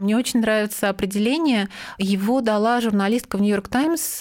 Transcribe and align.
Мне 0.00 0.16
очень 0.16 0.40
нравится 0.40 0.88
определение. 0.88 1.68
Его 1.98 2.40
дала 2.40 2.80
журналистка 2.80 3.36
в 3.36 3.42
Нью-Йорк 3.42 3.68
Таймс. 3.68 4.18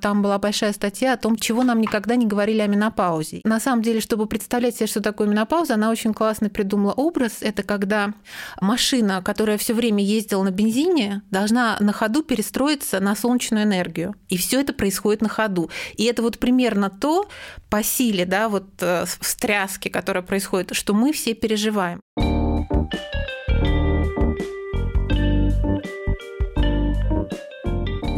Там 0.00 0.22
была 0.22 0.38
большая 0.38 0.72
статья 0.72 1.12
о 1.12 1.16
том, 1.16 1.36
чего 1.36 1.62
нам 1.62 1.80
никогда 1.80 2.16
не 2.16 2.26
говорили 2.26 2.60
о 2.60 2.66
менопаузе. 2.66 3.40
На 3.44 3.60
самом 3.60 3.82
деле, 3.82 4.00
чтобы 4.00 4.26
представлять 4.26 4.76
себе, 4.76 4.88
что 4.88 5.00
такое 5.00 5.28
менопауза, 5.28 5.74
она 5.74 5.90
очень 5.90 6.12
классно 6.12 6.50
придумала 6.50 6.92
образ. 6.92 7.38
Это 7.42 7.62
когда 7.62 8.12
машина, 8.60 9.22
которая 9.22 9.56
все 9.56 9.72
время 9.72 10.02
ездила 10.02 10.42
на 10.42 10.50
бензине, 10.50 11.22
должна 11.30 11.76
на 11.78 11.92
ходу 11.92 12.24
перестроиться 12.24 12.98
на 12.98 13.14
солнечную 13.14 13.62
энергию. 13.62 14.16
И 14.30 14.36
все 14.36 14.60
это 14.60 14.72
происходит 14.72 15.22
на 15.22 15.28
ходу. 15.28 15.70
И 15.96 16.04
это 16.04 16.22
вот 16.22 16.40
примерно 16.40 16.90
то 16.90 17.28
по 17.68 17.84
силе, 17.84 18.26
да, 18.26 18.48
вот 18.48 18.66
э, 18.80 19.04
встряски, 19.20 19.88
которая 19.88 20.24
происходит, 20.24 20.74
что 20.74 20.92
мы 20.92 21.12
все 21.12 21.34
переживаем. 21.34 22.00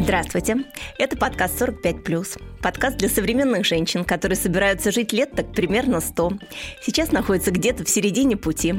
Здравствуйте. 0.03 0.65
Это 0.99 1.17
подкаст 1.17 1.63
«45+.» 1.63 2.41
Подкаст 2.61 2.97
для 2.97 3.09
современных 3.09 3.65
женщин, 3.65 4.05
которые 4.05 4.37
собираются 4.37 4.91
жить 4.91 5.13
лет 5.13 5.31
так 5.31 5.53
примерно 5.53 6.01
100. 6.01 6.33
Сейчас 6.83 7.13
находятся 7.13 7.53
где-то 7.53 7.85
в 7.85 7.89
середине 7.89 8.37
пути. 8.37 8.75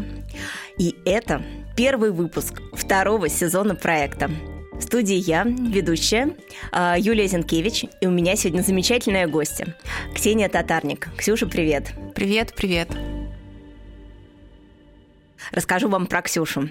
И 0.78 0.96
это 1.06 1.42
первый 1.78 2.12
выпуск 2.12 2.62
второго 2.74 3.30
сезона 3.30 3.74
проекта. 3.74 4.30
В 4.74 4.82
студии 4.82 5.16
я, 5.16 5.44
ведущая 5.46 6.36
а, 6.74 6.98
Юлия 7.00 7.28
Зинкевич, 7.28 7.86
и 8.02 8.08
у 8.08 8.12
меня 8.12 8.36
сегодня 8.36 8.62
замечательная 8.62 9.28
гостья 9.28 9.78
Ксения 10.14 10.50
Татарник. 10.50 11.08
Ксюша, 11.16 11.48
привет. 11.48 11.94
Привет, 12.16 12.54
привет. 12.54 12.90
Расскажу 15.52 15.90
вам 15.90 16.08
про 16.08 16.22
Ксюшу. 16.22 16.70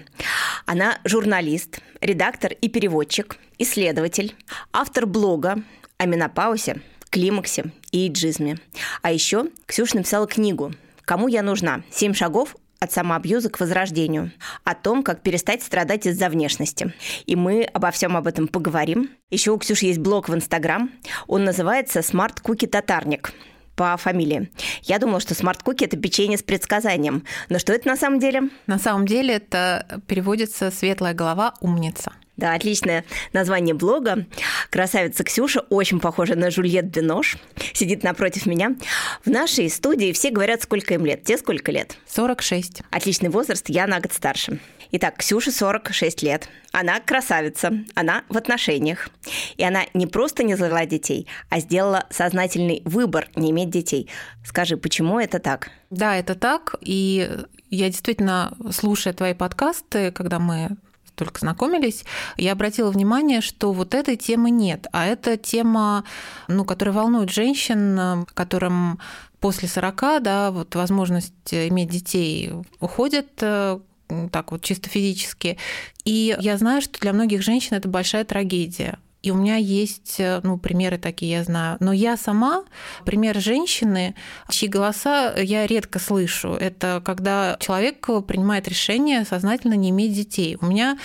Она 0.65 0.99
журналист, 1.03 1.79
редактор 2.01 2.53
и 2.53 2.69
переводчик, 2.69 3.37
исследователь, 3.57 4.35
автор 4.71 5.05
блога 5.05 5.63
о 5.97 6.05
менопаузе, 6.05 6.81
климаксе 7.09 7.71
и 7.91 8.07
эйджизме. 8.07 8.57
А 9.01 9.11
еще 9.11 9.45
Ксюша 9.65 9.97
написала 9.97 10.27
книгу 10.27 10.73
«Кому 11.05 11.27
я 11.27 11.43
нужна? 11.43 11.83
Семь 11.91 12.13
шагов 12.13 12.55
от 12.79 12.91
самоабьюза 12.91 13.49
к 13.49 13.61
возрождению, 13.61 14.31
о 14.65 14.75
том, 14.75 15.03
как 15.03 15.21
перестать 15.21 15.63
страдать 15.63 16.05
из-за 16.05 16.27
внешности. 16.27 16.93
И 17.25 17.37
мы 17.37 17.63
обо 17.63 17.91
всем 17.91 18.17
об 18.17 18.27
этом 18.27 18.49
поговорим. 18.49 19.09
Еще 19.29 19.51
у 19.51 19.57
Ксюши 19.57 19.85
есть 19.85 19.99
блог 19.99 20.27
в 20.27 20.35
Инстаграм. 20.35 20.91
Он 21.27 21.45
называется 21.45 22.01
«Смарт 22.01 22.41
Куки 22.41 22.67
Татарник» 22.67 23.31
по 23.75 23.95
фамилии. 23.97 24.51
Я 24.83 24.99
думала, 24.99 25.19
что 25.19 25.35
смарт-куки– 25.35 25.85
это 25.85 25.97
печенье 25.97 26.37
с 26.37 26.43
предсказанием. 26.43 27.23
Но 27.49 27.59
что 27.59 27.73
это 27.73 27.87
на 27.87 27.95
самом 27.95 28.19
деле? 28.19 28.49
На 28.67 28.79
самом 28.79 29.05
деле 29.05 29.35
это 29.35 30.01
переводится 30.07 30.71
«светлая 30.71 31.13
голова 31.13 31.53
умница». 31.61 32.13
Да, 32.35 32.55
отличное 32.55 33.05
название 33.31 33.75
блога. 33.75 34.25
Красавица 34.71 35.23
Ксюша, 35.23 35.61
очень 35.69 35.99
похожа 35.99 36.35
на 36.35 36.49
Жульет 36.49 36.85
Бинош, 36.85 37.37
сидит 37.73 38.03
напротив 38.03 38.47
меня. 38.47 38.75
В 39.23 39.29
нашей 39.29 39.69
студии 39.69 40.11
все 40.13 40.31
говорят, 40.31 40.63
сколько 40.63 40.95
им 40.95 41.05
лет. 41.05 41.23
Те 41.23 41.37
сколько 41.37 41.71
лет? 41.71 41.95
46. 42.07 42.81
Отличный 42.89 43.29
возраст, 43.29 43.69
я 43.69 43.85
на 43.85 43.99
год 43.99 44.13
старше. 44.13 44.59
Итак, 44.95 45.17
Ксюше 45.17 45.51
46 45.51 46.21
лет. 46.21 46.47
Она 46.71 46.99
красавица, 46.99 47.73
она 47.95 48.23
в 48.29 48.37
отношениях. 48.37 49.09
И 49.57 49.63
она 49.63 49.85
не 49.95 50.05
просто 50.05 50.43
не 50.43 50.53
завела 50.53 50.85
детей, 50.85 51.27
а 51.49 51.59
сделала 51.59 52.05
сознательный 52.11 52.83
выбор 52.85 53.27
не 53.35 53.49
иметь 53.49 53.71
детей. 53.71 54.07
Скажи, 54.45 54.77
почему 54.77 55.19
это 55.19 55.39
так? 55.39 55.71
Да, 55.89 56.15
это 56.15 56.35
так. 56.35 56.75
И 56.81 57.27
я 57.71 57.87
действительно, 57.87 58.55
слушая 58.69 59.15
твои 59.15 59.33
подкасты, 59.33 60.11
когда 60.11 60.37
мы 60.37 60.77
только 61.15 61.39
знакомились, 61.39 62.05
я 62.37 62.51
обратила 62.51 62.91
внимание, 62.91 63.41
что 63.41 63.71
вот 63.71 63.95
этой 63.95 64.15
темы 64.15 64.51
нет, 64.51 64.85
а 64.91 65.07
это 65.07 65.37
тема, 65.37 66.03
ну, 66.47 66.65
которая 66.65 66.93
волнует 66.93 67.31
женщин, 67.31 68.27
которым 68.35 68.99
после 69.39 69.67
40, 69.67 70.21
да, 70.21 70.51
вот 70.51 70.75
возможность 70.75 71.33
иметь 71.51 71.89
детей 71.89 72.51
уходит 72.79 73.29
э, 73.41 73.79
так 74.31 74.51
вот 74.51 74.63
чисто 74.63 74.89
физически. 74.89 75.57
И 76.05 76.35
я 76.39 76.57
знаю, 76.57 76.81
что 76.81 76.99
для 76.99 77.13
многих 77.13 77.41
женщин 77.41 77.75
это 77.75 77.87
большая 77.87 78.25
трагедия. 78.25 78.99
И 79.23 79.31
у 79.31 79.35
меня 79.35 79.55
есть 79.55 80.19
э, 80.19 80.41
ну, 80.43 80.57
примеры 80.57 80.97
такие, 80.97 81.31
я 81.31 81.43
знаю. 81.45 81.77
Но 81.79 81.93
я 81.93 82.17
сама, 82.17 82.65
пример 83.05 83.39
женщины, 83.39 84.15
чьи 84.49 84.67
голоса 84.67 85.33
я 85.37 85.65
редко 85.65 85.97
слышу. 85.97 86.49
Это 86.49 87.01
когда 87.03 87.55
человек 87.61 88.05
принимает 88.27 88.67
решение 88.67 89.23
сознательно 89.23 89.75
не 89.75 89.91
иметь 89.91 90.13
детей. 90.13 90.57
У 90.59 90.65
меня, 90.65 90.99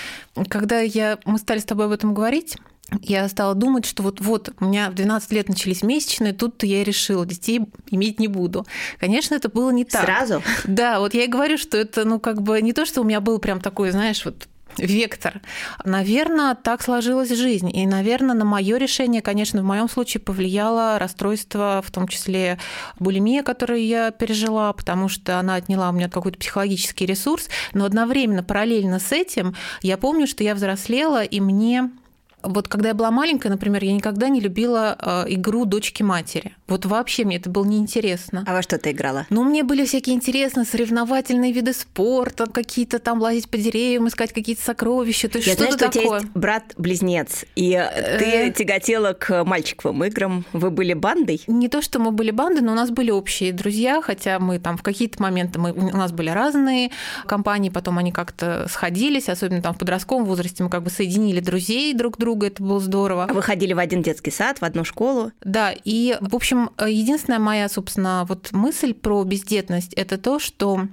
когда 0.48 0.80
я, 0.80 1.18
мы 1.24 1.38
стали 1.38 1.60
с 1.60 1.64
тобой 1.64 1.86
об 1.86 1.92
этом 1.92 2.12
говорить, 2.12 2.56
я 3.02 3.28
стала 3.28 3.54
думать, 3.54 3.84
что 3.84 4.02
вот, 4.02 4.20
вот 4.20 4.50
у 4.60 4.64
меня 4.64 4.90
в 4.90 4.94
12 4.94 5.32
лет 5.32 5.48
начались 5.48 5.82
месячные, 5.82 6.32
тут 6.32 6.62
я 6.62 6.84
решила, 6.84 7.26
детей 7.26 7.60
иметь 7.90 8.18
не 8.18 8.28
буду. 8.28 8.66
Конечно, 8.98 9.34
это 9.34 9.48
было 9.48 9.70
не 9.70 9.84
так. 9.84 10.04
Сразу? 10.04 10.42
Да, 10.64 11.00
вот 11.00 11.14
я 11.14 11.24
и 11.24 11.28
говорю, 11.28 11.58
что 11.58 11.76
это, 11.76 12.04
ну, 12.04 12.18
как 12.18 12.42
бы 12.42 12.62
не 12.62 12.72
то, 12.72 12.86
что 12.86 13.02
у 13.02 13.04
меня 13.04 13.20
был 13.20 13.38
прям 13.38 13.60
такой, 13.60 13.90
знаешь, 13.90 14.24
вот 14.24 14.48
вектор. 14.78 15.40
Наверное, 15.84 16.54
так 16.54 16.82
сложилась 16.82 17.30
жизнь. 17.30 17.74
И, 17.74 17.86
наверное, 17.86 18.34
на 18.34 18.44
мое 18.44 18.76
решение, 18.76 19.22
конечно, 19.22 19.62
в 19.62 19.64
моем 19.64 19.88
случае 19.88 20.20
повлияло 20.20 20.98
расстройство, 20.98 21.82
в 21.84 21.90
том 21.90 22.08
числе 22.08 22.58
булимия, 22.98 23.42
которую 23.42 23.84
я 23.84 24.10
пережила, 24.10 24.72
потому 24.72 25.08
что 25.08 25.38
она 25.38 25.56
отняла 25.56 25.90
у 25.90 25.92
меня 25.92 26.08
какой-то 26.08 26.38
психологический 26.38 27.06
ресурс. 27.06 27.48
Но 27.72 27.84
одновременно, 27.84 28.42
параллельно 28.42 28.98
с 28.98 29.12
этим, 29.12 29.54
я 29.82 29.96
помню, 29.96 30.26
что 30.26 30.44
я 30.44 30.54
взрослела, 30.54 31.24
и 31.24 31.40
мне 31.40 31.90
вот 32.42 32.68
когда 32.68 32.88
я 32.88 32.94
была 32.94 33.10
маленькая, 33.10 33.48
например, 33.48 33.82
я 33.82 33.92
никогда 33.92 34.28
не 34.28 34.40
любила 34.40 34.96
э, 35.00 35.24
игру 35.34 35.64
дочки-матери. 35.64 36.54
Вот 36.68 36.86
вообще 36.86 37.24
мне 37.24 37.36
это 37.36 37.50
было 37.50 37.64
неинтересно. 37.64 38.44
А 38.46 38.52
во 38.52 38.62
что 38.62 38.78
ты 38.78 38.92
играла? 38.92 39.26
Ну, 39.30 39.42
мне 39.42 39.64
были 39.64 39.84
всякие 39.84 40.14
интересные 40.14 40.64
соревновательные 40.64 41.52
виды 41.52 41.72
спорта, 41.72 42.46
какие-то 42.46 43.00
там 43.00 43.20
лазить 43.20 43.48
по 43.48 43.58
деревьям, 43.58 44.08
искать 44.08 44.32
какие-то 44.32 44.62
сокровища. 44.62 45.28
То 45.28 45.38
есть 45.38 45.48
я 45.48 45.54
что-то 45.54 45.76
знаю, 45.76 45.92
что 45.92 46.00
такое. 46.00 46.02
у 46.02 46.20
тебя 46.20 46.26
есть 46.26 46.36
брат-близнец, 46.36 47.44
и 47.56 47.70
ты 48.18 48.24
э. 48.24 48.52
тяготела 48.52 49.14
к 49.14 49.44
мальчиковым 49.44 50.04
играм. 50.04 50.44
Вы 50.52 50.70
были 50.70 50.94
бандой? 50.94 51.42
Не 51.48 51.68
то, 51.68 51.82
что 51.82 51.98
мы 51.98 52.12
были 52.12 52.30
бандой, 52.30 52.60
но 52.60 52.72
у 52.72 52.76
нас 52.76 52.90
были 52.90 53.10
общие 53.10 53.52
друзья, 53.52 54.00
хотя 54.00 54.38
мы 54.38 54.58
там 54.58 54.76
в 54.76 54.82
какие-то 54.82 55.20
моменты 55.20 55.58
мы, 55.58 55.72
у 55.72 55.96
нас 55.96 56.12
были 56.12 56.30
разные 56.30 56.90
компании, 57.26 57.70
потом 57.70 57.98
они 57.98 58.12
как-то 58.12 58.66
сходились, 58.70 59.28
особенно 59.28 59.60
там 59.60 59.74
в 59.74 59.78
подростковом 59.78 60.24
возрасте 60.24 60.62
мы 60.62 60.70
как 60.70 60.82
бы 60.82 60.90
соединили 60.90 61.40
друзей 61.40 61.94
друг 61.94 62.16
к 62.16 62.18
другу 62.18 62.27
друга, 62.28 62.48
это 62.48 62.62
было 62.62 62.78
здорово. 62.78 63.24
А 63.24 63.32
вы 63.32 63.40
ходили 63.42 63.72
в 63.72 63.78
один 63.78 64.02
детский 64.02 64.30
сад, 64.30 64.58
в 64.58 64.64
одну 64.64 64.84
школу? 64.84 65.32
Да, 65.42 65.72
и, 65.84 66.18
в 66.20 66.36
общем, 66.36 66.70
единственная 66.78 67.38
моя, 67.38 67.68
собственно, 67.68 68.26
вот 68.28 68.52
мысль 68.52 68.92
про 68.92 69.24
бездетность– 69.24 69.94
это 69.94 70.18
то, 70.18 70.38
что 70.38 70.88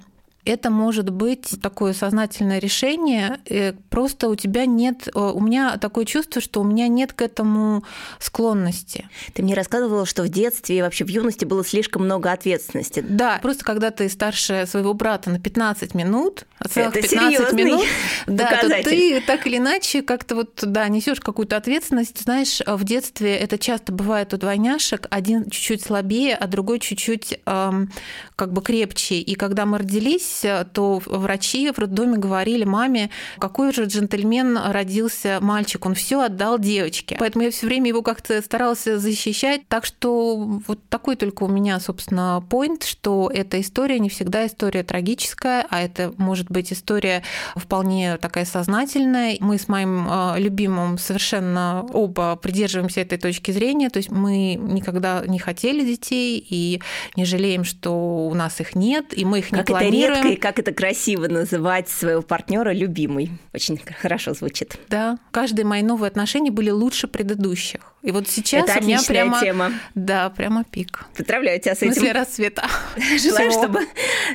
это 0.46 0.70
может 0.70 1.10
быть 1.10 1.60
такое 1.60 1.92
сознательное 1.92 2.58
решение, 2.58 3.38
э, 3.46 3.72
просто 3.90 4.28
у 4.28 4.36
тебя 4.36 4.64
нет, 4.66 5.08
э, 5.08 5.18
у 5.18 5.40
меня 5.40 5.76
такое 5.76 6.04
чувство, 6.04 6.40
что 6.40 6.60
у 6.60 6.64
меня 6.64 6.88
нет 6.88 7.12
к 7.12 7.22
этому 7.22 7.84
склонности. 8.18 9.08
Ты 9.34 9.42
мне 9.42 9.54
рассказывала, 9.54 10.06
что 10.06 10.22
в 10.22 10.28
детстве 10.28 10.78
и 10.78 10.82
вообще 10.82 11.04
в 11.04 11.08
юности 11.08 11.44
было 11.44 11.64
слишком 11.64 12.04
много 12.04 12.32
ответственности. 12.32 13.04
Да, 13.06 13.38
просто 13.42 13.64
когда 13.64 13.90
ты 13.90 14.08
старше 14.08 14.64
своего 14.66 14.94
брата 14.94 15.30
на 15.30 15.40
15 15.40 15.94
минут, 15.94 16.44
целых 16.70 16.96
это 16.96 17.08
15 17.08 17.52
минут, 17.52 17.84
да, 18.26 18.60
то 18.60 18.68
ты 18.68 19.20
так 19.26 19.46
или 19.46 19.58
иначе 19.58 20.02
как-то 20.02 20.36
вот, 20.36 20.60
да, 20.62 20.88
несешь 20.88 21.20
какую-то 21.20 21.56
ответственность. 21.56 22.22
Знаешь, 22.22 22.60
в 22.66 22.84
детстве 22.84 23.36
это 23.36 23.58
часто 23.58 23.92
бывает 23.92 24.32
у 24.34 24.36
двойняшек, 24.36 25.06
один 25.10 25.50
чуть-чуть 25.50 25.82
слабее, 25.82 26.36
а 26.36 26.46
другой 26.46 26.78
чуть-чуть 26.78 27.40
эм, 27.46 27.90
как 28.36 28.52
бы 28.52 28.62
крепче. 28.62 29.16
И 29.16 29.34
когда 29.34 29.66
мы 29.66 29.78
родились, 29.78 30.35
родились, 30.44 30.66
то 30.72 31.02
врачи 31.06 31.70
в 31.70 31.78
роддоме 31.78 32.18
говорили 32.18 32.64
маме, 32.64 33.10
какой 33.38 33.72
же 33.72 33.84
джентльмен 33.84 34.58
родился 34.70 35.38
мальчик, 35.40 35.86
он 35.86 35.94
все 35.94 36.22
отдал 36.22 36.58
девочке. 36.58 37.16
Поэтому 37.18 37.44
я 37.44 37.50
все 37.50 37.66
время 37.66 37.88
его 37.88 38.02
как-то 38.02 38.40
старалась 38.42 38.84
защищать. 38.84 39.66
Так 39.68 39.84
что 39.84 40.36
вот 40.66 40.78
такой 40.88 41.16
только 41.16 41.44
у 41.44 41.48
меня, 41.48 41.80
собственно, 41.80 42.42
point, 42.48 42.84
что 42.84 43.30
эта 43.32 43.60
история 43.60 43.98
не 43.98 44.08
всегда 44.08 44.46
история 44.46 44.82
трагическая, 44.82 45.66
а 45.70 45.82
это 45.82 46.12
может 46.16 46.50
быть 46.50 46.72
история 46.72 47.22
вполне 47.54 48.16
такая 48.18 48.44
сознательная. 48.44 49.36
Мы 49.40 49.58
с 49.58 49.68
моим 49.68 50.06
а, 50.08 50.36
любимым 50.38 50.98
совершенно 50.98 51.84
оба 51.92 52.36
придерживаемся 52.36 53.00
этой 53.00 53.18
точки 53.18 53.50
зрения, 53.50 53.90
то 53.90 53.98
есть 53.98 54.10
мы 54.10 54.54
никогда 54.54 55.22
не 55.26 55.38
хотели 55.38 55.84
детей 55.84 56.44
и 56.48 56.80
не 57.16 57.24
жалеем, 57.24 57.64
что 57.64 58.26
у 58.28 58.34
нас 58.34 58.60
их 58.60 58.74
нет, 58.74 59.16
и 59.16 59.24
мы 59.24 59.40
их 59.40 59.52
не 59.52 59.58
как 59.58 59.66
планируем 59.66 60.25
И 60.30 60.36
как 60.36 60.58
это 60.58 60.72
красиво 60.72 61.28
называть 61.28 61.88
своего 61.88 62.22
партнера 62.22 62.72
любимый. 62.72 63.30
Очень 63.54 63.78
хорошо 64.00 64.34
звучит. 64.34 64.76
Да, 64.88 65.18
каждые 65.30 65.64
мои 65.64 65.82
новые 65.82 66.08
отношения 66.08 66.50
были 66.50 66.70
лучше 66.70 67.08
предыдущих. 67.08 67.80
И 68.06 68.12
вот 68.12 68.28
сейчас 68.28 68.70
это 68.70 68.78
у 68.78 68.82
меня 68.86 69.00
прямо... 69.04 69.40
тема. 69.40 69.72
Да, 69.96 70.30
прямо 70.30 70.62
пик. 70.62 71.06
Поздравляю 71.16 71.60
тебя 71.60 71.74
с 71.74 71.82
этим. 71.82 71.94
После 71.94 72.12
рассвета. 72.12 72.64
Желаю, 73.20 73.50
чтобы 73.50 73.80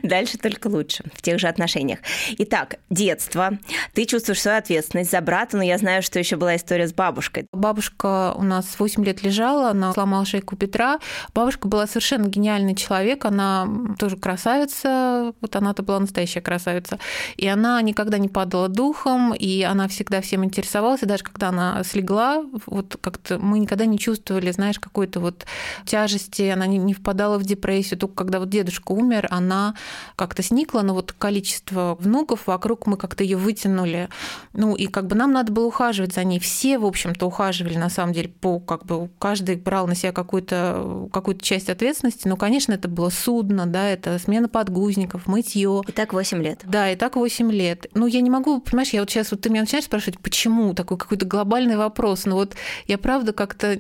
дальше 0.04 0.38
только 0.38 0.68
лучше 0.68 1.06
в 1.14 1.22
тех 1.22 1.40
же 1.40 1.48
отношениях. 1.48 2.00
Итак, 2.38 2.80
детство. 2.90 3.58
Ты 3.94 4.04
чувствуешь 4.04 4.42
свою 4.42 4.58
ответственность 4.58 5.12
за 5.12 5.22
брата, 5.22 5.56
но 5.56 5.64
я 5.64 5.78
знаю, 5.78 6.04
что 6.04 6.20
еще 6.20 6.36
была 6.36 6.58
история 6.58 6.86
с 6.86 6.94
бабушкой. 6.94 7.48
Бабушка 7.54 8.34
у 8.36 8.44
нас 8.44 8.76
8 8.78 9.06
лет 9.06 9.24
лежала, 9.24 9.70
она 9.70 9.94
сломала 9.94 10.26
шейку 10.26 10.58
Петра. 10.58 11.00
Бабушка 11.34 11.70
была 11.70 11.88
совершенно 11.88 12.28
гениальный 12.28 12.76
человек, 12.76 13.24
она 13.24 13.70
тоже 13.98 14.18
красавица, 14.18 15.34
вот 15.40 15.56
она-то 15.71 15.83
была 15.83 16.00
настоящая 16.00 16.41
красавица. 16.41 17.00
И 17.38 17.47
она 17.47 17.81
никогда 17.81 18.18
не 18.18 18.27
падала 18.27 18.68
духом, 18.68 19.33
и 19.33 19.62
она 19.62 19.88
всегда 19.88 20.21
всем 20.21 20.44
интересовалась, 20.44 21.03
и 21.03 21.06
даже 21.06 21.23
когда 21.23 21.50
она 21.50 21.83
слегла, 21.83 22.44
вот 22.65 22.97
как-то 23.00 23.39
мы 23.39 23.59
никогда 23.59 23.85
не 23.85 23.97
чувствовали, 23.97 24.51
знаешь, 24.51 24.79
какой-то 24.79 25.19
вот 25.19 25.45
тяжести, 25.85 26.44
она 26.44 26.68
не, 26.68 26.77
не 26.77 26.94
впадала 26.94 27.38
в 27.38 27.44
депрессию. 27.44 28.00
Только 28.00 28.15
когда 28.15 28.39
вот 28.39 28.50
дедушка 28.50 28.91
умер, 28.91 29.27
она 29.31 29.75
как-то 30.15 30.44
сникла, 30.44 30.81
но 30.81 30.94
вот 30.94 31.13
количество 31.13 31.95
внуков 32.00 32.47
вокруг 32.47 32.88
мы 32.88 32.97
как-то 32.97 33.23
ее 33.23 33.38
вытянули. 33.38 34.09
Ну 34.53 34.75
и 34.75 34.88
как 34.88 35.07
бы 35.07 35.15
нам 35.15 35.31
надо 35.31 35.53
было 35.53 35.68
ухаживать 35.68 36.13
за 36.13 36.23
ней. 36.25 36.39
Все, 36.39 36.77
в 36.77 36.85
общем-то, 36.85 37.25
ухаживали 37.25 37.77
на 37.77 37.89
самом 37.89 38.13
деле 38.13 38.27
по 38.27 38.59
как 38.59 38.85
бы 38.85 39.09
каждый 39.19 39.56
брал 39.56 39.88
на 39.88 39.95
себя 39.95 40.12
какую-то 40.12 41.07
какую 41.13 41.38
часть 41.38 41.69
ответственности. 41.69 42.27
Но, 42.27 42.35
конечно, 42.35 42.73
это 42.73 42.89
было 42.89 43.09
судно, 43.09 43.65
да, 43.65 43.88
это 43.88 44.19
смена 44.19 44.50
подгузников, 44.50 45.27
мытье. 45.27 45.61
И 45.62 45.92
так 45.92 46.13
8 46.13 46.42
лет. 46.42 46.62
Да, 46.63 46.92
и 46.92 46.96
так 46.96 47.16
8 47.16 47.52
лет. 47.52 47.88
Ну, 47.94 48.08
я 48.08 48.22
не 48.22 48.30
могу, 48.30 48.60
понимаешь, 48.60 48.90
я 48.90 49.02
вот 49.02 49.10
сейчас 49.10 49.31
вот 49.31 49.42
ты 49.42 49.50
меня 49.50 49.62
начинаешь 49.62 49.86
спрашивать, 49.86 50.19
почему 50.19 50.74
такой 50.74 50.98
какой-то 50.98 51.25
глобальный 51.25 51.78
вопрос. 51.78 52.25
Но 52.25 52.36
вот 52.36 52.56
я 52.88 52.98
правда 52.98 53.34
как-то 53.34 53.80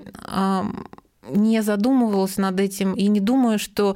не 1.27 1.61
задумывалась 1.61 2.37
над 2.37 2.59
этим 2.59 2.93
и 2.93 3.07
не 3.07 3.19
думаю, 3.19 3.59
что 3.59 3.95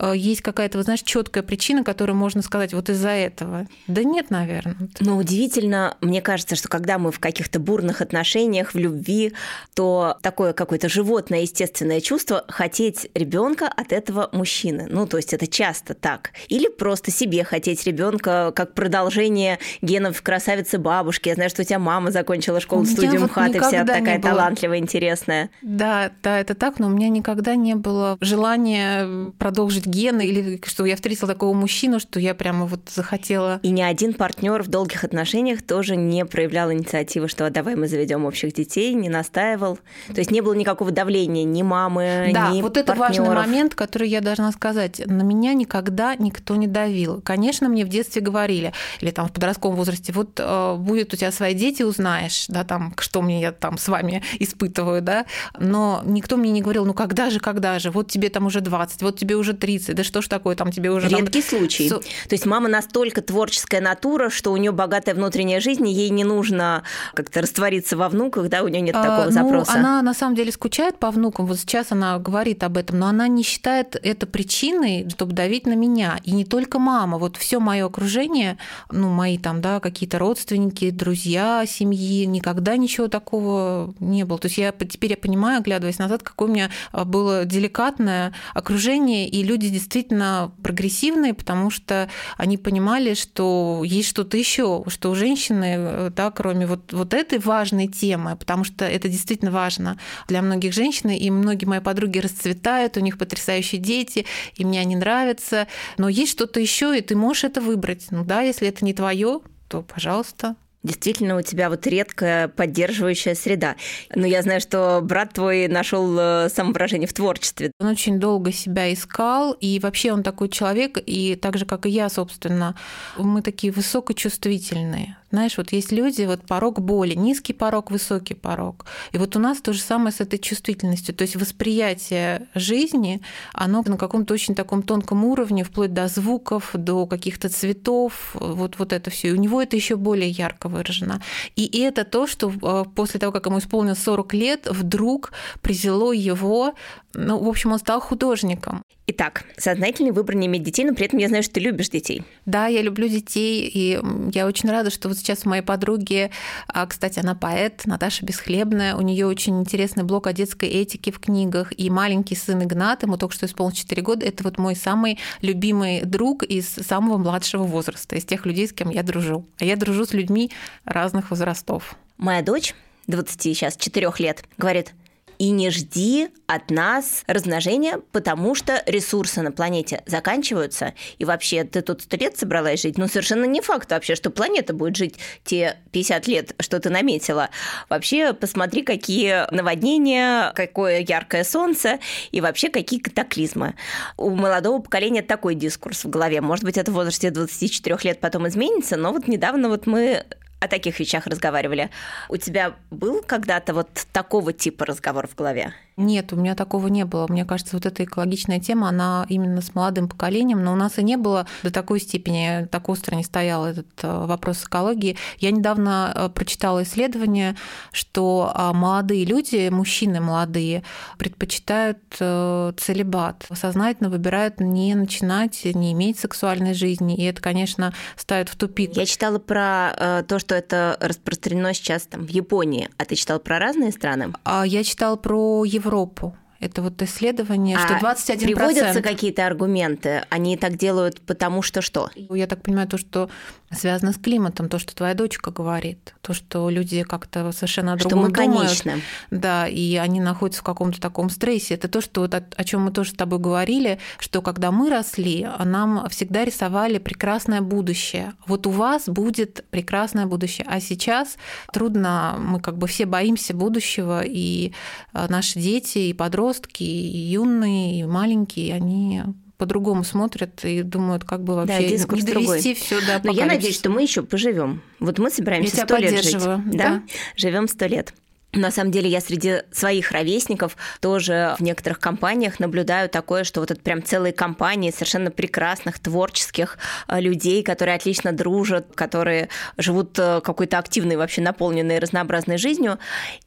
э, 0.00 0.12
есть 0.16 0.40
какая-то, 0.40 0.78
вот, 0.78 0.84
знаешь, 0.84 1.02
четкая 1.02 1.42
причина, 1.42 1.82
которую 1.82 2.16
можно 2.16 2.42
сказать 2.42 2.72
вот 2.72 2.88
из-за 2.88 3.10
этого. 3.10 3.66
Да 3.88 4.04
нет, 4.04 4.30
наверное. 4.30 4.76
Но 5.00 5.16
удивительно, 5.16 5.96
мне 6.00 6.22
кажется, 6.22 6.54
что 6.54 6.68
когда 6.68 6.98
мы 6.98 7.10
в 7.10 7.18
каких-то 7.18 7.58
бурных 7.58 8.00
отношениях, 8.00 8.74
в 8.74 8.78
любви, 8.78 9.32
то 9.74 10.16
такое 10.22 10.52
какое-то 10.52 10.88
животное, 10.88 11.40
естественное 11.40 12.00
чувство 12.00 12.44
хотеть 12.48 13.10
ребенка 13.14 13.66
от 13.66 13.92
этого 13.92 14.28
мужчины. 14.32 14.86
Ну, 14.88 15.06
то 15.06 15.16
есть 15.16 15.32
это 15.32 15.46
часто 15.46 15.94
так. 15.94 16.30
Или 16.48 16.68
просто 16.68 17.10
себе 17.10 17.42
хотеть 17.42 17.84
ребенка 17.84 18.52
как 18.54 18.74
продолжение 18.74 19.58
генов 19.82 20.22
красавицы 20.22 20.78
бабушки. 20.78 21.28
Я 21.28 21.34
знаю, 21.34 21.50
что 21.50 21.62
у 21.62 21.64
тебя 21.64 21.78
мама 21.78 22.10
закончила 22.12 22.60
школу-студию 22.60 23.20
вот 23.20 23.30
МХАТ, 23.30 23.56
и 23.56 23.60
вся 23.60 23.84
такая 23.84 24.20
талантливая, 24.20 24.78
интересная. 24.78 25.50
Да, 25.62 26.12
да, 26.22 26.38
это 26.38 26.54
так, 26.60 26.78
но 26.78 26.88
у 26.88 26.90
меня 26.90 27.08
никогда 27.08 27.56
не 27.56 27.74
было 27.74 28.18
желания 28.20 29.32
продолжить 29.38 29.86
гены 29.86 30.26
или 30.26 30.60
что 30.66 30.84
я 30.84 30.94
встретила 30.94 31.26
такого 31.26 31.54
мужчину, 31.54 31.98
что 31.98 32.20
я 32.20 32.34
прямо 32.34 32.66
вот 32.66 32.80
захотела. 32.90 33.60
И 33.62 33.70
ни 33.70 33.80
один 33.80 34.12
партнер 34.12 34.62
в 34.62 34.68
долгих 34.68 35.02
отношениях 35.02 35.62
тоже 35.62 35.96
не 35.96 36.26
проявлял 36.26 36.70
инициативы, 36.70 37.28
что 37.28 37.46
«А 37.46 37.50
давай 37.50 37.76
мы 37.76 37.88
заведем 37.88 38.26
общих 38.26 38.52
детей, 38.52 38.92
не 38.92 39.08
настаивал. 39.08 39.78
То 40.08 40.18
есть 40.18 40.30
не 40.30 40.42
было 40.42 40.52
никакого 40.52 40.90
давления 40.90 41.44
ни 41.44 41.62
мамы, 41.62 42.30
да, 42.34 42.50
ни 42.50 42.60
вот 42.60 42.76
это 42.76 42.94
партнеров. 42.94 43.28
важный 43.28 43.34
момент, 43.34 43.74
который 43.74 44.08
я 44.08 44.20
должна 44.20 44.52
сказать. 44.52 45.00
На 45.06 45.22
меня 45.22 45.54
никогда 45.54 46.14
никто 46.14 46.56
не 46.56 46.66
давил. 46.66 47.22
Конечно, 47.22 47.70
мне 47.70 47.86
в 47.86 47.88
детстве 47.88 48.20
говорили, 48.20 48.74
или 49.00 49.10
там 49.10 49.28
в 49.28 49.32
подростковом 49.32 49.76
возрасте, 49.76 50.12
вот 50.12 50.38
э, 50.38 50.74
будет 50.76 51.14
у 51.14 51.16
тебя 51.16 51.32
свои 51.32 51.54
дети, 51.54 51.82
узнаешь, 51.82 52.44
да, 52.48 52.64
там, 52.64 52.94
что 52.98 53.22
мне 53.22 53.40
я 53.40 53.52
там 53.52 53.78
с 53.78 53.88
вами 53.88 54.22
испытываю, 54.38 55.00
да, 55.00 55.24
но 55.58 56.02
никто 56.04 56.36
мне 56.36 56.49
не 56.50 56.62
говорил, 56.62 56.84
ну 56.84 56.94
когда 56.94 57.30
же, 57.30 57.40
когда 57.40 57.78
же, 57.78 57.90
вот 57.90 58.10
тебе 58.10 58.28
там 58.28 58.46
уже 58.46 58.60
20, 58.60 59.02
вот 59.02 59.18
тебе 59.18 59.36
уже 59.36 59.52
30, 59.52 59.94
да 59.94 60.04
что 60.04 60.22
ж 60.22 60.28
такое, 60.28 60.56
там 60.56 60.72
тебе 60.72 60.90
уже... 60.90 61.08
Редкий 61.08 61.42
там... 61.42 61.50
случай. 61.50 61.88
Со... 61.88 61.98
То 61.98 62.32
есть 62.32 62.46
мама 62.46 62.68
настолько 62.68 63.22
творческая 63.22 63.80
натура, 63.80 64.30
что 64.30 64.52
у 64.52 64.56
нее 64.56 64.72
богатая 64.72 65.14
внутренняя 65.14 65.60
жизнь, 65.60 65.86
и 65.88 65.92
ей 65.92 66.10
не 66.10 66.24
нужно 66.24 66.82
как-то 67.14 67.42
раствориться 67.42 67.96
во 67.96 68.08
внуках, 68.08 68.48
да, 68.48 68.62
у 68.62 68.68
нее 68.68 68.80
нет 68.80 68.96
а, 68.96 69.02
такого 69.02 69.24
ну, 69.26 69.30
запроса. 69.30 69.72
Она 69.72 70.02
на 70.02 70.14
самом 70.14 70.36
деле 70.36 70.52
скучает 70.52 70.98
по 70.98 71.10
внукам, 71.10 71.46
вот 71.46 71.58
сейчас 71.58 71.92
она 71.92 72.18
говорит 72.18 72.62
об 72.62 72.76
этом, 72.76 72.98
но 72.98 73.06
она 73.06 73.28
не 73.28 73.42
считает 73.42 73.96
это 74.02 74.26
причиной, 74.26 75.08
чтобы 75.10 75.32
давить 75.32 75.66
на 75.66 75.74
меня. 75.74 76.18
И 76.24 76.32
не 76.32 76.44
только 76.44 76.78
мама, 76.78 77.18
вот 77.18 77.36
все 77.36 77.60
мое 77.60 77.86
окружение, 77.86 78.58
ну, 78.90 79.08
мои 79.08 79.38
там, 79.38 79.60
да, 79.60 79.80
какие-то 79.80 80.18
родственники, 80.18 80.90
друзья 80.90 81.64
семьи, 81.66 82.24
никогда 82.24 82.76
ничего 82.76 83.08
такого 83.08 83.94
не 84.00 84.24
было. 84.24 84.38
То 84.38 84.46
есть 84.46 84.58
я 84.58 84.72
теперь 84.72 85.10
я 85.10 85.16
понимаю, 85.16 85.58
оглядываясь 85.58 85.98
назад, 85.98 86.22
какой 86.40 86.50
у 86.50 86.54
меня 86.54 86.70
а, 86.92 87.04
было 87.04 87.44
деликатное 87.44 88.32
окружение, 88.54 89.28
и 89.28 89.42
люди 89.42 89.68
действительно 89.68 90.52
прогрессивные, 90.62 91.34
потому 91.34 91.70
что 91.70 92.08
они 92.38 92.56
понимали, 92.56 93.12
что 93.12 93.82
есть 93.84 94.08
что-то 94.08 94.38
еще, 94.38 94.84
что 94.86 95.10
у 95.10 95.14
женщины, 95.14 95.74
э, 95.76 96.10
да, 96.16 96.30
кроме 96.30 96.66
вот, 96.66 96.94
вот 96.94 97.12
этой 97.12 97.38
важной 97.38 97.88
темы, 97.88 98.36
потому 98.36 98.64
что 98.64 98.86
это 98.86 99.08
действительно 99.08 99.50
важно 99.50 99.98
для 100.28 100.40
многих 100.40 100.72
женщин, 100.72 101.10
и 101.10 101.30
многие 101.30 101.66
мои 101.66 101.80
подруги 101.80 102.18
расцветают, 102.18 102.96
у 102.96 103.00
них 103.00 103.18
потрясающие 103.18 103.78
дети, 103.78 104.24
и 104.54 104.64
мне 104.64 104.80
они 104.80 104.96
нравятся, 104.96 105.66
но 105.98 106.08
есть 106.08 106.32
что-то 106.32 106.58
еще, 106.58 106.96
и 106.96 107.02
ты 107.02 107.16
можешь 107.16 107.44
это 107.44 107.60
выбрать. 107.60 108.06
Ну 108.10 108.24
да, 108.24 108.40
если 108.40 108.66
это 108.66 108.82
не 108.82 108.94
твое, 108.94 109.40
то, 109.68 109.82
пожалуйста. 109.82 110.56
Действительно, 110.82 111.36
у 111.36 111.42
тебя 111.42 111.68
вот 111.68 111.86
редкая 111.86 112.48
поддерживающая 112.48 113.34
среда. 113.34 113.76
Но 114.14 114.26
я 114.26 114.40
знаю, 114.40 114.60
что 114.62 115.00
брат 115.02 115.34
твой 115.34 115.68
нашел 115.68 116.16
э, 116.18 116.48
самовыражение 116.48 117.06
в 117.06 117.12
творчестве. 117.12 117.72
Он 117.78 117.88
очень 117.88 118.18
долго 118.18 118.50
себя 118.50 118.90
искал, 118.92 119.52
и 119.52 119.78
вообще 119.78 120.12
он 120.12 120.22
такой 120.22 120.48
человек, 120.48 120.98
и 121.04 121.36
так 121.36 121.58
же, 121.58 121.66
как 121.66 121.84
и 121.84 121.90
я, 121.90 122.08
собственно, 122.08 122.76
мы 123.18 123.42
такие 123.42 123.72
высокочувствительные. 123.72 125.16
Знаешь, 125.30 125.56
вот 125.56 125.72
есть 125.72 125.92
люди, 125.92 126.22
вот 126.22 126.42
порог 126.42 126.80
боли, 126.80 127.14
низкий 127.14 127.52
порог, 127.52 127.90
высокий 127.90 128.34
порог. 128.34 128.86
И 129.12 129.18
вот 129.18 129.36
у 129.36 129.38
нас 129.38 129.60
то 129.60 129.72
же 129.72 129.80
самое 129.80 130.12
с 130.12 130.20
этой 130.20 130.38
чувствительностью. 130.38 131.14
То 131.14 131.22
есть 131.22 131.36
восприятие 131.36 132.48
жизни, 132.54 133.20
оно 133.52 133.82
на 133.86 133.96
каком-то 133.96 134.34
очень 134.34 134.54
таком 134.54 134.82
тонком 134.82 135.24
уровне, 135.24 135.62
вплоть 135.62 135.94
до 135.94 136.08
звуков, 136.08 136.70
до 136.74 137.06
каких-то 137.06 137.48
цветов, 137.48 138.34
вот, 138.34 138.78
вот 138.78 138.92
это 138.92 139.10
все. 139.10 139.28
И 139.28 139.32
у 139.32 139.36
него 139.36 139.62
это 139.62 139.76
еще 139.76 139.96
более 139.96 140.30
ярко 140.30 140.68
выражено. 140.68 141.22
И 141.54 141.80
это 141.80 142.04
то, 142.04 142.26
что 142.26 142.50
э, 142.50 142.84
после 142.94 143.20
того, 143.20 143.32
как 143.32 143.46
ему 143.46 143.58
исполнилось 143.58 144.02
40 144.02 144.34
лет, 144.34 144.66
вдруг 144.68 145.32
привело 145.62 146.12
его 146.12 146.74
ну, 147.14 147.42
в 147.42 147.48
общем, 147.48 147.72
он 147.72 147.78
стал 147.78 148.00
художником. 148.00 148.82
Итак, 149.06 149.44
сознательный 149.56 150.12
выбор 150.12 150.36
не 150.36 150.46
иметь 150.46 150.62
детей, 150.62 150.84
но 150.84 150.94
при 150.94 151.06
этом 151.06 151.18
я 151.18 151.26
знаю, 151.26 151.42
что 151.42 151.54
ты 151.54 151.60
любишь 151.60 151.88
детей. 151.88 152.22
Да, 152.46 152.68
я 152.68 152.80
люблю 152.80 153.08
детей, 153.08 153.68
и 153.68 154.00
я 154.32 154.46
очень 154.46 154.70
рада, 154.70 154.90
что 154.90 155.08
вот 155.08 155.18
сейчас 155.18 155.44
у 155.44 155.48
моей 155.48 155.62
подруги, 155.62 156.30
а, 156.68 156.86
кстати, 156.86 157.18
она 157.18 157.34
поэт, 157.34 157.82
Наташа 157.86 158.24
Бесхлебная, 158.24 158.94
у 158.94 159.00
нее 159.00 159.26
очень 159.26 159.58
интересный 159.60 160.04
блог 160.04 160.28
о 160.28 160.32
детской 160.32 160.68
этике 160.68 161.10
в 161.10 161.18
книгах, 161.18 161.72
и 161.76 161.90
маленький 161.90 162.36
сын 162.36 162.62
Игнат, 162.62 163.02
ему 163.02 163.16
только 163.16 163.34
что 163.34 163.46
исполнилось 163.46 163.80
4 163.80 164.02
года, 164.02 164.26
это 164.26 164.44
вот 164.44 164.58
мой 164.58 164.76
самый 164.76 165.18
любимый 165.40 166.02
друг 166.02 166.44
из 166.44 166.68
самого 166.68 167.18
младшего 167.18 167.64
возраста, 167.64 168.14
из 168.14 168.24
тех 168.24 168.46
людей, 168.46 168.68
с 168.68 168.72
кем 168.72 168.90
я 168.90 169.02
дружу. 169.02 169.44
А 169.58 169.64
я 169.64 169.74
дружу 169.74 170.06
с 170.06 170.12
людьми 170.12 170.52
разных 170.84 171.30
возрастов. 171.30 171.96
Моя 172.16 172.42
дочь 172.42 172.74
20 173.08 173.42
сейчас, 173.42 173.76
4 173.76 174.12
лет, 174.18 174.44
говорит, 174.56 174.94
и 175.40 175.50
не 175.52 175.70
жди 175.70 176.28
от 176.46 176.70
нас 176.70 177.24
размножения, 177.26 177.98
потому 178.12 178.54
что 178.54 178.82
ресурсы 178.84 179.40
на 179.40 179.50
планете 179.50 180.02
заканчиваются. 180.04 180.92
И 181.18 181.24
вообще, 181.24 181.64
ты 181.64 181.80
тут 181.80 182.02
сто 182.02 182.18
лет 182.18 182.36
собралась 182.36 182.82
жить? 182.82 182.98
Ну, 182.98 183.08
совершенно 183.08 183.46
не 183.46 183.62
факт 183.62 183.90
вообще, 183.90 184.16
что 184.16 184.28
планета 184.28 184.74
будет 184.74 184.96
жить 184.96 185.14
те 185.42 185.78
50 185.92 186.26
лет, 186.26 186.54
что 186.60 186.78
ты 186.78 186.90
наметила. 186.90 187.48
Вообще, 187.88 188.34
посмотри, 188.34 188.82
какие 188.82 189.50
наводнения, 189.50 190.52
какое 190.54 191.00
яркое 191.00 191.42
солнце 191.42 192.00
и 192.32 192.42
вообще 192.42 192.68
какие 192.68 193.00
катаклизмы. 193.00 193.76
У 194.18 194.28
молодого 194.28 194.82
поколения 194.82 195.22
такой 195.22 195.54
дискурс 195.54 196.04
в 196.04 196.10
голове. 196.10 196.42
Может 196.42 196.66
быть, 196.66 196.76
это 196.76 196.90
в 196.90 196.94
возрасте 196.94 197.30
24 197.30 197.96
лет 198.02 198.20
потом 198.20 198.46
изменится, 198.46 198.98
но 198.98 199.10
вот 199.10 199.26
недавно 199.26 199.70
вот 199.70 199.86
мы 199.86 200.22
о 200.60 200.68
таких 200.68 201.00
вещах 201.00 201.26
разговаривали. 201.26 201.90
У 202.28 202.36
тебя 202.36 202.76
был 202.90 203.22
когда-то 203.22 203.74
вот 203.74 204.06
такого 204.12 204.52
типа 204.52 204.86
разговор 204.86 205.26
в 205.26 205.34
голове? 205.34 205.74
Нет, 205.96 206.32
у 206.32 206.36
меня 206.36 206.54
такого 206.54 206.86
не 206.88 207.04
было. 207.04 207.26
Мне 207.28 207.44
кажется, 207.44 207.76
вот 207.76 207.84
эта 207.84 208.04
экологичная 208.04 208.58
тема, 208.58 208.88
она 208.88 209.26
именно 209.28 209.60
с 209.60 209.74
молодым 209.74 210.08
поколением, 210.08 210.64
но 210.64 210.72
у 210.72 210.76
нас 210.76 210.98
и 210.98 211.02
не 211.02 211.16
было 211.16 211.46
до 211.62 211.70
такой 211.70 212.00
степени, 212.00 212.66
так 212.70 212.88
остро 212.88 213.14
не 213.14 213.24
стоял 213.24 213.66
этот 213.66 213.86
э, 214.02 214.26
вопрос 214.26 214.64
экологии. 214.64 215.16
Я 215.38 215.50
недавно 215.50 216.12
э, 216.14 216.28
прочитала 216.30 216.84
исследование, 216.84 217.56
что 217.92 218.50
а, 218.54 218.72
молодые 218.72 219.24
люди, 219.24 219.68
мужчины 219.68 220.20
молодые, 220.20 220.84
предпочитают 221.18 221.98
э, 222.18 222.72
целебат, 222.78 223.46
сознательно 223.52 224.08
выбирают 224.08 224.60
не 224.60 224.94
начинать, 224.94 225.64
не 225.64 225.92
иметь 225.92 226.18
сексуальной 226.18 226.72
жизни, 226.72 227.16
и 227.16 227.24
это, 227.24 227.42
конечно, 227.42 227.92
ставит 228.16 228.48
в 228.48 228.56
тупик. 228.56 228.96
Я 228.96 229.06
читала 229.06 229.38
про 229.38 230.24
то, 230.26 230.38
что 230.38 230.54
это 230.54 230.96
распространено 231.00 231.74
сейчас 231.74 232.02
там 232.02 232.26
в 232.26 232.30
Японии, 232.30 232.88
а 232.96 233.04
ты 233.04 233.16
читала 233.16 233.38
про 233.38 233.58
разные 233.58 233.92
страны? 233.92 234.32
А 234.44 234.66
я 234.66 234.84
читала 234.84 235.16
про 235.16 235.64
Европу 235.64 235.79
Европу. 235.80 236.36
Это 236.60 236.82
вот 236.82 237.00
исследование, 237.00 237.78
а 237.78 237.86
что 237.86 238.06
21%... 238.06 238.44
приводятся 238.44 239.00
какие-то 239.00 239.46
аргументы? 239.46 240.24
Они 240.28 240.58
так 240.58 240.76
делают 240.76 241.20
потому 241.22 241.62
что 241.62 241.80
что? 241.80 242.10
Я 242.14 242.46
так 242.46 242.62
понимаю, 242.62 242.86
то, 242.86 242.98
что 242.98 243.30
связано 243.72 244.12
с 244.12 244.16
климатом, 244.16 244.68
то, 244.68 244.78
что 244.78 244.94
твоя 244.94 245.14
дочка 245.14 245.50
говорит, 245.50 246.14
то, 246.22 246.32
что 246.32 246.68
люди 246.70 247.02
как-то 247.02 247.52
совершенно 247.52 247.98
что 247.98 248.08
другом 248.08 248.30
мы 248.30 248.34
думают. 248.34 248.82
Конечно. 248.82 249.02
Да, 249.30 249.68
и 249.68 249.96
они 249.96 250.20
находятся 250.20 250.60
в 250.60 250.64
каком-то 250.64 251.00
таком 251.00 251.30
стрессе. 251.30 251.74
Это 251.74 251.88
то, 251.88 252.00
что 252.00 252.22
вот 252.22 252.34
о, 252.34 252.44
о 252.56 252.64
чем 252.64 252.82
мы 252.82 252.90
тоже 252.90 253.10
с 253.10 253.14
тобой 253.14 253.38
говорили, 253.38 253.98
что 254.18 254.42
когда 254.42 254.72
мы 254.72 254.90
росли, 254.90 255.48
нам 255.64 256.08
всегда 256.08 256.44
рисовали 256.44 256.98
прекрасное 256.98 257.60
будущее. 257.60 258.32
Вот 258.46 258.66
у 258.66 258.70
вас 258.70 259.08
будет 259.08 259.64
прекрасное 259.70 260.26
будущее, 260.26 260.66
а 260.68 260.80
сейчас 260.80 261.36
трудно, 261.72 262.36
мы 262.38 262.60
как 262.60 262.76
бы 262.76 262.86
все 262.88 263.06
боимся 263.06 263.54
будущего, 263.54 264.22
и 264.24 264.72
э, 265.12 265.26
наши 265.28 265.58
дети, 265.60 265.98
и 265.98 266.12
подростки, 266.12 266.82
и 266.82 267.18
юные, 267.18 268.00
и 268.00 268.04
маленькие, 268.04 268.74
они 268.74 269.22
по-другому 269.60 270.04
смотрят 270.04 270.64
и 270.64 270.82
думают, 270.82 271.24
как 271.24 271.44
бы 271.44 271.54
вообще 271.54 271.74
да, 271.74 271.82
не 271.82 272.22
довести 272.22 272.32
другой. 272.32 272.60
все 272.74 273.00
до 273.02 273.20
Но 273.22 273.32
я 273.32 273.44
надеюсь, 273.44 273.76
что 273.76 273.90
мы 273.90 274.00
еще 274.00 274.22
поживем. 274.22 274.80
Вот 275.00 275.18
мы 275.18 275.30
собираемся 275.30 275.84
сто 275.84 275.96
лет 275.98 276.24
жить. 276.24 276.38
Да? 276.38 276.62
да? 276.64 277.02
Живем 277.36 277.68
сто 277.68 277.84
лет. 277.84 278.14
На 278.52 278.72
самом 278.72 278.90
деле 278.90 279.08
я 279.08 279.20
среди 279.20 279.62
своих 279.70 280.10
ровесников 280.10 280.76
тоже 281.00 281.54
в 281.58 281.62
некоторых 281.62 282.00
компаниях 282.00 282.58
наблюдаю 282.58 283.08
такое, 283.08 283.44
что 283.44 283.60
вот 283.60 283.70
это 283.70 283.80
прям 283.80 284.02
целые 284.02 284.32
компании 284.32 284.90
совершенно 284.90 285.30
прекрасных, 285.30 286.00
творческих 286.00 286.78
э, 287.06 287.20
людей, 287.20 287.62
которые 287.62 287.94
отлично 287.94 288.32
дружат, 288.32 288.88
которые 288.94 289.50
живут 289.76 290.18
э, 290.18 290.40
какой-то 290.40 290.78
активной, 290.78 291.16
вообще 291.16 291.42
наполненной 291.42 292.00
разнообразной 292.00 292.58
жизнью, 292.58 292.98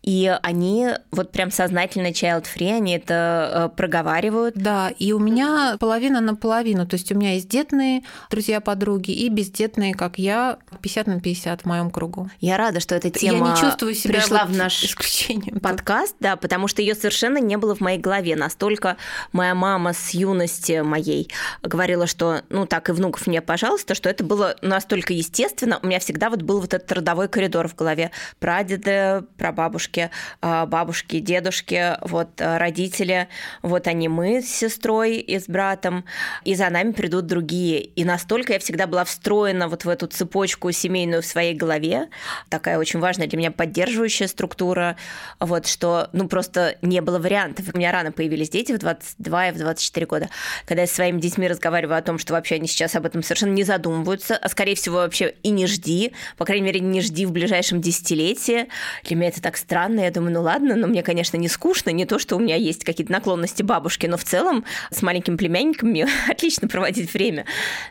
и 0.03 0.33
они 0.41 0.89
вот 1.11 1.31
прям 1.31 1.51
сознательно 1.51 2.07
child-free, 2.07 2.77
они 2.77 2.95
это 2.95 3.69
э, 3.73 3.75
проговаривают. 3.75 4.55
Да, 4.55 4.89
и 4.97 5.11
у 5.11 5.19
меня 5.19 5.75
половина 5.79 6.21
на 6.21 6.35
половину, 6.35 6.87
то 6.87 6.95
есть 6.95 7.11
у 7.11 7.15
меня 7.15 7.33
есть 7.33 7.49
детные 7.49 8.03
друзья-подруги 8.29 9.11
и 9.11 9.27
бездетные, 9.27 9.93
как 9.93 10.17
я, 10.17 10.59
50 10.81 11.07
на 11.07 11.19
50 11.19 11.61
в 11.61 11.65
моем 11.65 11.91
кругу. 11.91 12.29
Я 12.39 12.57
рада, 12.57 12.79
что 12.79 12.95
эта 12.95 13.09
тема 13.09 13.47
я 13.47 13.53
не 13.53 13.59
чувствую 13.59 13.93
себя 13.95 14.13
пришла 14.13 14.45
вот 14.45 14.55
в 14.55 14.57
наш 14.57 14.92
исключением. 14.93 15.59
Подкаст, 15.59 16.15
да, 16.19 16.35
потому 16.35 16.67
что 16.67 16.81
ее 16.81 16.95
совершенно 16.95 17.37
не 17.37 17.57
было 17.57 17.75
в 17.75 17.81
моей 17.81 17.99
голове. 17.99 18.35
Настолько 18.35 18.97
моя 19.31 19.55
мама 19.55 19.93
с 19.93 20.11
юности 20.11 20.81
моей 20.81 21.29
говорила, 21.61 22.07
что, 22.07 22.41
ну, 22.49 22.65
так 22.65 22.89
и 22.89 22.91
внуков 22.91 23.27
мне, 23.27 23.41
пожалуйста, 23.41 23.95
что 23.95 24.09
это 24.09 24.23
было 24.23 24.55
настолько 24.61 25.13
естественно. 25.13 25.79
У 25.81 25.87
меня 25.87 25.99
всегда 25.99 26.29
вот 26.29 26.41
был 26.41 26.59
вот 26.59 26.73
этот 26.73 26.91
родовой 26.91 27.27
коридор 27.27 27.67
в 27.67 27.75
голове. 27.75 28.11
Прадеды, 28.39 29.23
прабабушки, 29.37 30.11
а, 30.41 30.65
бабушки, 30.65 31.19
дедушки, 31.19 31.97
вот 32.01 32.39
а, 32.39 32.57
родители, 32.59 33.27
вот 33.61 33.87
они 33.87 34.07
мы 34.07 34.41
с 34.41 34.47
сестрой 34.47 35.17
и 35.17 35.39
с 35.39 35.47
братом, 35.47 36.05
и 36.43 36.55
за 36.55 36.69
нами 36.69 36.91
придут 36.91 37.25
другие. 37.25 37.81
И 37.83 38.05
настолько 38.05 38.53
я 38.53 38.59
всегда 38.59 38.87
была 38.87 39.03
встроена 39.03 39.67
вот 39.67 39.85
в 39.85 39.89
эту 39.89 40.07
цепочку 40.07 40.71
семейную 40.71 41.21
в 41.21 41.25
своей 41.25 41.55
голове, 41.55 42.09
такая 42.49 42.77
очень 42.77 42.99
важная 42.99 43.27
для 43.27 43.37
меня 43.37 43.51
поддерживающая 43.51 44.27
структура, 44.27 44.82
мужа, 44.83 44.95
вот, 45.39 45.67
что, 45.67 46.09
ну, 46.13 46.27
просто 46.27 46.77
не 46.81 47.01
было 47.01 47.19
вариантов. 47.19 47.65
У 47.73 47.77
меня 47.77 47.91
рано 47.91 48.11
появились 48.11 48.49
дети 48.49 48.71
в 48.71 48.77
22 48.77 49.49
и 49.49 49.51
в 49.51 49.57
24 49.57 50.05
года. 50.05 50.29
Когда 50.65 50.81
я 50.81 50.87
со 50.87 50.95
своими 50.95 51.19
детьми 51.19 51.47
разговариваю 51.47 51.97
о 51.97 52.01
том, 52.01 52.17
что 52.17 52.33
вообще 52.33 52.55
они 52.55 52.67
сейчас 52.67 52.95
об 52.95 53.05
этом 53.05 53.23
совершенно 53.23 53.51
не 53.51 53.63
задумываются, 53.63 54.35
а, 54.35 54.49
скорее 54.49 54.75
всего, 54.75 54.97
вообще 54.97 55.35
и 55.43 55.49
не 55.49 55.67
жди, 55.67 56.13
по 56.37 56.45
крайней 56.45 56.65
мере, 56.65 56.79
не 56.79 57.01
жди 57.01 57.25
в 57.25 57.31
ближайшем 57.31 57.81
десятилетии. 57.81 58.67
Для 59.03 59.15
меня 59.15 59.29
это 59.29 59.41
так 59.41 59.57
странно. 59.57 60.01
Я 60.01 60.11
думаю, 60.11 60.33
ну 60.33 60.41
ладно, 60.41 60.75
но 60.75 60.87
мне, 60.87 61.03
конечно, 61.03 61.37
не 61.37 61.47
скучно, 61.47 61.89
не 61.89 62.05
то, 62.05 62.19
что 62.19 62.35
у 62.35 62.39
меня 62.39 62.55
есть 62.55 62.83
какие-то 62.83 63.11
наклонности 63.11 63.63
бабушки, 63.63 64.07
но 64.07 64.17
в 64.17 64.23
целом 64.23 64.65
с 64.91 65.01
маленьким 65.01 65.37
племянником 65.37 65.89
мне 65.89 66.07
отлично 66.29 66.67
проводить 66.67 67.13
время. 67.13 67.45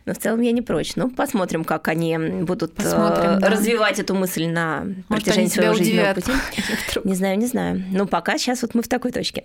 Но 0.04 0.14
в 0.14 0.18
целом 0.18 0.40
я 0.40 0.52
не 0.52 0.62
прочь. 0.62 0.92
Ну, 0.96 1.10
посмотрим, 1.10 1.64
как 1.64 1.88
они 1.88 2.16
будут 2.16 2.74
посмотрим, 2.74 3.30
э, 3.30 3.40
да. 3.40 3.48
развивать 3.48 3.98
эту 3.98 4.14
мысль 4.14 4.46
на 4.46 4.84
Может, 5.08 5.24
протяжении 5.24 5.48
своего 5.48 5.74
жизненного 5.74 6.14
пути. 6.14 6.32
Вдруг? 6.88 7.04
Не 7.04 7.14
знаю, 7.14 7.38
не 7.38 7.46
знаю. 7.46 7.84
Ну, 7.90 8.06
пока 8.06 8.38
сейчас 8.38 8.62
вот 8.62 8.74
мы 8.74 8.82
в 8.82 8.88
такой 8.88 9.12
точке. 9.12 9.44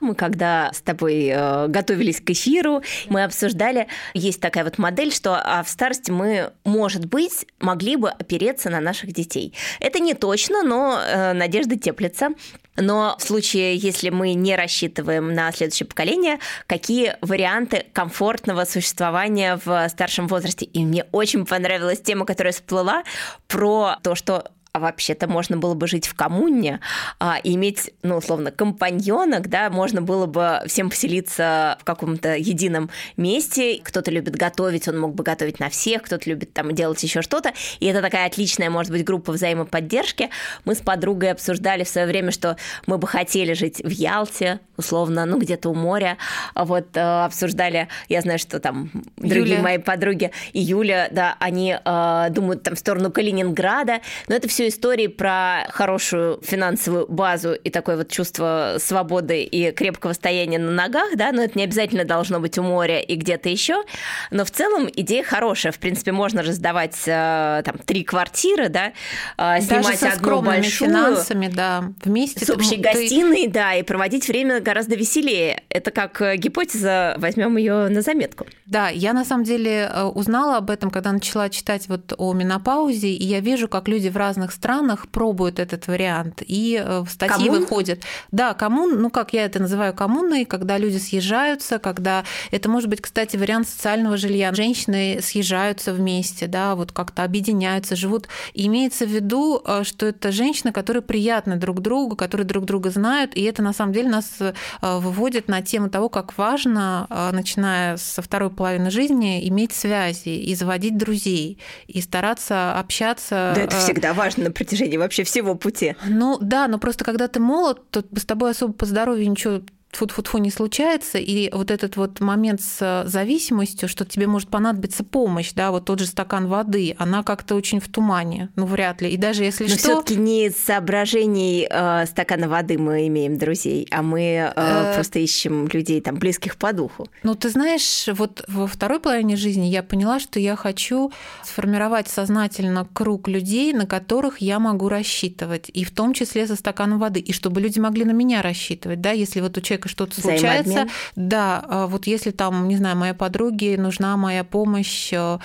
Мы 0.00 0.14
когда 0.14 0.70
с 0.72 0.80
тобой 0.80 1.28
э, 1.32 1.68
готовились 1.68 2.20
к 2.20 2.30
эфиру, 2.30 2.82
мы 3.08 3.24
обсуждали, 3.24 3.88
есть 4.14 4.40
такая 4.40 4.64
вот 4.64 4.78
модель, 4.78 5.12
что 5.12 5.36
а 5.36 5.62
в 5.62 5.68
старости 5.68 6.10
мы, 6.10 6.52
может 6.64 7.06
быть, 7.06 7.46
могли 7.60 7.96
бы 7.96 8.10
опереться 8.10 8.70
на 8.70 8.80
наших 8.80 9.12
детей. 9.12 9.54
Это 9.80 9.98
не 9.98 10.14
точно, 10.14 10.62
но 10.62 11.00
э, 11.00 11.32
надежда 11.32 11.76
теплится. 11.76 12.30
Но 12.76 13.16
в 13.18 13.22
случае, 13.22 13.76
если 13.76 14.10
мы 14.10 14.34
не 14.34 14.54
рассчитываем 14.54 15.32
на 15.32 15.50
следующее 15.52 15.86
поколение, 15.86 16.38
какие 16.66 17.16
варианты 17.20 17.86
комфортного 17.92 18.64
существования 18.64 19.58
в 19.64 19.88
старшем 19.88 20.28
возрасте? 20.28 20.66
И 20.66 20.84
мне 20.84 21.04
очень 21.12 21.46
понравилась 21.46 22.00
тема, 22.00 22.26
которая 22.26 22.52
всплыла 22.52 23.02
про 23.48 23.96
то, 24.02 24.14
что 24.14 24.50
а 24.76 24.78
вообще-то 24.78 25.26
можно 25.26 25.56
было 25.56 25.72
бы 25.72 25.86
жить 25.86 26.06
в 26.06 26.14
коммуне 26.14 26.80
а, 27.18 27.38
и 27.42 27.54
иметь, 27.54 27.94
ну, 28.02 28.16
условно, 28.16 28.50
компаньонок, 28.50 29.48
да, 29.48 29.70
можно 29.70 30.02
было 30.02 30.26
бы 30.26 30.60
всем 30.66 30.90
поселиться 30.90 31.78
в 31.80 31.84
каком-то 31.84 32.36
едином 32.36 32.90
месте. 33.16 33.80
Кто-то 33.82 34.10
любит 34.10 34.36
готовить, 34.36 34.86
он 34.86 35.00
мог 35.00 35.14
бы 35.14 35.24
готовить 35.24 35.60
на 35.60 35.70
всех, 35.70 36.02
кто-то 36.02 36.28
любит 36.28 36.52
там 36.52 36.74
делать 36.74 37.02
еще 37.02 37.22
что-то. 37.22 37.54
И 37.80 37.86
это 37.86 38.02
такая 38.02 38.26
отличная, 38.26 38.68
может 38.68 38.92
быть, 38.92 39.02
группа 39.02 39.32
взаимоподдержки. 39.32 40.28
Мы 40.66 40.74
с 40.74 40.80
подругой 40.80 41.30
обсуждали 41.30 41.82
в 41.82 41.88
свое 41.88 42.06
время, 42.06 42.30
что 42.30 42.58
мы 42.84 42.98
бы 42.98 43.06
хотели 43.06 43.54
жить 43.54 43.80
в 43.82 43.88
Ялте, 43.88 44.60
условно, 44.76 45.24
ну, 45.24 45.38
где-то 45.38 45.70
у 45.70 45.74
моря. 45.74 46.18
А 46.52 46.66
вот 46.66 46.94
э, 46.94 47.00
обсуждали, 47.00 47.88
я 48.10 48.20
знаю, 48.20 48.38
что 48.38 48.60
там 48.60 48.90
другие 49.16 49.52
Юля. 49.52 49.62
мои 49.62 49.78
подруги 49.78 50.32
и 50.52 50.60
Юля, 50.60 51.08
да, 51.10 51.34
они 51.40 51.78
э, 51.82 52.26
думают 52.28 52.62
там 52.62 52.74
в 52.74 52.78
сторону 52.78 53.10
Калининграда, 53.10 54.00
но 54.28 54.34
это 54.34 54.48
все 54.48 54.65
истории 54.68 55.06
про 55.06 55.66
хорошую 55.70 56.40
финансовую 56.42 57.06
базу 57.08 57.54
и 57.54 57.70
такое 57.70 57.96
вот 57.96 58.08
чувство 58.10 58.76
свободы 58.78 59.42
и 59.42 59.72
крепкого 59.72 60.12
стояния 60.12 60.58
на 60.58 60.70
ногах, 60.70 61.16
да, 61.16 61.32
но 61.32 61.42
это 61.42 61.58
не 61.58 61.64
обязательно 61.64 62.04
должно 62.04 62.40
быть 62.40 62.58
у 62.58 62.62
моря 62.62 63.00
и 63.00 63.16
где-то 63.16 63.48
еще, 63.48 63.84
но 64.30 64.44
в 64.44 64.50
целом 64.50 64.88
идея 64.94 65.22
хорошая, 65.22 65.72
в 65.72 65.78
принципе, 65.78 66.12
можно 66.12 66.42
раздавать 66.42 66.96
э, 67.06 67.62
там 67.64 67.78
три 67.84 68.04
квартиры, 68.04 68.68
да, 68.68 68.92
э, 69.38 69.60
снимать 69.60 69.84
Даже 69.84 69.96
со 69.96 70.08
одну 70.12 70.42
большую, 70.42 70.90
финансами, 70.90 71.48
да, 71.48 71.92
вместе 72.04 72.44
с 72.44 72.50
общей 72.50 72.76
ты... 72.76 72.82
гостиной, 72.82 73.46
да, 73.48 73.74
и 73.74 73.82
проводить 73.82 74.28
время 74.28 74.60
гораздо 74.60 74.96
веселее. 74.96 75.62
Это 75.68 75.90
как 75.90 76.20
э, 76.22 76.36
гипотеза, 76.36 77.14
возьмем 77.18 77.56
ее 77.56 77.88
на 77.88 78.02
заметку. 78.02 78.46
Да, 78.66 78.88
я 78.88 79.12
на 79.12 79.24
самом 79.24 79.44
деле 79.44 79.90
узнала 80.14 80.56
об 80.56 80.70
этом, 80.70 80.90
когда 80.90 81.12
начала 81.12 81.48
читать 81.48 81.88
вот 81.88 82.12
о 82.18 82.32
менопаузе, 82.32 83.08
и 83.08 83.24
я 83.24 83.40
вижу, 83.40 83.68
как 83.68 83.88
люди 83.88 84.08
в 84.08 84.16
разных 84.16 84.52
странах 84.56 85.08
пробуют 85.08 85.58
этот 85.58 85.86
вариант, 85.86 86.42
и 86.46 86.82
э, 86.82 87.00
в 87.00 87.08
статьи 87.08 87.46
коммун? 87.46 87.60
выходят. 87.60 88.00
Да, 88.32 88.54
коммун, 88.54 89.00
ну 89.00 89.10
как 89.10 89.32
я 89.32 89.44
это 89.44 89.60
называю 89.60 89.94
коммуной, 89.94 90.44
когда 90.44 90.78
люди 90.78 90.96
съезжаются, 90.96 91.78
когда 91.78 92.24
это 92.50 92.68
может 92.68 92.88
быть, 92.88 93.00
кстати, 93.00 93.36
вариант 93.36 93.68
социального 93.68 94.16
жилья. 94.16 94.52
Женщины 94.52 95.20
съезжаются 95.22 95.92
вместе, 95.92 96.46
да, 96.46 96.74
вот 96.74 96.92
как-то 96.92 97.24
объединяются, 97.24 97.96
живут. 97.96 98.28
И 98.54 98.66
имеется 98.66 99.06
в 99.06 99.10
виду, 99.10 99.62
э, 99.64 99.84
что 99.84 100.06
это 100.06 100.32
женщины, 100.32 100.72
которые 100.72 101.02
приятны 101.02 101.56
друг 101.56 101.80
другу, 101.80 102.16
которые 102.16 102.46
друг 102.46 102.64
друга 102.64 102.90
знают, 102.90 103.36
и 103.36 103.42
это 103.42 103.62
на 103.62 103.72
самом 103.72 103.92
деле 103.92 104.08
нас 104.08 104.30
э, 104.40 104.52
выводит 104.80 105.48
на 105.48 105.62
тему 105.62 105.90
того, 105.90 106.08
как 106.08 106.36
важно, 106.38 107.06
начиная 107.32 107.96
со 107.96 108.22
второй 108.22 108.50
половины 108.50 108.90
жизни, 108.90 109.48
иметь 109.48 109.72
связи 109.72 110.28
и 110.28 110.54
заводить 110.54 110.96
друзей, 110.96 111.58
и 111.86 112.00
стараться 112.00 112.78
общаться. 112.78 113.52
Да, 113.54 113.62
это 113.62 113.76
всегда 113.78 114.14
важно 114.14 114.45
на 114.46 114.52
протяжении 114.52 114.96
вообще 114.96 115.24
всего 115.24 115.54
пути. 115.54 115.96
Ну 116.06 116.38
да, 116.40 116.68
но 116.68 116.78
просто 116.78 117.04
когда 117.04 117.28
ты 117.28 117.40
молод, 117.40 117.90
то 117.90 118.04
с 118.16 118.24
тобой 118.24 118.52
особо 118.52 118.72
по 118.72 118.86
здоровью 118.86 119.30
ничего 119.30 119.60
фу-фу-фу 119.96 120.38
не 120.38 120.50
случается, 120.50 121.18
и 121.18 121.50
вот 121.52 121.70
этот 121.70 121.96
вот 121.96 122.20
момент 122.20 122.60
с 122.60 123.04
зависимостью, 123.06 123.88
что 123.88 124.04
тебе 124.04 124.26
может 124.26 124.48
понадобиться 124.48 125.04
помощь, 125.04 125.52
да, 125.52 125.70
вот 125.70 125.86
тот 125.86 126.00
же 126.00 126.06
стакан 126.06 126.46
воды, 126.48 126.94
она 126.98 127.22
как-то 127.22 127.54
очень 127.54 127.80
в 127.80 127.88
тумане, 127.88 128.50
ну 128.56 128.66
вряд 128.66 129.00
ли. 129.02 129.10
И 129.10 129.16
даже 129.16 129.44
если 129.44 129.64
Но 129.64 129.70
что... 129.70 129.78
все 129.78 130.02
таки 130.02 130.16
не 130.16 130.46
из 130.46 130.56
соображений 130.56 131.66
э, 131.68 132.06
стакана 132.06 132.48
воды 132.48 132.78
мы 132.78 133.06
имеем 133.08 133.38
друзей, 133.38 133.86
а 133.90 134.02
мы 134.02 134.20
э, 134.20 134.52
э... 134.54 134.94
просто 134.94 135.18
ищем 135.18 135.68
людей 135.68 136.00
там 136.00 136.16
близких 136.16 136.56
по 136.56 136.72
духу. 136.72 137.06
Ну 137.22 137.34
ты 137.34 137.48
знаешь, 137.48 138.08
вот 138.12 138.44
во 138.48 138.66
второй 138.66 139.00
половине 139.00 139.36
жизни 139.36 139.66
я 139.66 139.82
поняла, 139.82 140.20
что 140.20 140.38
я 140.38 140.56
хочу 140.56 141.12
сформировать 141.44 142.08
сознательно 142.08 142.86
круг 142.92 143.28
людей, 143.28 143.72
на 143.72 143.86
которых 143.86 144.38
я 144.38 144.58
могу 144.58 144.88
рассчитывать, 144.88 145.70
и 145.72 145.84
в 145.84 145.90
том 145.90 146.12
числе 146.12 146.46
за 146.46 146.56
стаканом 146.56 146.98
воды, 146.98 147.20
и 147.20 147.32
чтобы 147.32 147.60
люди 147.60 147.78
могли 147.78 148.04
на 148.04 148.12
меня 148.12 148.42
рассчитывать, 148.42 149.00
да, 149.00 149.12
если 149.12 149.40
вот 149.40 149.56
у 149.56 149.60
человека 149.60 149.85
что-то 149.86 150.20
случается, 150.20 150.86
да, 151.14 151.64
а 151.68 151.86
вот 151.86 152.06
если 152.06 152.30
там, 152.30 152.68
не 152.68 152.76
знаю, 152.76 152.96
моей 152.96 153.14
подруге 153.14 153.76
нужна 153.78 154.16
моя 154.16 154.44
помощь, 154.44 155.12
э, 155.12 155.38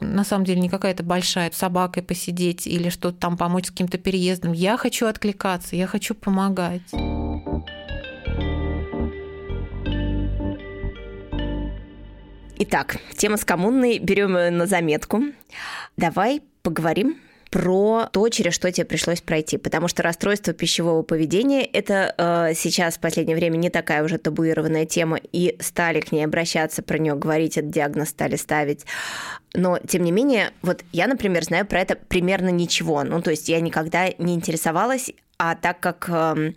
на 0.00 0.24
самом 0.24 0.44
деле 0.44 0.60
не 0.60 0.68
какая-то 0.68 1.02
большая, 1.02 1.50
с 1.50 1.56
собакой 1.56 2.02
посидеть 2.02 2.66
или 2.66 2.88
что-то 2.88 3.18
там 3.18 3.36
помочь 3.36 3.66
с 3.66 3.70
каким-то 3.70 3.98
переездом, 3.98 4.52
я 4.52 4.76
хочу 4.76 5.06
откликаться, 5.06 5.76
я 5.76 5.86
хочу 5.86 6.14
помогать. 6.14 6.82
Итак, 12.58 12.96
тема 13.16 13.36
с 13.36 13.44
коммунной 13.44 13.98
берем 13.98 14.32
на 14.32 14.66
заметку. 14.66 15.22
Давай 15.96 16.42
поговорим 16.62 17.20
про 17.56 18.10
то, 18.12 18.28
через 18.28 18.52
что 18.52 18.70
тебе 18.70 18.84
пришлось 18.84 19.22
пройти. 19.22 19.56
Потому 19.56 19.88
что 19.88 20.02
расстройство 20.02 20.52
пищевого 20.52 21.00
поведения– 21.00 21.64
это 21.72 22.14
э, 22.18 22.52
сейчас 22.54 22.98
в 22.98 23.00
последнее 23.00 23.34
время 23.34 23.56
не 23.56 23.70
такая 23.70 24.04
уже 24.04 24.18
табуированная 24.18 24.84
тема, 24.84 25.18
и 25.32 25.56
стали 25.60 26.00
к 26.00 26.12
ней 26.12 26.22
обращаться, 26.22 26.82
про 26.82 26.98
нее 26.98 27.14
говорить, 27.14 27.56
этот 27.56 27.70
диагноз 27.70 28.10
стали 28.10 28.36
ставить. 28.36 28.84
Но, 29.54 29.78
тем 29.78 30.02
не 30.02 30.12
менее, 30.12 30.50
вот 30.60 30.84
я, 30.92 31.06
например, 31.06 31.44
знаю 31.44 31.66
про 31.66 31.80
это 31.80 31.96
примерно 31.96 32.50
ничего. 32.50 33.02
Ну, 33.04 33.22
то 33.22 33.30
есть 33.30 33.48
я 33.48 33.58
никогда 33.62 34.10
не 34.18 34.34
интересовалась, 34.34 35.10
а 35.38 35.54
так 35.54 35.80
как 35.80 36.10
э, 36.10 36.52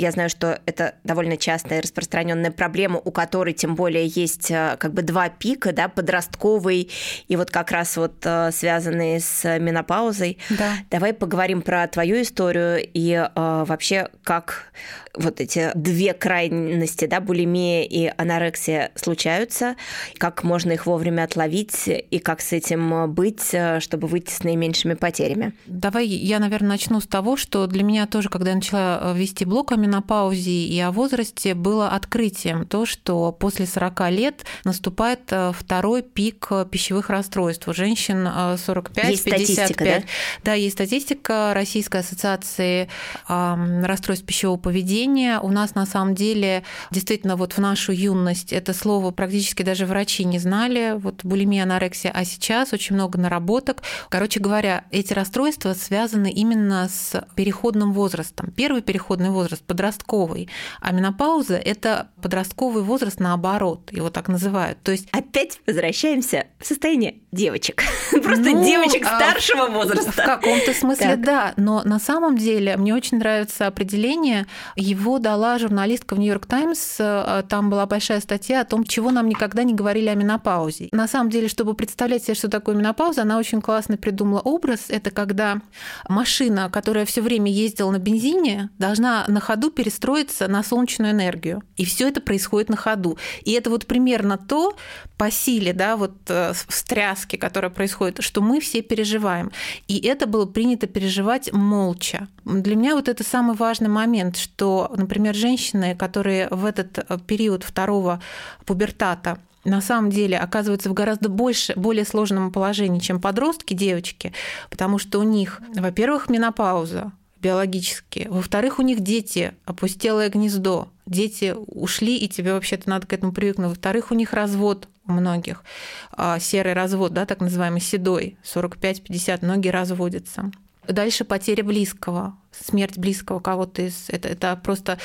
я 0.00 0.12
знаю, 0.12 0.30
что 0.30 0.60
это 0.64 0.94
довольно 1.04 1.36
частая 1.36 1.82
распространенная 1.82 2.50
проблема, 2.50 2.98
у 3.04 3.10
которой 3.10 3.52
тем 3.52 3.74
более 3.74 4.06
есть 4.06 4.50
э, 4.50 4.76
как 4.78 4.94
бы 4.94 5.02
два 5.02 5.28
пика, 5.28 5.72
да, 5.72 5.88
подростковый 5.88 6.90
и 7.28 7.36
вот 7.36 7.50
как 7.50 7.70
раз 7.70 7.98
вот 7.98 8.14
э, 8.24 8.50
связанные 8.50 9.20
с 9.20 9.58
менопаузой. 9.58 10.38
Да. 10.48 10.72
Давай 10.90 11.12
поговорим 11.12 11.60
про 11.60 11.86
твою 11.86 12.22
историю 12.22 12.80
и 12.82 13.12
э, 13.12 13.64
вообще 13.66 14.08
как 14.24 14.72
вот 15.14 15.40
эти 15.40 15.70
две 15.74 16.14
крайности, 16.14 17.04
да, 17.04 17.20
булимия 17.20 17.82
и 17.82 18.10
анорексия 18.16 18.92
случаются, 18.94 19.76
как 20.16 20.44
можно 20.44 20.72
их 20.72 20.86
вовремя 20.86 21.24
отловить 21.24 21.88
и 21.88 22.18
как 22.20 22.40
с 22.40 22.52
этим 22.52 23.12
быть, 23.12 23.54
чтобы 23.80 24.06
выйти 24.06 24.30
с 24.30 24.44
наименьшими 24.44 24.94
потерями. 24.94 25.52
Давай 25.66 26.06
я, 26.06 26.38
наверное, 26.38 26.70
начну 26.70 27.00
с 27.00 27.06
того, 27.06 27.36
что 27.36 27.66
для 27.66 27.82
меня 27.82 28.06
тоже, 28.06 28.28
когда 28.28 28.50
я 28.50 28.56
начала 28.56 29.12
вести 29.14 29.44
блог 29.44 29.72
о 29.72 29.76
менопаузе 29.90 30.50
и 30.50 30.80
о 30.80 30.90
возрасте, 30.90 31.54
было 31.54 31.88
открытием 31.88 32.66
то, 32.66 32.86
что 32.86 33.32
после 33.32 33.66
40 33.66 34.10
лет 34.10 34.44
наступает 34.64 35.20
э, 35.30 35.52
второй 35.56 36.02
пик 36.02 36.48
пищевых 36.70 37.10
расстройств 37.10 37.68
у 37.68 37.74
женщин 37.74 38.26
45-55. 38.26 39.10
Есть 39.10 39.22
статистика, 39.22 39.84
да? 39.84 40.02
Да, 40.44 40.54
есть 40.54 40.74
статистика 40.74 41.52
Российской 41.54 42.00
ассоциации 42.00 42.88
расстройств 43.26 44.26
пищевого 44.26 44.56
поведения, 44.56 44.80
поведения. 44.80 45.40
У 45.40 45.50
нас 45.50 45.74
на 45.74 45.86
самом 45.86 46.14
деле 46.14 46.62
действительно 46.90 47.36
вот 47.36 47.54
в 47.54 47.58
нашу 47.58 47.92
юность 47.92 48.52
это 48.52 48.72
слово 48.72 49.10
практически 49.10 49.62
даже 49.62 49.86
врачи 49.86 50.24
не 50.24 50.38
знали, 50.38 50.94
вот 50.96 51.24
булимия, 51.24 51.64
анорексия, 51.64 52.12
а 52.14 52.24
сейчас 52.24 52.72
очень 52.72 52.94
много 52.94 53.18
наработок. 53.18 53.82
Короче 54.08 54.40
говоря, 54.40 54.84
эти 54.90 55.12
расстройства 55.12 55.74
связаны 55.74 56.30
именно 56.30 56.88
с 56.88 57.24
переходным 57.34 57.92
возрастом. 57.92 58.52
Первый 58.56 58.82
переходный 58.82 59.30
возраст 59.30 59.62
подростковый, 59.80 60.48
а 60.80 60.92
менопауза 60.92 61.56
это 61.56 62.08
подростковый 62.20 62.82
возраст 62.82 63.18
наоборот, 63.18 63.90
его 63.92 64.10
так 64.10 64.28
называют. 64.28 64.78
То 64.82 64.92
есть 64.92 65.08
опять 65.10 65.58
возвращаемся 65.66 66.48
в 66.58 66.66
состояние 66.66 67.16
девочек, 67.32 67.82
просто 68.10 68.50
ну, 68.50 68.64
девочек 68.64 69.06
а 69.06 69.16
старшего 69.16 69.66
возраста. 69.68 70.10
В 70.10 70.16
каком-то 70.16 70.74
смысле 70.74 71.06
так. 71.06 71.20
да, 71.22 71.54
но 71.56 71.82
на 71.84 71.98
самом 71.98 72.36
деле 72.36 72.76
мне 72.76 72.94
очень 72.94 73.18
нравится 73.18 73.66
определение 73.66 74.46
его 74.76 75.18
дала 75.18 75.58
журналистка 75.58 76.14
в 76.14 76.18
Нью-Йорк 76.18 76.44
Таймс. 76.46 76.96
Э, 76.98 77.42
там 77.48 77.70
была 77.70 77.86
большая 77.86 78.20
статья 78.20 78.60
о 78.60 78.64
том, 78.64 78.84
чего 78.84 79.10
нам 79.10 79.28
никогда 79.28 79.62
не 79.62 79.72
говорили 79.72 80.08
о 80.08 80.14
менопаузе. 80.14 80.88
На 80.92 81.08
самом 81.08 81.30
деле, 81.30 81.48
чтобы 81.48 81.74
представлять 81.74 82.24
себе, 82.24 82.34
что 82.34 82.48
такое 82.48 82.74
менопауза, 82.74 83.22
она 83.22 83.38
очень 83.38 83.62
классно 83.62 83.96
придумала 83.96 84.40
образ. 84.40 84.86
Это 84.88 85.10
когда 85.10 85.62
машина, 86.08 86.68
которая 86.70 87.06
все 87.06 87.22
время 87.22 87.50
ездила 87.50 87.90
на 87.90 87.98
бензине, 87.98 88.70
должна 88.78 89.24
на 89.28 89.40
ходу 89.40 89.59
перестроиться 89.68 90.48
на 90.48 90.62
солнечную 90.62 91.12
энергию. 91.12 91.62
И 91.76 91.84
все 91.84 92.08
это 92.08 92.22
происходит 92.22 92.70
на 92.70 92.76
ходу. 92.76 93.18
И 93.44 93.52
это 93.52 93.68
вот 93.68 93.86
примерно 93.86 94.38
то 94.38 94.76
по 95.18 95.30
силе, 95.30 95.74
да, 95.74 95.96
вот 95.96 96.14
э, 96.28 96.52
встряски, 96.68 97.36
которая 97.36 97.70
происходит, 97.70 98.22
что 98.22 98.40
мы 98.40 98.60
все 98.60 98.80
переживаем. 98.80 99.50
И 99.88 99.98
это 100.06 100.26
было 100.26 100.46
принято 100.46 100.86
переживать 100.86 101.52
молча. 101.52 102.28
Для 102.44 102.76
меня 102.76 102.94
вот 102.94 103.08
это 103.08 103.24
самый 103.24 103.56
важный 103.56 103.88
момент, 103.88 104.36
что 104.36 104.90
например, 104.96 105.34
женщины, 105.34 105.96
которые 105.96 106.48
в 106.50 106.64
этот 106.64 106.98
э, 106.98 107.18
период 107.26 107.64
второго 107.64 108.22
пубертата 108.64 109.38
на 109.64 109.80
самом 109.80 110.10
деле 110.10 110.38
оказываются 110.38 110.88
в 110.88 110.94
гораздо 110.94 111.28
больше, 111.28 111.74
более 111.76 112.04
сложном 112.04 112.50
положении, 112.50 112.98
чем 112.98 113.20
подростки, 113.20 113.74
девочки, 113.74 114.32
потому 114.70 114.98
что 114.98 115.18
у 115.18 115.22
них, 115.22 115.60
во-первых, 115.74 116.28
менопауза 116.28 117.12
биологически, 117.40 118.26
во-вторых, 118.30 118.78
у 118.78 118.82
них 118.82 119.00
дети, 119.00 119.54
опустелое 119.64 120.28
гнездо, 120.28 120.88
дети 121.06 121.54
ушли, 121.56 122.16
и 122.16 122.28
тебе 122.28 122.52
вообще-то 122.52 122.88
надо 122.88 123.06
к 123.06 123.12
этому 123.12 123.32
привыкнуть. 123.32 123.68
Во-вторых, 123.68 124.10
у 124.10 124.14
них 124.14 124.32
развод 124.32 124.88
у 125.06 125.12
многих, 125.12 125.64
а, 126.12 126.38
серый 126.38 126.72
развод, 126.72 127.12
да, 127.12 127.26
так 127.26 127.40
называемый 127.40 127.80
седой, 127.80 128.36
45-50, 128.44 129.42
многие 129.42 129.70
разводятся. 129.70 130.50
Дальше 130.92 131.24
потеря 131.24 131.64
близкого, 131.64 132.36
смерть 132.52 132.98
близкого 132.98 133.40
кого-то 133.40 133.82
из 133.82 134.08
это, 134.08 134.28
это 134.28 134.56
просто 134.56 134.98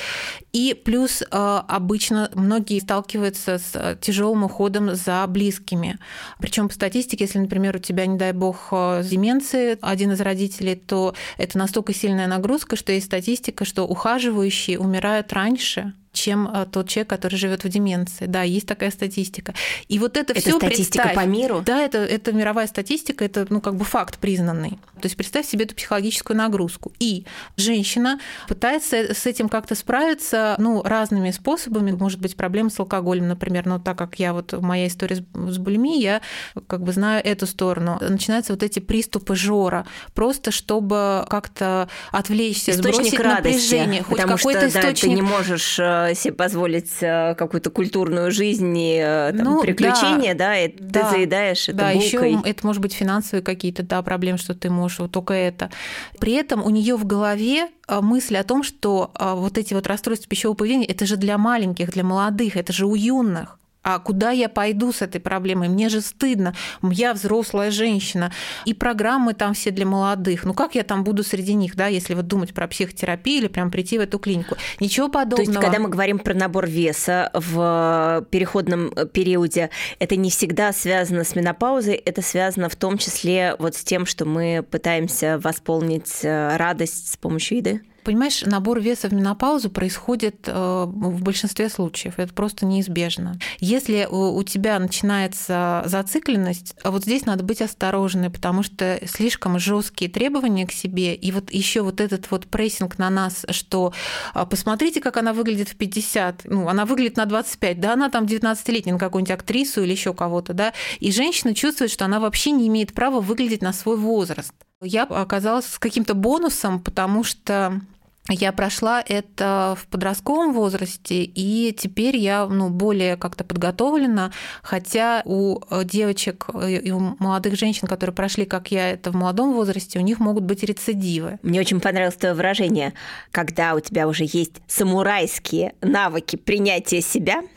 и 0.52 0.74
плюс 0.74 1.22
э, 1.22 1.26
обычно 1.30 2.30
многие 2.34 2.80
сталкиваются 2.80 3.58
с 3.58 3.70
э, 3.74 3.96
тяжелым 4.00 4.44
уходом 4.44 4.94
за 4.94 5.26
близкими. 5.26 5.98
Причем 6.38 6.68
по 6.68 6.74
статистике, 6.74 7.24
если, 7.24 7.38
например, 7.38 7.76
у 7.76 7.78
тебя, 7.78 8.06
не 8.06 8.18
дай 8.18 8.32
бог, 8.32 8.68
э, 8.72 9.02
деменция 9.04 9.78
один 9.80 10.12
из 10.12 10.20
родителей, 10.20 10.74
то 10.74 11.14
это 11.38 11.58
настолько 11.58 11.94
сильная 11.94 12.26
нагрузка, 12.26 12.76
что 12.76 12.92
есть 12.92 13.06
статистика, 13.06 13.64
что 13.64 13.84
ухаживающие 13.84 14.78
умирают 14.78 15.32
раньше, 15.32 15.94
чем 16.16 16.48
э, 16.48 16.66
тот 16.70 16.88
человек, 16.88 17.10
который 17.10 17.36
живет 17.36 17.64
в 17.64 17.68
деменции. 17.68 18.26
Да, 18.26 18.42
есть 18.42 18.66
такая 18.66 18.90
статистика. 18.90 19.54
И 19.88 19.98
вот 19.98 20.16
это, 20.16 20.32
это 20.32 20.40
все 20.40 20.56
статистика 20.56 21.12
по 21.14 21.24
миру? 21.26 21.62
Да, 21.64 21.82
это, 21.82 21.98
это 21.98 22.32
мировая 22.32 22.66
статистика, 22.66 23.24
это 23.24 23.46
ну, 23.50 23.60
как 23.60 23.76
бы 23.76 23.84
факт 23.84 24.18
признанный. 24.18 24.78
То 25.00 25.04
есть 25.04 25.16
представь 25.16 25.46
себе 25.46 25.64
эту 25.64 25.74
психологическую 25.74 26.36
нагрузку. 26.36 26.92
И 26.98 27.24
женщина 27.56 28.18
пытается 28.48 29.14
с 29.14 29.26
этим 29.26 29.48
как-то 29.48 29.74
справиться 29.74 30.56
ну, 30.58 30.82
разными 30.82 31.30
способами. 31.30 31.92
Может 31.92 32.20
быть, 32.20 32.36
проблема 32.36 32.70
с 32.70 32.80
алкоголем, 32.80 33.28
например. 33.28 33.66
Но 33.66 33.78
так 33.78 33.98
как 33.98 34.18
я 34.18 34.32
вот 34.32 34.52
моя 34.52 34.86
история 34.86 35.16
с 35.16 35.58
булимией, 35.58 36.02
я 36.02 36.20
как 36.66 36.82
бы 36.82 36.92
знаю 36.92 37.22
эту 37.24 37.46
сторону. 37.46 37.98
Начинаются 38.00 38.52
вот 38.52 38.62
эти 38.62 38.78
приступы 38.78 39.36
жора, 39.36 39.86
просто 40.14 40.50
чтобы 40.50 41.26
как-то 41.28 41.88
отвлечься, 42.10 42.72
источник 42.72 42.94
сбросить 42.94 43.20
радости, 43.20 43.74
напряжение. 43.74 44.02
Хоть 44.02 44.20
какой-то 44.20 44.68
источник. 44.68 44.94
Да, 44.94 44.94
ты 44.94 45.08
не 45.10 45.22
можешь 45.22 45.78
э, 45.78 46.05
себе 46.14 46.34
позволить 46.34 46.90
э, 47.00 47.34
какую-то 47.36 47.70
культурную 47.70 48.30
жизнь 48.30 48.76
и 48.76 49.00
э, 49.02 49.32
там, 49.36 49.44
ну, 49.44 49.62
приключения, 49.62 50.34
да, 50.34 50.48
да 50.48 50.58
и 50.58 50.74
да, 50.78 51.02
ты 51.02 51.10
заедаешь 51.10 51.68
это 51.68 51.78
Да, 51.78 51.92
булкой. 51.92 52.32
еще 52.32 52.40
это 52.44 52.66
может 52.66 52.82
быть 52.82 52.92
финансовые 52.92 53.42
какие-то 53.42 53.82
да, 53.82 54.02
проблемы, 54.02 54.38
что 54.38 54.54
ты 54.54 54.70
можешь 54.70 54.98
вот 54.98 55.12
только 55.12 55.34
это. 55.34 55.70
При 56.18 56.32
этом 56.32 56.64
у 56.64 56.70
нее 56.70 56.96
в 56.96 57.06
голове 57.06 57.68
э, 57.88 58.00
мысль 58.00 58.36
о 58.36 58.44
том, 58.44 58.62
что 58.62 59.10
вот 59.18 59.58
эти 59.58 59.74
вот 59.74 59.86
расстройства 59.86 60.28
пищевого 60.28 60.56
поведения, 60.56 60.86
это 60.86 61.06
же 61.06 61.16
для 61.16 61.38
маленьких, 61.38 61.92
для 61.92 62.04
молодых, 62.04 62.56
это 62.56 62.72
же 62.72 62.86
у 62.86 62.94
юных 62.94 63.58
а 63.86 64.00
куда 64.00 64.32
я 64.32 64.48
пойду 64.48 64.92
с 64.92 65.00
этой 65.00 65.20
проблемой? 65.20 65.68
Мне 65.68 65.88
же 65.88 66.00
стыдно, 66.00 66.56
я 66.82 67.14
взрослая 67.14 67.70
женщина, 67.70 68.32
и 68.64 68.74
программы 68.74 69.32
там 69.32 69.54
все 69.54 69.70
для 69.70 69.86
молодых. 69.86 70.44
Ну 70.44 70.54
как 70.54 70.74
я 70.74 70.82
там 70.82 71.04
буду 71.04 71.22
среди 71.22 71.54
них, 71.54 71.76
да, 71.76 71.86
если 71.86 72.14
вот 72.14 72.26
думать 72.26 72.52
про 72.52 72.66
психотерапию 72.66 73.42
или 73.42 73.46
прям 73.46 73.70
прийти 73.70 73.98
в 73.98 74.00
эту 74.00 74.18
клинику? 74.18 74.56
Ничего 74.80 75.08
подобного. 75.08 75.36
То 75.36 75.52
есть, 75.52 75.64
когда 75.64 75.78
мы 75.78 75.88
говорим 75.88 76.18
про 76.18 76.34
набор 76.34 76.66
веса 76.66 77.30
в 77.32 78.26
переходном 78.30 78.90
периоде, 79.12 79.70
это 80.00 80.16
не 80.16 80.30
всегда 80.30 80.72
связано 80.72 81.22
с 81.22 81.36
менопаузой, 81.36 81.94
это 81.94 82.22
связано 82.22 82.68
в 82.68 82.74
том 82.74 82.98
числе 82.98 83.54
вот 83.60 83.76
с 83.76 83.84
тем, 83.84 84.04
что 84.04 84.24
мы 84.24 84.64
пытаемся 84.68 85.38
восполнить 85.38 86.24
э, 86.24 86.56
радость 86.56 87.12
с 87.12 87.16
помощью 87.16 87.58
еды? 87.58 87.82
Понимаешь, 88.06 88.42
набор 88.42 88.78
веса 88.78 89.08
в 89.08 89.12
менопаузу 89.12 89.68
происходит 89.68 90.46
э, 90.46 90.52
в 90.86 91.22
большинстве 91.24 91.68
случаев. 91.68 92.20
Это 92.20 92.32
просто 92.32 92.64
неизбежно. 92.64 93.36
Если 93.58 94.06
у 94.08 94.40
тебя 94.44 94.78
начинается 94.78 95.82
зацикленность, 95.86 96.76
вот 96.84 97.02
здесь 97.02 97.26
надо 97.26 97.42
быть 97.42 97.60
осторожной, 97.60 98.30
потому 98.30 98.62
что 98.62 99.00
слишком 99.06 99.58
жесткие 99.58 100.08
требования 100.08 100.68
к 100.68 100.72
себе, 100.72 101.16
и 101.16 101.32
вот 101.32 101.52
еще 101.52 101.80
вот 101.80 102.00
этот 102.00 102.30
вот 102.30 102.46
прессинг 102.46 102.96
на 102.96 103.10
нас, 103.10 103.44
что 103.50 103.92
а, 104.34 104.46
посмотрите, 104.46 105.00
как 105.00 105.16
она 105.16 105.32
выглядит 105.32 105.68
в 105.68 105.74
50, 105.74 106.42
ну, 106.44 106.68
она 106.68 106.84
выглядит 106.84 107.16
на 107.16 107.26
25, 107.26 107.80
да, 107.80 107.94
она 107.94 108.08
там 108.08 108.26
19-летняя 108.26 108.92
на 108.92 109.00
какую-нибудь 109.00 109.32
актрису 109.32 109.82
или 109.82 109.90
еще 109.90 110.14
кого-то, 110.14 110.52
да, 110.52 110.74
и 111.00 111.10
женщина 111.10 111.56
чувствует, 111.56 111.90
что 111.90 112.04
она 112.04 112.20
вообще 112.20 112.52
не 112.52 112.68
имеет 112.68 112.92
права 112.92 113.20
выглядеть 113.20 113.62
на 113.62 113.72
свой 113.72 113.96
возраст. 113.96 114.52
Я 114.82 115.04
оказалась 115.04 115.66
с 115.66 115.78
каким-то 115.78 116.14
бонусом, 116.14 116.80
потому 116.80 117.24
что 117.24 117.80
я 118.28 118.52
прошла 118.52 119.02
это 119.06 119.76
в 119.80 119.86
подростковом 119.86 120.52
возрасте, 120.52 121.22
и 121.22 121.74
теперь 121.76 122.16
я 122.16 122.46
ну, 122.46 122.70
более 122.70 123.16
как-то 123.16 123.44
подготовлена, 123.44 124.32
хотя 124.62 125.22
у 125.24 125.60
девочек 125.84 126.46
и 126.68 126.90
у 126.90 127.16
молодых 127.18 127.56
женщин, 127.56 127.86
которые 127.86 128.14
прошли, 128.14 128.44
как 128.44 128.70
я, 128.70 128.90
это 128.90 129.10
в 129.10 129.14
молодом 129.14 129.52
возрасте, 129.52 129.98
у 129.98 130.02
них 130.02 130.18
могут 130.18 130.44
быть 130.44 130.62
рецидивы. 130.62 131.38
Мне 131.42 131.60
очень 131.60 131.80
понравилось 131.80 132.16
твое 132.16 132.34
выражение, 132.34 132.94
когда 133.30 133.74
у 133.74 133.80
тебя 133.80 134.08
уже 134.08 134.24
есть 134.24 134.54
самурайские 134.66 135.74
навыки 135.80 136.36
принятия 136.36 137.00
себя– 137.00 137.42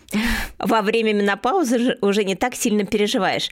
во 0.57 0.81
время 0.81 1.13
менопаузы 1.13 1.97
уже 2.01 2.23
не 2.23 2.35
так 2.35 2.55
сильно 2.55 2.85
переживаешь. 2.85 3.49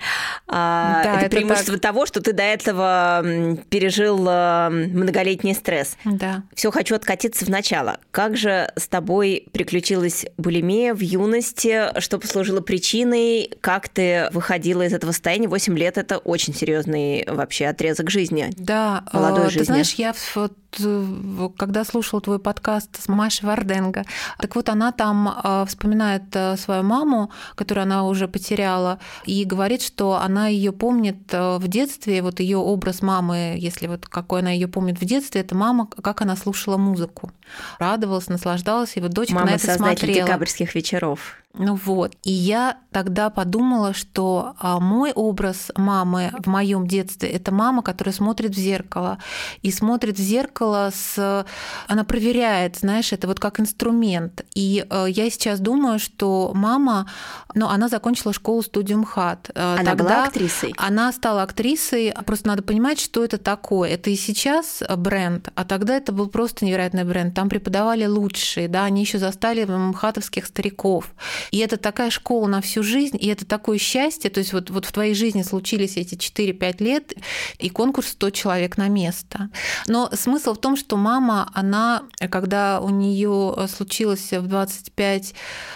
А, 0.48 1.04
да, 1.04 1.16
это, 1.16 1.26
это 1.26 1.36
преимущество 1.36 1.74
так. 1.76 1.82
того, 1.82 2.06
что 2.06 2.22
ты 2.22 2.34
до 2.34 2.44
этого 2.44 3.24
пережил 3.70 4.26
э, 4.28 4.70
многолетний 4.70 5.54
стресс. 5.54 5.98
Да. 6.06 6.44
Все 6.56 6.72
хочу 6.72 6.96
откатиться 6.96 7.46
в 7.46 7.50
начало. 7.50 8.00
Как 8.12 8.38
же 8.38 8.72
с 8.76 8.88
тобой 8.88 9.48
приключилась 9.52 10.26
булимия 10.38 10.94
в 10.94 11.02
юности? 11.02 12.00
Что 12.00 12.20
послужило 12.20 12.62
причиной? 12.62 13.52
Как 13.62 13.90
ты 13.90 14.30
выходила 14.32 14.84
из 14.84 14.94
этого 14.94 15.12
состояния? 15.12 15.48
8 15.48 15.78
лет– 15.78 15.98
это 16.00 16.18
очень 16.18 16.54
серьезный 16.54 17.26
вообще 17.28 17.68
отрезок 17.68 18.10
жизни. 18.10 18.52
Да, 18.58 19.04
молодой 19.14 19.46
э, 19.46 19.48
ты 19.48 19.52
жизни. 19.52 19.66
знаешь, 19.66 19.94
я 19.94 20.14
вот 20.36 20.54
Э, 20.80 21.50
когда 21.58 21.84
слушал 21.84 22.22
твой 22.22 22.40
подкаст 22.40 23.02
с 23.02 23.08
Машей 23.08 23.48
Варденго, 23.48 24.04
так 24.38 24.56
вот 24.56 24.70
она 24.70 24.92
там 24.92 25.66
вспоминает 25.68 26.24
свою 26.56 26.84
маму, 26.84 27.32
которую 27.56 27.84
она 27.84 28.06
уже 28.06 28.28
потеряла, 28.28 29.00
и 29.26 29.44
говорит, 29.44 29.82
что 29.82 30.16
она 30.16 30.48
ее 30.48 30.72
помнит 30.72 31.18
в 31.32 31.68
детстве, 31.68 32.22
вот 32.22 32.40
ее 32.40 32.58
образ 32.58 33.02
мамы, 33.02 33.56
если 33.58 33.88
вот 33.88 34.06
какой 34.06 34.42
она 34.42 34.52
ее 34.52 34.68
помнит 34.68 35.02
в 35.02 35.06
детстве, 35.06 35.42
это 35.42 35.56
мама, 35.56 35.88
как 35.88 36.22
она 36.22 36.36
слушала 36.36 36.78
музыку, 36.78 37.32
радовалась, 37.80 38.28
наслаждалась, 38.28 38.96
и 38.96 39.02
вот 39.02 39.12
дочка 39.12 39.36
мама 39.36 39.48
на 39.48 39.56
это 39.56 39.74
смотрела. 39.74 40.26
декабрьских 40.26 40.76
вечеров. 40.76 41.36
Ну 41.58 41.76
вот. 41.76 42.16
И 42.24 42.32
я 42.32 42.78
тогда 42.92 43.30
подумала, 43.30 43.94
что 43.94 44.56
а, 44.60 44.80
мой 44.80 45.12
образ 45.12 45.72
мамы 45.76 46.32
в 46.40 46.48
моем 46.48 46.88
детстве 46.88 47.30
это 47.30 47.52
мама, 47.52 47.82
которая 47.82 48.14
смотрит 48.14 48.52
в 48.56 48.58
зеркало. 48.58 49.18
И 49.62 49.72
смотрит 49.72 50.18
в 50.18 50.22
зеркало 50.22 50.92
с. 50.94 51.46
Она 51.88 52.04
проверяет, 52.04 52.78
знаешь, 52.78 53.14
это 53.14 53.28
вот 53.28 53.40
как 53.40 53.60
инструмент. 53.60 54.46
И 54.56 54.86
э, 54.90 55.06
я 55.10 55.30
сейчас 55.30 55.60
думаю, 55.60 56.00
что 56.00 56.52
мама, 56.54 57.10
ну, 57.54 57.68
она 57.68 57.88
закончила 57.88 58.34
школу 58.34 58.62
студию 58.62 59.00
МХАТ. 59.00 59.52
Э, 59.54 59.76
она 59.80 59.92
тогда 59.92 60.04
была 60.04 60.24
актрисой? 60.26 60.74
Она 60.78 61.12
стала 61.12 61.44
актрисой. 61.44 62.14
Просто 62.26 62.48
надо 62.48 62.64
понимать, 62.64 63.00
что 63.00 63.24
это 63.24 63.38
такое. 63.38 63.90
Это 63.92 64.10
и 64.10 64.16
сейчас 64.16 64.84
бренд, 64.98 65.50
а 65.56 65.66
тогда 65.66 65.98
это 65.98 66.12
был 66.12 66.28
просто 66.28 66.66
невероятный 66.66 67.04
бренд. 67.04 67.34
Там 67.36 67.50
преподавали 67.50 68.06
лучшие, 68.06 68.68
да, 68.68 68.86
они 68.86 69.02
еще 69.02 69.20
застали 69.20 69.66
МХАТовских 69.66 70.46
стариков. 70.46 71.14
И 71.52 71.58
это 71.60 71.78
такая 71.78 72.10
школа 72.10 72.48
на 72.48 72.62
всю 72.62 72.84
жизнь, 72.84 73.18
и 73.20 73.28
это 73.28 73.46
такое 73.46 73.78
счастье. 73.78 74.30
То 74.30 74.40
есть 74.40 74.54
вот, 74.54 74.70
вот 74.70 74.86
в 74.86 74.92
твоей 74.92 75.14
жизни 75.14 75.44
случились 75.44 75.98
эти 75.98 76.16
4-5 76.16 76.84
лет, 76.84 77.14
и 77.60 77.70
конкурс 77.70 78.10
100 78.10 78.30
человек 78.32 78.78
на 78.78 78.88
место. 78.88 79.50
Но 79.88 80.10
смысл 80.14 80.54
в 80.54 80.60
том, 80.60 80.76
что 80.76 80.98
мама, 80.98 81.50
она, 81.54 82.04
когда 82.30 82.80
у 82.82 82.90
нее 82.90 83.68
случилось 83.68 84.32
в 84.32 84.48
25, 84.48 85.34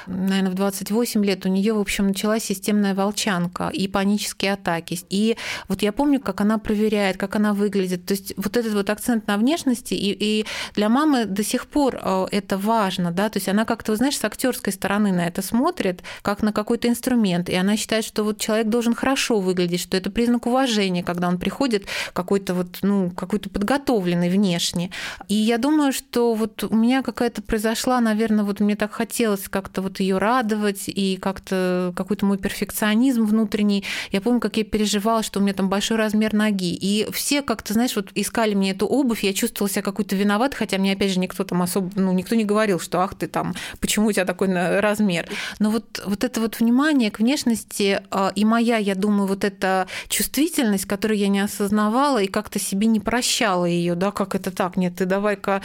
наверное, 0.08 0.52
в 0.52 0.56
28 0.56 1.26
лет, 1.26 1.46
у 1.46 1.50
нее, 1.50 1.74
в 1.74 1.80
общем, 1.80 2.08
началась 2.08 2.44
системная 2.44 2.96
волчанка 2.96 3.70
и 3.70 3.88
панические 3.88 4.54
атаки. 4.54 5.00
И 5.10 5.38
вот 5.68 5.82
я 5.82 5.92
помню, 5.92 6.20
как 6.20 6.42
она 6.42 6.58
проверяет, 6.58 7.18
как 7.18 7.36
она 7.36 7.54
выглядит. 7.54 8.06
То 8.06 8.14
есть 8.14 8.34
вот 8.38 8.58
этот 8.58 8.74
вот 8.74 8.90
акцент 8.90 9.28
на 9.28 9.38
внешности, 9.38 9.94
и, 9.94 10.12
и 10.12 10.46
для 10.76 10.90
мамы 10.90 11.26
до 11.26 11.44
сих 11.44 11.68
пор 11.68 12.00
э, 12.02 12.28
это 12.32 12.58
важно, 12.58 13.12
да, 13.12 13.30
то 13.30 13.38
есть 13.38 13.50
она 13.50 13.66
как-то, 13.66 13.96
знаешь, 13.96 14.18
с 14.18 14.24
актерской 14.24 14.74
стороны 14.74 15.12
на 15.12 15.28
это 15.28 15.42
смотрит, 15.42 15.61
смотрит 15.62 16.02
как 16.24 16.42
на 16.42 16.52
какой-то 16.52 16.88
инструмент, 16.88 17.48
и 17.48 17.56
она 17.56 17.78
считает, 17.78 18.04
что 18.04 18.24
вот 18.24 18.40
человек 18.40 18.68
должен 18.68 18.96
хорошо 18.96 19.40
выглядеть, 19.40 19.82
что 19.82 19.96
это 19.96 20.10
признак 20.10 20.48
уважения, 20.48 21.04
когда 21.04 21.28
он 21.28 21.38
приходит 21.38 21.86
какой-то 22.14 22.56
вот, 22.56 22.80
ну, 22.82 23.12
какой-то 23.12 23.50
подготовленный 23.50 24.30
внешне. 24.30 24.90
И 25.28 25.36
я 25.36 25.60
думаю, 25.60 25.94
что 25.94 26.34
вот 26.34 26.64
у 26.64 26.76
меня 26.76 27.04
какая-то 27.04 27.44
произошла, 27.44 28.02
наверное, 28.02 28.44
вот 28.44 28.60
мне 28.60 28.76
так 28.76 28.92
хотелось 28.92 29.48
как-то 29.50 29.84
вот 29.84 30.00
ее 30.00 30.18
радовать, 30.18 30.86
и 30.88 31.18
как-то 31.22 31.94
какой-то 31.96 32.26
мой 32.26 32.40
перфекционизм 32.40 33.26
внутренний. 33.26 33.84
Я 34.12 34.22
помню, 34.22 34.40
как 34.40 34.58
я 34.58 34.64
переживала, 34.64 35.22
что 35.22 35.40
у 35.40 35.44
меня 35.44 35.54
там 35.54 35.70
большой 35.70 35.98
размер 35.98 36.34
ноги. 36.34 36.74
И 36.74 37.08
все 37.12 37.44
как-то, 37.44 37.74
знаешь, 37.74 37.96
вот 37.96 38.10
искали 38.16 38.56
мне 38.56 38.72
эту 38.72 38.88
обувь, 38.88 39.24
я 39.24 39.34
чувствовала 39.34 39.70
себя 39.70 39.84
какой-то 39.84 40.16
виноват, 40.16 40.56
хотя 40.56 40.80
мне, 40.80 40.94
опять 40.94 41.12
же, 41.12 41.20
никто 41.20 41.44
там 41.44 41.62
особо, 41.62 41.92
ну, 41.96 42.12
никто 42.14 42.34
не 42.34 42.46
говорил, 42.46 42.80
что 42.80 43.02
ах 43.02 43.14
ты 43.14 43.28
там, 43.28 43.54
почему 43.80 44.08
у 44.08 44.12
тебя 44.12 44.26
такой 44.26 44.48
размер. 44.80 45.30
Но 45.60 45.70
вот, 45.70 46.02
вот 46.06 46.24
это 46.24 46.42
вот 46.42 46.60
внимание 46.60 47.12
к 47.12 47.20
внешности 47.20 48.02
а, 48.12 48.32
и 48.36 48.46
моя, 48.46 48.78
я 48.78 48.96
думаю, 48.96 49.28
вот 49.28 49.44
эта 49.44 49.88
чувствительность, 50.08 50.86
которую 50.86 51.18
я 51.18 51.28
не 51.28 51.40
осознавала 51.40 52.22
и 52.22 52.28
как-то 52.28 52.60
себе 52.60 52.88
не 52.88 53.00
прощала 53.00 53.66
ее, 53.66 53.96
да, 53.96 54.12
как 54.12 54.36
это 54.36 54.52
так, 54.52 54.78
нет, 54.78 54.96
ты 54.96 55.06
давай-ка 55.06 55.62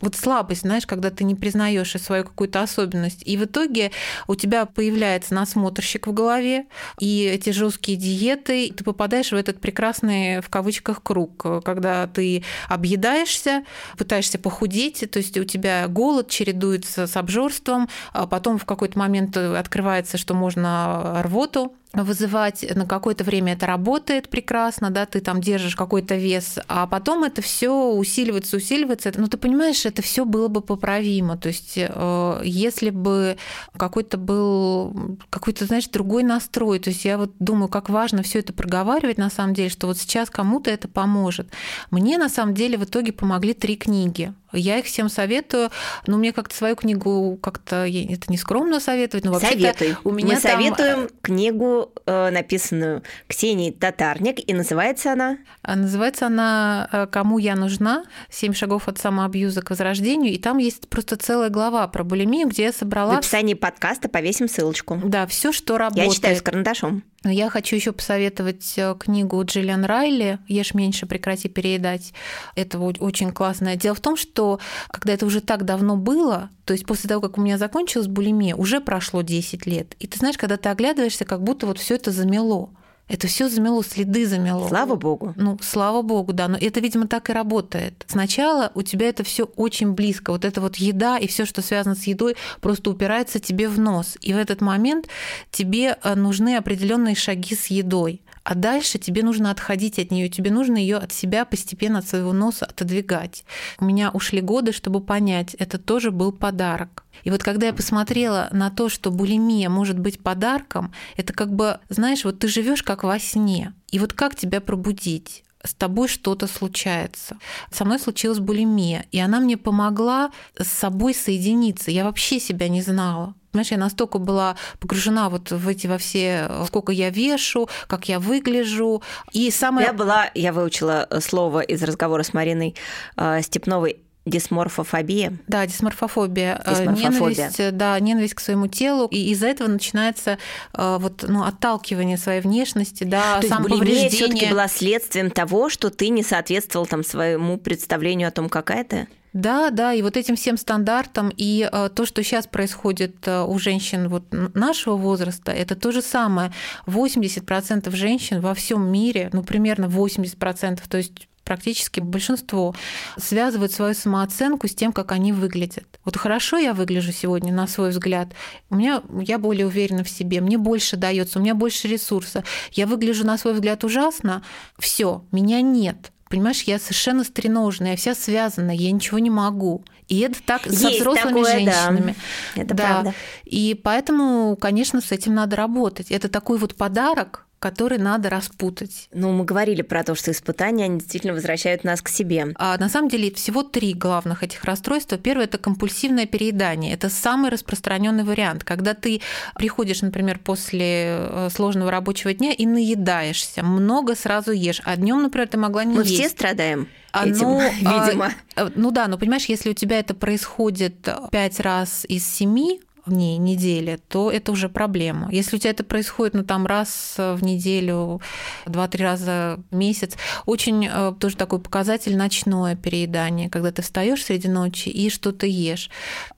вот 0.00 0.14
слабость, 0.14 0.62
знаешь, 0.62 0.86
когда 0.86 1.10
ты 1.10 1.24
не 1.24 1.34
признаешь 1.34 1.92
свою 1.92 2.24
какую-то 2.24 2.62
особенность. 2.62 3.22
И 3.26 3.36
в 3.36 3.44
итоге 3.44 3.90
у 4.26 4.34
тебя 4.34 4.66
появляется 4.66 5.34
насмотрщик 5.34 6.06
в 6.06 6.12
голове, 6.12 6.66
и 6.98 7.24
эти 7.24 7.50
жесткие 7.50 7.98
диеты, 7.98 8.72
ты 8.72 8.84
попадаешь 8.84 9.32
в 9.32 9.34
этот 9.34 9.60
прекрасный, 9.60 10.40
в 10.40 10.48
кавычках, 10.48 11.02
круг, 11.02 11.64
когда 11.64 12.06
ты 12.06 12.44
объедаешься, 12.68 13.64
пытаешься 13.96 14.38
похудеть, 14.38 15.08
то 15.10 15.18
есть 15.18 15.36
у 15.38 15.44
тебя 15.44 15.86
голод 15.88 16.28
чередуется 16.28 17.06
с 17.06 17.16
обжорством, 17.16 17.88
а 18.12 18.26
потом 18.26 18.58
в 18.58 18.64
какой-то 18.64 18.98
момент 18.98 19.36
открывается, 19.36 20.18
что 20.18 20.34
можно 20.34 21.22
рвоту 21.24 21.74
вызывать 21.94 22.64
на 22.74 22.86
какое-то 22.86 23.24
время 23.24 23.54
это 23.54 23.66
работает 23.66 24.28
прекрасно, 24.28 24.90
да, 24.90 25.06
ты 25.06 25.20
там 25.20 25.40
держишь 25.40 25.74
какой-то 25.74 26.16
вес, 26.16 26.58
а 26.68 26.86
потом 26.86 27.24
это 27.24 27.40
все 27.40 27.92
усиливается, 27.92 28.56
усиливается. 28.58 29.10
Но 29.14 29.22
ну, 29.22 29.28
ты 29.28 29.38
понимаешь, 29.38 29.86
это 29.86 30.02
все 30.02 30.24
было 30.24 30.48
бы 30.48 30.60
поправимо. 30.60 31.38
То 31.38 31.48
есть, 31.48 31.74
э, 31.76 32.40
если 32.44 32.90
бы 32.90 33.38
какой-то 33.76 34.18
был 34.18 35.18
какой-то, 35.30 35.64
знаешь, 35.64 35.88
другой 35.88 36.24
настрой, 36.24 36.78
то 36.78 36.90
есть 36.90 37.04
я 37.04 37.16
вот 37.16 37.32
думаю, 37.38 37.68
как 37.68 37.88
важно 37.88 38.22
все 38.22 38.40
это 38.40 38.52
проговаривать 38.52 39.18
на 39.18 39.30
самом 39.30 39.54
деле, 39.54 39.70
что 39.70 39.86
вот 39.86 39.96
сейчас 39.98 40.28
кому-то 40.28 40.70
это 40.70 40.88
поможет. 40.88 41.48
Мне 41.90 42.18
на 42.18 42.28
самом 42.28 42.54
деле 42.54 42.76
в 42.76 42.84
итоге 42.84 43.12
помогли 43.12 43.54
три 43.54 43.76
книги. 43.76 44.34
Я 44.52 44.78
их 44.78 44.86
всем 44.86 45.08
советую, 45.08 45.70
но 46.06 46.16
мне 46.16 46.32
как-то 46.32 46.54
свою 46.54 46.76
книгу 46.76 47.38
как-то 47.42 47.86
это 47.86 48.30
не 48.30 48.36
скромно 48.36 48.80
советовать, 48.80 49.24
но 49.24 49.32
вообще 49.32 49.50
Советуй. 49.50 49.96
у 50.04 50.10
меня 50.10 50.36
Мы 50.36 50.40
там... 50.40 50.52
советуем 50.52 51.08
книгу, 51.20 51.92
э, 52.06 52.30
написанную 52.30 53.02
Ксенией 53.26 53.72
Татарник, 53.72 54.48
и 54.48 54.54
называется 54.54 55.12
она? 55.12 55.38
А 55.62 55.76
называется 55.76 56.26
она 56.26 56.88
э, 56.90 57.06
«Кому 57.06 57.38
я 57.38 57.56
нужна? 57.56 58.04
Семь 58.30 58.54
шагов 58.54 58.88
от 58.88 58.98
самоабьюза 58.98 59.62
к 59.62 59.70
возрождению», 59.70 60.32
и 60.32 60.38
там 60.38 60.58
есть 60.58 60.88
просто 60.88 61.16
целая 61.16 61.50
глава 61.50 61.86
про 61.88 62.04
булимию, 62.04 62.48
где 62.48 62.64
я 62.64 62.72
собрала... 62.72 63.16
В 63.16 63.18
описании 63.18 63.54
подкаста 63.54 64.08
повесим 64.08 64.48
ссылочку. 64.48 65.00
Да, 65.04 65.26
все, 65.26 65.52
что 65.52 65.78
работает. 65.78 66.08
Я 66.08 66.14
читаю 66.14 66.36
с 66.36 66.42
карандашом. 66.42 67.02
Я 67.24 67.50
хочу 67.50 67.74
еще 67.74 67.90
посоветовать 67.90 68.74
э, 68.76 68.94
книгу 68.96 69.42
Джиллиан 69.44 69.84
Райли 69.84 70.38
«Ешь 70.46 70.72
меньше, 70.72 71.04
прекрати 71.04 71.48
переедать». 71.48 72.12
Это 72.54 72.78
очень 72.78 73.32
классное. 73.32 73.74
Дело 73.74 73.96
в 73.96 74.00
том, 74.00 74.16
что 74.16 74.60
когда 74.88 75.14
это 75.14 75.26
уже 75.26 75.40
так 75.40 75.64
давно 75.64 75.96
было, 75.96 76.48
то 76.64 76.74
есть 76.74 76.86
после 76.86 77.08
того, 77.08 77.20
как 77.20 77.36
у 77.36 77.40
меня 77.40 77.58
закончилась 77.58 78.06
булимия, 78.06 78.54
уже 78.54 78.80
прошло 78.80 79.22
10 79.22 79.66
лет. 79.66 79.96
И 79.98 80.06
ты 80.06 80.16
знаешь, 80.16 80.38
когда 80.38 80.56
ты 80.56 80.68
оглядываешься, 80.68 81.24
как 81.24 81.42
будто 81.42 81.66
вот 81.66 81.78
все 81.78 81.96
это 81.96 82.12
замело. 82.12 82.70
Это 83.08 83.26
все 83.26 83.48
замело, 83.48 83.82
следы 83.82 84.26
замело. 84.26 84.68
Слава 84.68 84.94
богу. 84.96 85.32
Ну, 85.36 85.58
слава 85.62 86.02
богу, 86.02 86.32
да. 86.32 86.46
Но 86.48 86.58
это, 86.60 86.80
видимо, 86.80 87.06
так 87.06 87.30
и 87.30 87.32
работает. 87.32 88.04
Сначала 88.06 88.70
у 88.74 88.82
тебя 88.82 89.08
это 89.08 89.24
все 89.24 89.44
очень 89.56 89.92
близко. 89.92 90.30
Вот 90.30 90.44
эта 90.44 90.60
вот 90.60 90.76
еда 90.76 91.18
и 91.18 91.26
все, 91.26 91.46
что 91.46 91.62
связано 91.62 91.94
с 91.94 92.04
едой, 92.04 92.36
просто 92.60 92.90
упирается 92.90 93.40
тебе 93.40 93.68
в 93.68 93.80
нос. 93.80 94.18
И 94.20 94.34
в 94.34 94.36
этот 94.36 94.60
момент 94.60 95.08
тебе 95.50 95.96
э, 96.02 96.14
нужны 96.14 96.56
определенные 96.56 97.14
шаги 97.14 97.54
с 97.54 97.66
едой 97.66 98.20
а 98.44 98.54
дальше 98.54 98.98
тебе 98.98 99.22
нужно 99.22 99.50
отходить 99.50 99.98
от 99.98 100.10
нее, 100.10 100.28
тебе 100.28 100.50
нужно 100.50 100.76
ее 100.76 100.96
от 100.96 101.12
себя 101.12 101.44
постепенно, 101.44 101.98
от 101.98 102.08
своего 102.08 102.32
носа 102.32 102.66
отодвигать. 102.66 103.44
У 103.78 103.84
меня 103.84 104.10
ушли 104.10 104.40
годы, 104.40 104.72
чтобы 104.72 105.00
понять, 105.00 105.54
это 105.54 105.78
тоже 105.78 106.10
был 106.10 106.32
подарок. 106.32 107.04
И 107.24 107.30
вот 107.30 107.42
когда 107.42 107.66
я 107.66 107.72
посмотрела 107.72 108.48
на 108.52 108.70
то, 108.70 108.88
что 108.88 109.10
булимия 109.10 109.68
может 109.68 109.98
быть 109.98 110.20
подарком, 110.20 110.92
это 111.16 111.32
как 111.32 111.52
бы, 111.52 111.78
знаешь, 111.88 112.24
вот 112.24 112.38
ты 112.38 112.48
живешь 112.48 112.82
как 112.82 113.04
во 113.04 113.18
сне. 113.18 113.74
И 113.90 113.98
вот 113.98 114.12
как 114.12 114.34
тебя 114.34 114.60
пробудить? 114.60 115.44
с 115.64 115.74
тобой 115.74 116.08
что-то 116.08 116.46
случается. 116.46 117.36
Со 117.70 117.84
мной 117.84 117.98
случилась 117.98 118.38
булимия, 118.38 119.06
и 119.10 119.18
она 119.18 119.40
мне 119.40 119.56
помогла 119.56 120.30
с 120.56 120.68
собой 120.68 121.14
соединиться. 121.14 121.90
Я 121.90 122.04
вообще 122.04 122.38
себя 122.38 122.68
не 122.68 122.80
знала. 122.80 123.34
Понимаешь, 123.52 123.70
я 123.70 123.78
настолько 123.78 124.18
была 124.18 124.56
погружена 124.78 125.28
вот 125.28 125.50
в 125.50 125.68
эти 125.68 125.86
во 125.86 125.98
все, 125.98 126.50
сколько 126.66 126.92
я 126.92 127.10
вешу, 127.10 127.68
как 127.86 128.08
я 128.08 128.18
выгляжу. 128.18 129.02
И 129.32 129.50
самое... 129.50 129.86
Я 129.86 129.92
была, 129.92 130.30
я 130.34 130.52
выучила 130.52 131.08
слово 131.20 131.60
из 131.60 131.82
разговора 131.82 132.22
с 132.22 132.34
Мариной 132.34 132.74
э, 133.16 133.40
Степновой 133.42 134.00
Дисморфофобия. 134.28 135.38
Да, 135.46 135.66
дисморфофобия. 135.66 136.60
Э, 136.64 136.70
дисморфофобия. 136.70 137.36
Ненависть, 137.36 137.76
да, 137.76 137.98
ненависть 137.98 138.34
к 138.34 138.40
своему 138.40 138.66
телу. 138.66 139.08
И 139.10 139.30
из-за 139.32 139.46
этого 139.48 139.68
начинается 139.68 140.38
э, 140.74 140.96
вот, 141.00 141.24
ну, 141.26 141.44
отталкивание 141.44 142.18
своей 142.18 142.40
внешности, 142.40 143.04
да, 143.04 143.40
То 143.40 143.48
самоповреждение. 143.48 144.10
все 144.10 144.28
таки 144.28 144.46
была 144.46 144.68
следствием 144.68 145.30
того, 145.30 145.70
что 145.70 145.90
ты 145.90 146.10
не 146.10 146.22
соответствовал 146.22 146.86
там 146.86 147.04
своему 147.04 147.58
представлению 147.58 148.28
о 148.28 148.30
том, 148.30 148.48
какая 148.48 148.84
ты? 148.84 149.08
Да, 149.32 149.70
да, 149.70 149.92
и 149.92 150.02
вот 150.02 150.16
этим 150.16 150.36
всем 150.36 150.56
стандартам, 150.56 151.30
и 151.36 151.68
э, 151.70 151.90
то, 151.94 152.06
что 152.06 152.22
сейчас 152.22 152.46
происходит 152.46 153.28
у 153.28 153.58
женщин 153.58 154.08
вот 154.08 154.24
нашего 154.30 154.96
возраста, 154.96 155.52
это 155.52 155.76
то 155.76 155.92
же 155.92 156.02
самое. 156.02 156.52
80% 156.86 157.94
женщин 157.94 158.40
во 158.40 158.54
всем 158.54 158.90
мире, 158.90 159.30
ну 159.32 159.42
примерно 159.42 159.86
80%, 159.86 160.80
то 160.88 160.96
есть 160.96 161.28
практически 161.48 162.00
большинство 162.00 162.74
связывают 163.16 163.72
свою 163.72 163.94
самооценку 163.94 164.68
с 164.68 164.74
тем, 164.74 164.92
как 164.92 165.12
они 165.12 165.32
выглядят. 165.32 165.98
Вот 166.04 166.18
хорошо 166.18 166.58
я 166.58 166.74
выгляжу 166.74 167.10
сегодня, 167.10 167.54
на 167.54 167.66
свой 167.66 167.88
взгляд, 167.88 168.28
у 168.68 168.76
меня, 168.76 169.02
я 169.22 169.38
более 169.38 169.66
уверена 169.66 170.04
в 170.04 170.10
себе, 170.10 170.42
мне 170.42 170.58
больше 170.58 170.98
дается, 170.98 171.38
у 171.38 171.42
меня 171.42 171.54
больше 171.54 171.88
ресурса. 171.88 172.44
Я 172.72 172.86
выгляжу, 172.86 173.24
на 173.24 173.38
свой 173.38 173.54
взгляд, 173.54 173.82
ужасно, 173.82 174.42
все, 174.78 175.24
меня 175.32 175.62
нет. 175.62 176.12
Понимаешь, 176.28 176.62
я 176.62 176.78
совершенно 176.78 177.24
стреножная, 177.24 177.92
я 177.92 177.96
вся 177.96 178.14
связана, 178.14 178.70
я 178.70 178.90
ничего 178.92 179.18
не 179.18 179.30
могу. 179.30 179.84
И 180.08 180.20
это 180.20 180.42
так 180.42 180.66
Есть 180.66 180.80
со 180.80 180.90
взрослыми 180.90 181.34
такое, 181.34 181.52
женщинами. 181.52 182.14
Да. 182.54 182.62
Это 182.62 182.74
да. 182.74 182.84
правда. 182.84 183.14
И 183.44 183.78
поэтому, 183.82 184.56
конечно, 184.56 185.00
с 185.00 185.12
этим 185.12 185.34
надо 185.34 185.56
работать. 185.56 186.10
Это 186.10 186.28
такой 186.28 186.58
вот 186.58 186.74
подарок, 186.76 187.46
который 187.58 187.98
надо 187.98 188.30
распутать. 188.30 189.08
Ну, 189.12 189.32
мы 189.32 189.44
говорили 189.44 189.82
про 189.82 190.04
то, 190.04 190.14
что 190.14 190.30
испытания, 190.30 190.84
они 190.84 190.98
действительно 190.98 191.32
возвращают 191.32 191.84
нас 191.84 192.00
к 192.00 192.08
себе. 192.08 192.54
А 192.56 192.78
на 192.78 192.88
самом 192.88 193.08
деле 193.08 193.32
всего 193.32 193.62
три 193.62 193.94
главных 193.94 194.42
этих 194.42 194.64
расстройства. 194.64 195.18
Первое– 195.18 195.44
это 195.46 195.58
компульсивное 195.58 196.26
переедание. 196.26 196.94
Это 196.94 197.08
самый 197.08 197.50
распространенный 197.50 198.24
вариант, 198.24 198.64
когда 198.64 198.94
ты 198.94 199.20
приходишь, 199.56 200.02
например, 200.02 200.38
после 200.38 201.16
э, 201.18 201.48
сложного 201.52 201.90
рабочего 201.90 202.32
дня 202.32 202.52
и 202.52 202.66
наедаешься, 202.66 203.62
много 203.62 204.14
сразу 204.14 204.52
ешь, 204.52 204.80
а 204.84 204.96
днем, 204.96 205.22
например, 205.22 205.48
ты 205.48 205.58
могла 205.58 205.84
не 205.84 205.94
мы 205.94 206.02
есть. 206.02 206.10
Мы 206.12 206.16
все 206.18 206.28
страдаем. 206.28 206.88
А, 207.12 207.26
этим, 207.26 207.40
ну, 207.40 207.60
видимо. 207.78 208.32
А, 208.54 208.70
ну 208.74 208.90
да, 208.90 209.08
но 209.08 209.18
понимаешь, 209.18 209.46
если 209.46 209.70
у 209.70 209.74
тебя 209.74 209.98
это 209.98 210.14
происходит 210.14 211.08
пять 211.30 211.60
раз 211.60 212.04
из 212.08 212.26
семи, 212.26 212.80
дней 213.08 213.38
недели, 213.38 213.98
то 214.08 214.30
это 214.30 214.52
уже 214.52 214.68
проблема. 214.68 215.28
Если 215.30 215.56
у 215.56 215.58
тебя 215.58 215.70
это 215.70 215.84
происходит, 215.84 216.34
ну, 216.34 216.44
там 216.44 216.66
раз 216.66 217.14
в 217.16 217.42
неделю, 217.42 218.20
два-три 218.66 219.04
раза 219.04 219.60
в 219.70 219.74
месяц, 219.74 220.16
очень 220.46 220.86
э, 220.86 221.14
тоже 221.18 221.36
такой 221.36 221.60
показатель 221.60 222.16
ночное 222.16 222.76
переедание, 222.76 223.48
когда 223.50 223.72
ты 223.72 223.82
встаешь 223.82 224.24
среди 224.24 224.48
ночи 224.48 224.88
и 224.88 225.10
что-то 225.10 225.46
ешь. 225.46 225.90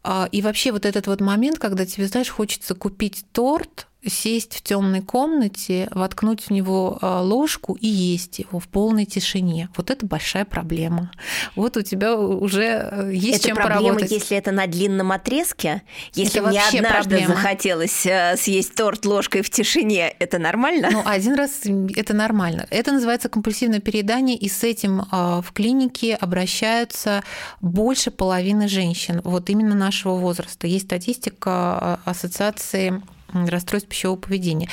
А, 0.02 0.28
и 0.30 0.42
вообще 0.42 0.72
вот 0.72 0.87
этот 0.87 1.06
вот 1.06 1.20
момент, 1.20 1.59
когда 1.59 1.87
тебе, 1.87 2.06
знаешь, 2.06 2.28
хочется 2.28 2.74
купить 2.74 3.24
торт, 3.33 3.87
сесть 4.06 4.54
в 4.54 4.62
темной 4.62 5.02
комнате, 5.02 5.88
воткнуть 5.90 6.44
в 6.44 6.50
него 6.50 6.98
а, 7.00 7.20
ложку 7.20 7.76
и 7.80 7.86
есть 7.86 8.38
его 8.38 8.58
в 8.58 8.68
полной 8.68 9.04
тишине. 9.04 9.68
Вот 9.76 9.90
это 9.90 10.06
большая 10.06 10.44
проблема. 10.44 11.10
Вот 11.54 11.76
у 11.76 11.82
тебя 11.82 12.16
уже 12.16 12.88
э, 12.90 13.10
есть 13.12 13.38
это 13.40 13.48
чем 13.48 13.56
проблема, 13.56 13.80
поработать. 13.80 14.10
если 14.10 14.36
это 14.36 14.52
на 14.52 14.66
длинном 14.66 15.12
отрезке. 15.12 15.82
Если 16.14 16.40
это 16.40 16.48
мне 16.48 16.62
однажды 16.62 17.10
проблема. 17.10 17.34
захотелось 17.34 18.06
э, 18.06 18.36
съесть 18.38 18.74
торт 18.74 19.04
ложкой 19.04 19.42
в 19.42 19.50
тишине, 19.50 20.08
это 20.18 20.38
нормально? 20.38 20.88
Ну, 20.90 21.02
один 21.04 21.34
раз 21.34 21.60
это 21.96 22.14
нормально. 22.14 22.66
Это 22.70 22.92
называется 22.92 23.28
компульсивное 23.28 23.80
переедание, 23.80 24.36
и 24.36 24.48
с 24.48 24.64
этим 24.64 25.02
а, 25.10 25.42
в 25.42 25.52
клинике 25.52 26.14
обращаются 26.14 27.22
больше 27.60 28.10
половины 28.10 28.68
женщин, 28.68 29.20
вот 29.24 29.50
именно 29.50 29.74
нашего 29.74 30.16
возраста. 30.16 30.66
Есть 30.66 30.86
статистика 30.86 31.50
а, 31.50 32.00
ассоциации 32.04 33.02
расстройств 33.32 33.88
пищевого 33.88 34.18
поведения. 34.18 34.68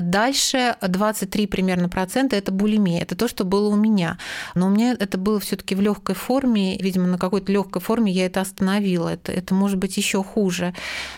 Дальше 0.00 0.76
23 0.80 1.46
примерно 1.46 1.88
процента 1.88 2.36
это 2.36 2.52
булимия. 2.52 3.02
Это 3.02 3.16
то, 3.16 3.28
что 3.28 3.44
было 3.44 3.68
у 3.68 3.76
меня. 3.76 4.18
Но 4.54 4.66
у 4.66 4.70
меня 4.70 4.96
это 4.98 5.18
было 5.18 5.40
все-таки 5.40 5.74
в 5.74 5.80
легкой 5.80 6.14
форме. 6.14 6.78
Видимо, 6.78 7.06
на 7.06 7.18
какой-то 7.18 7.52
легкой 7.52 7.82
форме 7.82 8.12
я 8.12 8.26
это 8.26 8.40
остановила. 8.40 9.08
Это, 9.08 9.32
это 9.32 9.54
может 9.54 9.78
быть 9.78 9.96
еще 9.96 10.22
хуже. 10.22 10.74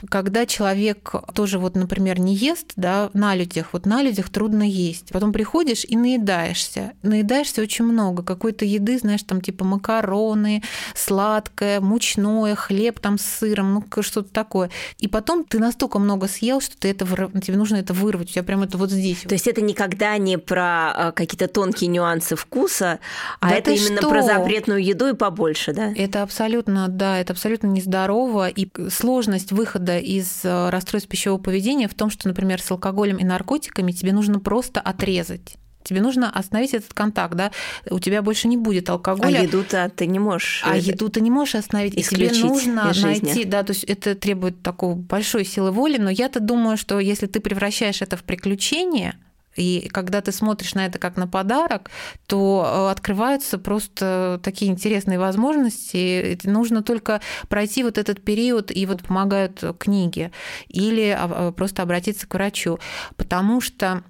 Когда 0.09 0.47
человек 0.47 1.13
тоже, 1.35 1.59
вот, 1.59 1.75
например, 1.77 2.21
не 2.21 2.35
ест, 2.35 2.73
да, 2.77 3.11
на 3.13 3.35
людях, 3.35 3.69
вот 3.73 3.87
на 3.87 4.03
людях 4.03 4.31
трудно 4.31 4.63
есть. 4.63 5.11
Потом 5.13 5.33
приходишь 5.33 5.85
и 5.85 5.97
наедаешься. 5.97 6.93
Наедаешься 7.03 7.63
очень 7.63 7.85
много. 7.85 8.23
Какой-то 8.23 8.65
еды, 8.65 8.99
знаешь, 8.99 9.23
там 9.23 9.41
типа 9.41 9.65
макароны, 9.65 10.63
сладкое, 10.95 11.81
мучное, 11.81 12.55
хлеб 12.55 13.01
там 13.01 13.19
с 13.19 13.23
сыром, 13.23 13.75
ну 13.75 14.03
что-то 14.03 14.33
такое. 14.33 14.71
И 14.99 15.09
потом 15.09 15.45
ты 15.45 15.59
настолько 15.59 15.99
много 15.99 16.29
съел, 16.29 16.61
что 16.61 16.78
ты 16.79 16.89
это 16.89 17.05
тебе 17.41 17.57
нужно 17.57 17.77
это 17.77 17.93
вырвать, 17.93 18.31
у 18.31 18.33
тебя 18.33 18.43
прям 18.43 18.63
это 18.63 18.79
вот 18.79 18.91
здесь. 18.91 19.21
То 19.21 19.35
есть 19.35 19.47
это 19.47 19.61
никогда 19.61 20.17
не 20.19 20.39
про 20.39 20.91
а, 20.93 21.13
какие-то 21.13 21.49
тонкие 21.49 21.89
нюансы 21.89 22.37
вкуса, 22.37 23.01
а 23.41 23.51
да 23.51 23.57
это 23.57 23.71
именно 23.73 23.99
что? 23.99 24.09
про 24.09 24.23
запретную 24.23 24.83
еду 24.83 25.09
и 25.09 25.15
побольше, 25.15 25.73
да? 25.73 25.93
Это 25.95 26.23
абсолютно, 26.23 26.89
да, 26.89 27.19
это 27.19 27.33
абсолютно 27.33 27.67
нездорово. 27.69 28.49
И 28.49 28.69
сложность 28.91 29.53
выхода 29.53 29.99
из 29.99 30.45
э, 30.45 30.71
расстройств 30.71 31.09
пищевого 31.09 31.41
поведения 31.41 31.89
в 31.89 31.95
том, 31.95 32.11
что, 32.11 32.29
например, 32.29 32.61
с 32.61 32.71
алкоголем 32.71 33.17
и 33.17 33.25
наркотиками 33.25 33.93
тебе 33.93 34.13
нужно 34.13 34.41
просто 34.41 34.81
отрезать 34.81 35.57
тебе 35.89 36.03
нужно 36.03 36.31
остановить 36.31 36.75
этот 36.75 36.93
контакт, 36.93 37.35
да, 37.35 37.51
у 37.91 37.99
тебя 37.99 38.23
больше 38.23 38.49
не 38.49 38.57
будет 38.57 38.91
алкоголя. 38.91 39.39
А 39.39 39.43
еду-то 39.43 39.91
ты 39.95 40.07
не 40.07 40.19
можешь. 40.19 40.63
А 40.65 40.77
еду 40.77 41.09
ты 41.09 41.21
не 41.21 41.31
можешь 41.31 41.55
остановить, 41.55 41.95
и 41.97 42.03
тебе 42.03 42.31
нужно 42.33 42.93
найти, 43.03 43.45
да, 43.45 43.63
то 43.63 43.73
есть 43.73 43.85
это 43.85 44.15
требует 44.15 44.63
такой 44.63 44.95
большой 44.95 45.45
силы 45.45 45.71
воли, 45.71 45.97
но 45.99 46.11
я-то 46.11 46.41
думаю, 46.41 46.77
что 46.77 46.99
если 47.01 47.27
ты 47.27 47.41
превращаешь 47.41 48.03
это 48.03 48.17
в 48.17 48.23
приключение, 48.23 49.15
и 49.57 49.89
когда 49.91 50.21
ты 50.21 50.31
смотришь 50.31 50.75
на 50.75 50.87
это 50.87 50.99
как 50.99 51.17
на 51.17 51.27
подарок, 51.27 51.91
то 52.27 52.65
э, 52.65 52.91
открываются 52.93 53.59
просто 53.59 54.41
такие 54.45 54.71
интересные 54.71 55.19
возможности. 55.19 56.39
Нужно 56.45 56.83
только 56.83 57.21
пройти 57.49 57.83
вот 57.83 57.99
этот 57.99 58.23
период, 58.23 58.71
и 58.71 58.87
вот 58.87 59.03
помогают 59.03 59.65
книги, 59.79 60.31
или 60.69 61.17
а, 61.19 61.51
просто 61.51 61.83
обратиться 61.83 62.29
к 62.29 62.35
врачу. 62.35 62.79
Потому 63.17 63.61
что 63.61 64.05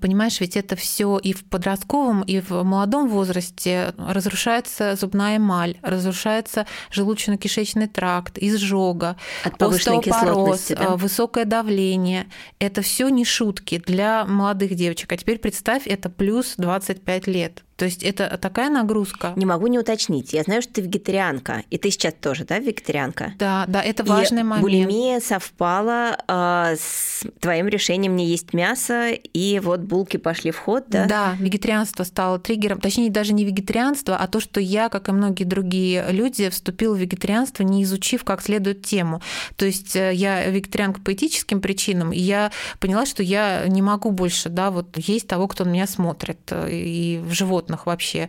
Понимаешь, 0.00 0.40
ведь 0.40 0.56
это 0.56 0.74
все 0.74 1.18
и 1.18 1.32
в 1.32 1.44
подростковом, 1.44 2.22
и 2.22 2.40
в 2.40 2.62
молодом 2.64 3.08
возрасте 3.08 3.94
разрушается 3.96 4.96
зубная 4.96 5.36
эмаль, 5.36 5.78
разрушается 5.82 6.66
желудочно-кишечный 6.90 7.86
тракт, 7.86 8.38
изжога, 8.38 9.16
остеопороз, 9.44 10.68
да? 10.68 10.96
высокое 10.96 11.44
давление. 11.44 12.26
Это 12.58 12.82
все 12.82 13.08
не 13.08 13.24
шутки 13.24 13.78
для 13.78 14.24
молодых 14.26 14.74
девочек. 14.74 15.12
А 15.12 15.16
теперь 15.16 15.38
представь, 15.38 15.86
это 15.86 16.10
плюс 16.10 16.54
25 16.56 17.26
лет. 17.28 17.62
То 17.78 17.84
есть 17.84 18.02
это 18.02 18.36
такая 18.38 18.70
нагрузка. 18.70 19.32
Не 19.36 19.46
могу 19.46 19.68
не 19.68 19.78
уточнить. 19.78 20.32
Я 20.32 20.42
знаю, 20.42 20.62
что 20.62 20.74
ты 20.74 20.80
вегетарианка, 20.80 21.62
и 21.70 21.78
ты 21.78 21.92
сейчас 21.92 22.12
тоже, 22.20 22.44
да, 22.44 22.58
вегетарианка? 22.58 23.34
Да, 23.38 23.66
да, 23.68 23.80
это 23.80 24.02
важный 24.02 24.40
и 24.40 24.44
момент. 24.44 24.62
Булимия 24.62 25.20
совпала 25.20 26.18
э, 26.26 26.74
с 26.76 27.24
твоим 27.38 27.68
решением 27.68 28.16
не 28.16 28.26
есть 28.26 28.52
мясо, 28.52 29.10
и 29.12 29.60
вот 29.60 29.80
булки 29.80 30.16
пошли 30.16 30.50
в 30.50 30.58
ход, 30.58 30.86
да? 30.88 31.06
Да, 31.06 31.36
вегетарианство 31.38 32.02
стало 32.02 32.40
триггером, 32.40 32.80
точнее 32.80 33.12
даже 33.12 33.32
не 33.32 33.44
вегетарианство, 33.44 34.16
а 34.16 34.26
то, 34.26 34.40
что 34.40 34.58
я, 34.60 34.88
как 34.88 35.08
и 35.08 35.12
многие 35.12 35.44
другие 35.44 36.04
люди, 36.10 36.48
вступила 36.48 36.94
в 36.94 36.98
вегетарианство, 36.98 37.62
не 37.62 37.84
изучив 37.84 38.24
как 38.24 38.42
следует 38.42 38.84
тему. 38.84 39.22
То 39.54 39.66
есть 39.66 39.94
э, 39.94 40.12
я 40.14 40.44
вегетарианка 40.50 41.00
по 41.00 41.12
этическим 41.12 41.60
причинам, 41.60 42.10
и 42.10 42.18
я 42.18 42.50
поняла, 42.80 43.06
что 43.06 43.22
я 43.22 43.68
не 43.68 43.82
могу 43.82 44.10
больше, 44.10 44.48
да, 44.48 44.72
вот 44.72 44.98
есть 44.98 45.28
того, 45.28 45.46
кто 45.46 45.64
на 45.64 45.68
меня 45.68 45.86
смотрит, 45.86 46.40
э, 46.50 46.68
и 46.72 47.18
в 47.18 47.32
живот 47.32 47.67
животных 47.68 47.86
вообще. 47.86 48.28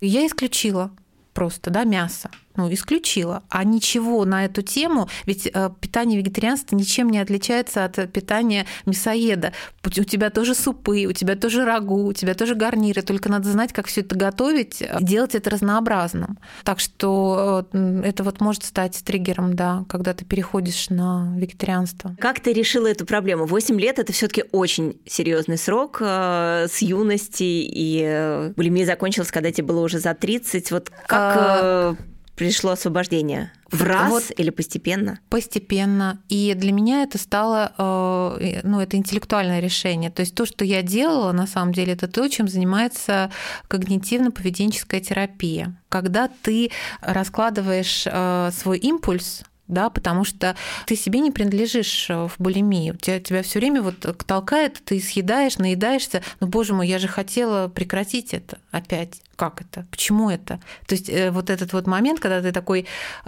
Я 0.00 0.26
исключила 0.26 0.90
просто, 1.32 1.70
да, 1.70 1.84
мясо. 1.84 2.30
Ну, 2.58 2.72
исключила. 2.72 3.42
А 3.48 3.64
ничего 3.64 4.24
на 4.24 4.44
эту 4.44 4.62
тему, 4.62 5.08
ведь 5.24 5.46
э, 5.46 5.70
питание 5.80 6.18
вегетарианства 6.18 6.76
ничем 6.76 7.08
не 7.08 7.20
отличается 7.20 7.84
от 7.84 8.12
питания 8.12 8.66
мясоеда. 8.84 9.52
У 9.84 10.04
тебя 10.04 10.30
тоже 10.30 10.54
супы, 10.54 11.06
у 11.06 11.12
тебя 11.12 11.36
тоже 11.36 11.64
рагу, 11.64 12.06
у 12.06 12.12
тебя 12.12 12.34
тоже 12.34 12.54
гарниры, 12.54 13.02
только 13.02 13.28
надо 13.30 13.50
знать, 13.50 13.72
как 13.72 13.86
все 13.86 14.00
это 14.00 14.16
готовить, 14.16 14.82
делать 15.00 15.34
это 15.34 15.50
разнообразным. 15.50 16.38
Так 16.64 16.80
что 16.80 17.66
э, 17.72 18.02
это 18.04 18.24
вот 18.24 18.40
может 18.40 18.64
стать 18.64 19.00
триггером, 19.04 19.54
да, 19.54 19.84
когда 19.88 20.12
ты 20.12 20.24
переходишь 20.24 20.90
на 20.90 21.32
вегетарианство. 21.36 22.16
Как 22.18 22.40
ты 22.40 22.52
решила 22.52 22.88
эту 22.88 23.06
проблему? 23.06 23.46
8 23.46 23.80
лет 23.80 24.00
это 24.00 24.12
все-таки 24.12 24.44
очень 24.50 25.00
серьезный 25.06 25.58
срок 25.58 25.98
э, 26.00 26.66
с 26.68 26.82
юности, 26.82 27.44
и 27.44 28.02
э, 28.04 28.52
булимия 28.56 28.84
закончилась, 28.84 29.30
когда 29.30 29.52
тебе 29.52 29.68
было 29.68 29.80
уже 29.80 30.00
за 30.00 30.14
30. 30.14 30.72
Вот 30.72 30.90
как 31.06 31.36
а... 31.36 31.96
пришло 32.38 32.70
освобождение? 32.70 33.52
В 33.70 33.82
раз 33.82 34.10
вот 34.10 34.24
или 34.38 34.48
постепенно? 34.48 35.18
Постепенно. 35.28 36.18
И 36.30 36.54
для 36.54 36.72
меня 36.72 37.02
это 37.02 37.18
стало, 37.18 37.74
ну, 37.76 38.80
это 38.80 38.96
интеллектуальное 38.96 39.60
решение. 39.60 40.10
То 40.10 40.20
есть 40.20 40.34
то, 40.34 40.46
что 40.46 40.64
я 40.64 40.80
делала, 40.82 41.32
на 41.32 41.46
самом 41.46 41.74
деле, 41.74 41.92
это 41.92 42.08
то, 42.08 42.26
чем 42.28 42.48
занимается 42.48 43.30
когнитивно-поведенческая 43.68 45.00
терапия. 45.00 45.76
Когда 45.90 46.28
ты 46.28 46.70
раскладываешь 47.02 48.06
свой 48.54 48.78
импульс 48.78 49.42
да, 49.68 49.90
потому 49.90 50.24
что 50.24 50.56
ты 50.86 50.96
себе 50.96 51.20
не 51.20 51.30
принадлежишь 51.30 52.08
э, 52.10 52.26
в 52.26 52.34
булимии. 52.38 52.94
Тебя, 53.00 53.20
тебя 53.20 53.42
все 53.42 53.58
время 53.58 53.82
вот 53.82 54.00
толкает, 54.26 54.80
ты 54.84 54.98
съедаешь, 55.00 55.58
наедаешься. 55.58 56.22
Ну, 56.40 56.46
боже 56.46 56.74
мой, 56.74 56.88
я 56.88 56.98
же 56.98 57.06
хотела 57.06 57.68
прекратить 57.68 58.34
это 58.34 58.58
опять. 58.70 59.20
Как 59.36 59.60
это? 59.60 59.86
Почему 59.90 60.30
это? 60.30 60.60
То 60.86 60.94
есть 60.94 61.08
э, 61.08 61.30
вот 61.30 61.50
этот 61.50 61.72
вот 61.72 61.86
момент, 61.86 62.18
когда 62.18 62.42
ты 62.42 62.50
такой 62.50 62.86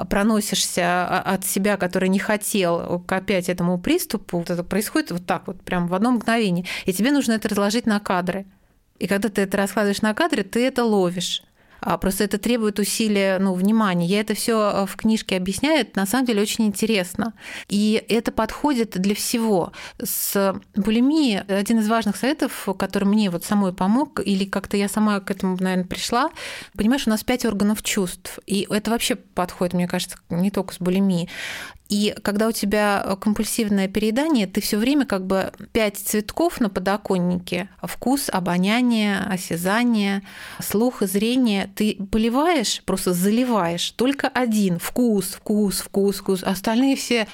проносишься 0.08 1.20
от 1.20 1.44
себя, 1.44 1.76
который 1.76 2.08
не 2.08 2.18
хотел 2.18 3.00
к 3.00 3.12
опять 3.12 3.48
этому 3.48 3.78
приступу, 3.78 4.38
вот 4.38 4.50
это 4.50 4.64
происходит 4.64 5.12
вот 5.12 5.26
так 5.26 5.46
вот, 5.46 5.60
прям 5.62 5.86
в 5.86 5.94
одно 5.94 6.10
мгновение. 6.10 6.64
И 6.86 6.92
тебе 6.92 7.12
нужно 7.12 7.32
это 7.32 7.48
разложить 7.48 7.86
на 7.86 8.00
кадры. 8.00 8.46
И 8.98 9.06
когда 9.06 9.28
ты 9.28 9.42
это 9.42 9.56
раскладываешь 9.56 10.02
на 10.02 10.14
кадры, 10.14 10.42
ты 10.42 10.66
это 10.66 10.84
ловишь. 10.84 11.42
А 11.80 11.98
просто 11.98 12.24
это 12.24 12.38
требует 12.38 12.78
усилия, 12.78 13.38
ну, 13.38 13.54
внимания. 13.54 14.06
Я 14.06 14.20
это 14.20 14.34
все 14.34 14.70
э, 14.70 14.86
в 14.86 14.96
книжке 14.96 15.36
объясняю, 15.36 15.80
это 15.80 15.98
на 15.98 16.06
самом 16.06 16.26
деле 16.26 16.42
очень 16.42 16.66
интересно. 16.66 17.34
И 17.68 18.04
это 18.08 18.32
подходит 18.32 19.00
для 19.00 19.14
всего. 19.14 19.72
С 20.02 20.54
булимией 20.74 21.40
один 21.40 21.78
из 21.78 21.88
важных 21.88 22.16
советов, 22.16 22.68
который 22.78 23.04
мне 23.04 23.30
вот 23.30 23.44
самой 23.44 23.72
помог, 23.72 24.20
или 24.24 24.44
как-то 24.44 24.76
я 24.76 24.88
сама 24.88 25.20
к 25.20 25.30
этому, 25.30 25.56
наверное, 25.58 25.86
пришла, 25.86 26.30
понимаешь, 26.76 27.06
у 27.06 27.10
нас 27.10 27.24
пять 27.24 27.44
органов 27.44 27.82
чувств, 27.82 28.38
и 28.46 28.66
это 28.70 28.90
вообще 28.90 29.16
подходит, 29.16 29.74
мне 29.74 29.88
кажется, 29.88 30.18
не 30.28 30.50
только 30.50 30.74
с 30.74 30.78
булимией. 30.78 31.28
И 31.90 32.14
когда 32.22 32.48
у 32.48 32.52
тебя 32.52 33.04
компульсивное 33.20 33.88
переедание, 33.88 34.46
ты 34.46 34.60
все 34.60 34.78
время 34.78 35.04
как 35.04 35.26
бы 35.26 35.52
пять 35.72 35.98
цветков 35.98 36.60
на 36.60 36.70
подоконнике. 36.70 37.68
Вкус, 37.82 38.30
обоняние, 38.32 39.18
осязание, 39.18 40.22
слух 40.60 41.02
и 41.02 41.06
зрение. 41.06 41.68
Ты 41.74 41.98
поливаешь, 42.10 42.82
просто 42.86 43.12
заливаешь 43.12 43.90
только 43.90 44.28
один. 44.28 44.78
Вкус, 44.78 45.34
вкус, 45.34 45.80
вкус, 45.80 46.18
вкус. 46.18 46.42
Остальные 46.44 46.94
все 46.94 47.26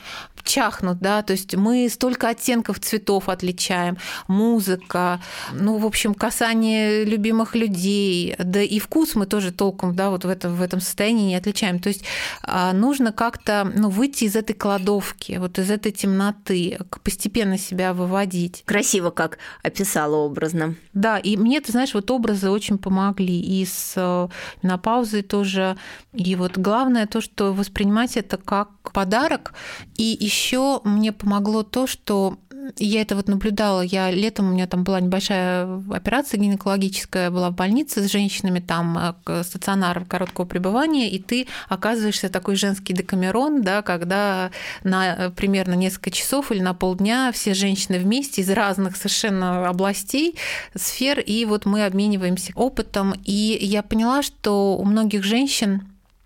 чахнут, 0.46 0.98
да, 1.00 1.22
то 1.22 1.32
есть 1.32 1.54
мы 1.54 1.88
столько 1.90 2.28
оттенков 2.28 2.80
цветов 2.80 3.28
отличаем, 3.28 3.98
музыка, 4.28 5.20
ну, 5.52 5.76
в 5.76 5.84
общем, 5.84 6.14
касание 6.14 7.04
любимых 7.04 7.54
людей, 7.54 8.34
да 8.38 8.62
и 8.62 8.78
вкус 8.78 9.14
мы 9.14 9.26
тоже 9.26 9.52
толком, 9.52 9.94
да, 9.94 10.10
вот 10.10 10.24
в 10.24 10.28
этом, 10.28 10.54
в 10.54 10.62
этом 10.62 10.80
состоянии 10.80 11.28
не 11.28 11.36
отличаем. 11.36 11.80
То 11.80 11.88
есть 11.88 12.04
а, 12.42 12.72
нужно 12.72 13.12
как-то, 13.12 13.70
ну, 13.74 13.90
выйти 13.90 14.24
из 14.24 14.36
этой 14.46 14.54
кладовки, 14.54 15.36
вот 15.38 15.58
из 15.58 15.70
этой 15.70 15.92
темноты, 15.92 16.78
постепенно 17.02 17.58
себя 17.58 17.92
выводить. 17.92 18.62
Красиво 18.64 19.10
как 19.10 19.38
описала 19.62 20.16
образно. 20.16 20.74
Да, 20.92 21.18
и 21.18 21.36
мне, 21.36 21.60
ты 21.60 21.72
знаешь, 21.72 21.94
вот 21.94 22.10
образы 22.10 22.50
очень 22.50 22.78
помогли, 22.78 23.40
и 23.40 23.64
с 23.64 23.94
э, 23.96 24.28
менопаузой 24.62 25.22
тоже, 25.22 25.76
и 26.12 26.34
вот 26.36 26.58
главное 26.58 27.06
то, 27.06 27.20
что 27.20 27.52
воспринимать 27.52 28.16
это 28.16 28.36
как 28.36 28.92
подарок, 28.92 29.52
и 29.96 30.16
еще 30.18 30.46
еще 30.46 30.80
мне 30.84 31.12
помогло 31.12 31.62
то, 31.62 31.86
что 31.86 32.38
я 32.76 33.02
это 33.02 33.16
вот 33.16 33.28
наблюдала. 33.28 33.80
Я 33.80 34.10
летом 34.10 34.48
у 34.48 34.52
меня 34.52 34.66
там 34.66 34.84
была 34.84 35.00
небольшая 35.00 35.82
операция 35.90 36.38
гинекологическая, 36.38 37.30
была 37.30 37.50
в 37.50 37.54
больнице 37.54 38.02
с 38.02 38.10
женщинами, 38.10 38.60
там 38.60 39.16
э, 39.26 39.42
стационар 39.42 40.04
короткого 40.04 40.44
пребывания, 40.44 41.10
и 41.10 41.18
ты 41.18 41.46
оказываешься 41.68 42.28
такой 42.28 42.56
женский 42.56 42.92
декамерон, 42.92 43.62
да, 43.62 43.82
когда 43.82 44.50
на 44.84 45.14
э, 45.14 45.30
примерно 45.30 45.74
несколько 45.74 46.10
часов 46.10 46.52
или 46.52 46.60
на 46.60 46.74
полдня 46.74 47.32
все 47.32 47.54
женщины 47.54 47.98
вместе 47.98 48.42
из 48.42 48.50
разных 48.50 48.96
совершенно 48.96 49.68
областей, 49.68 50.36
сфер, 50.74 51.20
и 51.20 51.44
вот 51.44 51.66
мы 51.66 51.84
обмениваемся 51.84 52.52
опытом. 52.54 53.14
И 53.24 53.58
я 53.60 53.82
поняла, 53.82 54.22
что 54.22 54.76
у 54.76 54.84
многих 54.84 55.24
женщин 55.24 55.82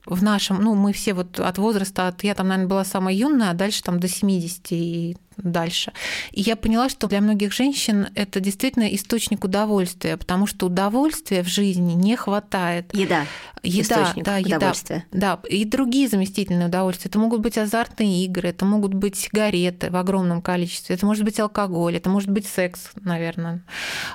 в 0.07 0.22
нашем, 0.22 0.62
ну, 0.62 0.74
мы 0.74 0.92
все 0.92 1.14
вот 1.14 1.38
от 1.38 1.59
возраста, 1.59 2.09
от, 2.09 2.24
я 2.24 2.35
там, 2.35 2.48
наверное, 2.48 2.68
была 2.68 2.85
самая 2.85 3.14
юная, 3.14 3.50
а 3.50 3.55
дальше 3.55 3.83
там 3.83 4.00
до 4.00 4.09
70 4.09 4.72
и 4.72 5.16
дальше. 5.42 5.92
И 6.33 6.40
я 6.40 6.57
поняла, 6.57 6.88
что 6.88 7.07
для 7.07 7.20
многих 7.20 7.53
женщин 7.53 8.09
это 8.14 8.40
действительно 8.40 8.94
источник 8.94 9.44
удовольствия, 9.44 10.16
потому 10.16 10.46
что 10.46 10.66
удовольствия 10.66 11.42
в 11.42 11.48
жизни 11.48 11.92
не 11.92 12.16
хватает. 12.16 12.94
Еда. 12.94 13.26
Еда, 13.62 13.83
источник 13.83 14.24
да, 14.24 14.38
еда. 14.38 14.72
Да, 15.12 15.40
и 15.48 15.64
другие 15.64 16.09
заместительные 16.09 16.68
удовольствия. 16.68 17.11
Это 17.11 17.18
могут 17.18 17.40
быть 17.40 17.59
азартные 17.59 18.24
игры, 18.24 18.48
это 18.48 18.64
могут 18.64 18.94
быть 18.94 19.16
сигареты 19.16 19.90
в 19.90 19.96
огромном 19.96 20.40
количестве, 20.40 20.96
это 20.96 21.05
может 21.05 21.24
быть 21.24 21.38
алкоголь, 21.38 21.96
это 21.96 22.09
может 22.09 22.31
быть 22.31 22.46
секс, 22.46 22.90
наверное. 22.96 23.62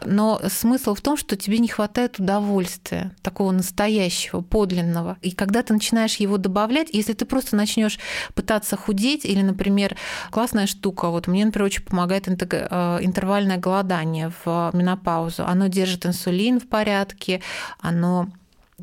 Но 0.03 0.41
смысл 0.47 0.95
в 0.95 1.01
том, 1.01 1.15
что 1.15 1.35
тебе 1.35 1.59
не 1.59 1.67
хватает 1.67 2.19
удовольствия, 2.19 3.11
такого 3.21 3.51
настоящего, 3.51 4.41
подлинного. 4.41 5.17
И 5.21 5.31
когда 5.31 5.61
ты 5.61 5.73
начинаешь 5.73 6.15
его 6.15 6.37
добавлять, 6.37 6.89
если 6.91 7.13
ты 7.13 7.25
просто 7.25 7.55
начнешь 7.55 7.99
пытаться 8.33 8.75
худеть, 8.75 9.25
или, 9.25 9.41
например, 9.41 9.95
классная 10.31 10.67
штука, 10.67 11.09
вот 11.15 11.27
мне, 11.27 11.45
например, 11.45 11.65
очень 11.65 11.83
помогает 11.83 12.27
э, 12.27 12.99
интервальное 13.01 13.57
голодание 13.57 14.31
в 14.43 14.71
менопаузу. 14.73 15.45
Оно 15.45 15.67
держит 15.67 16.05
инсулин 16.05 16.59
в 16.59 16.67
порядке, 16.67 17.41
оно 17.79 18.27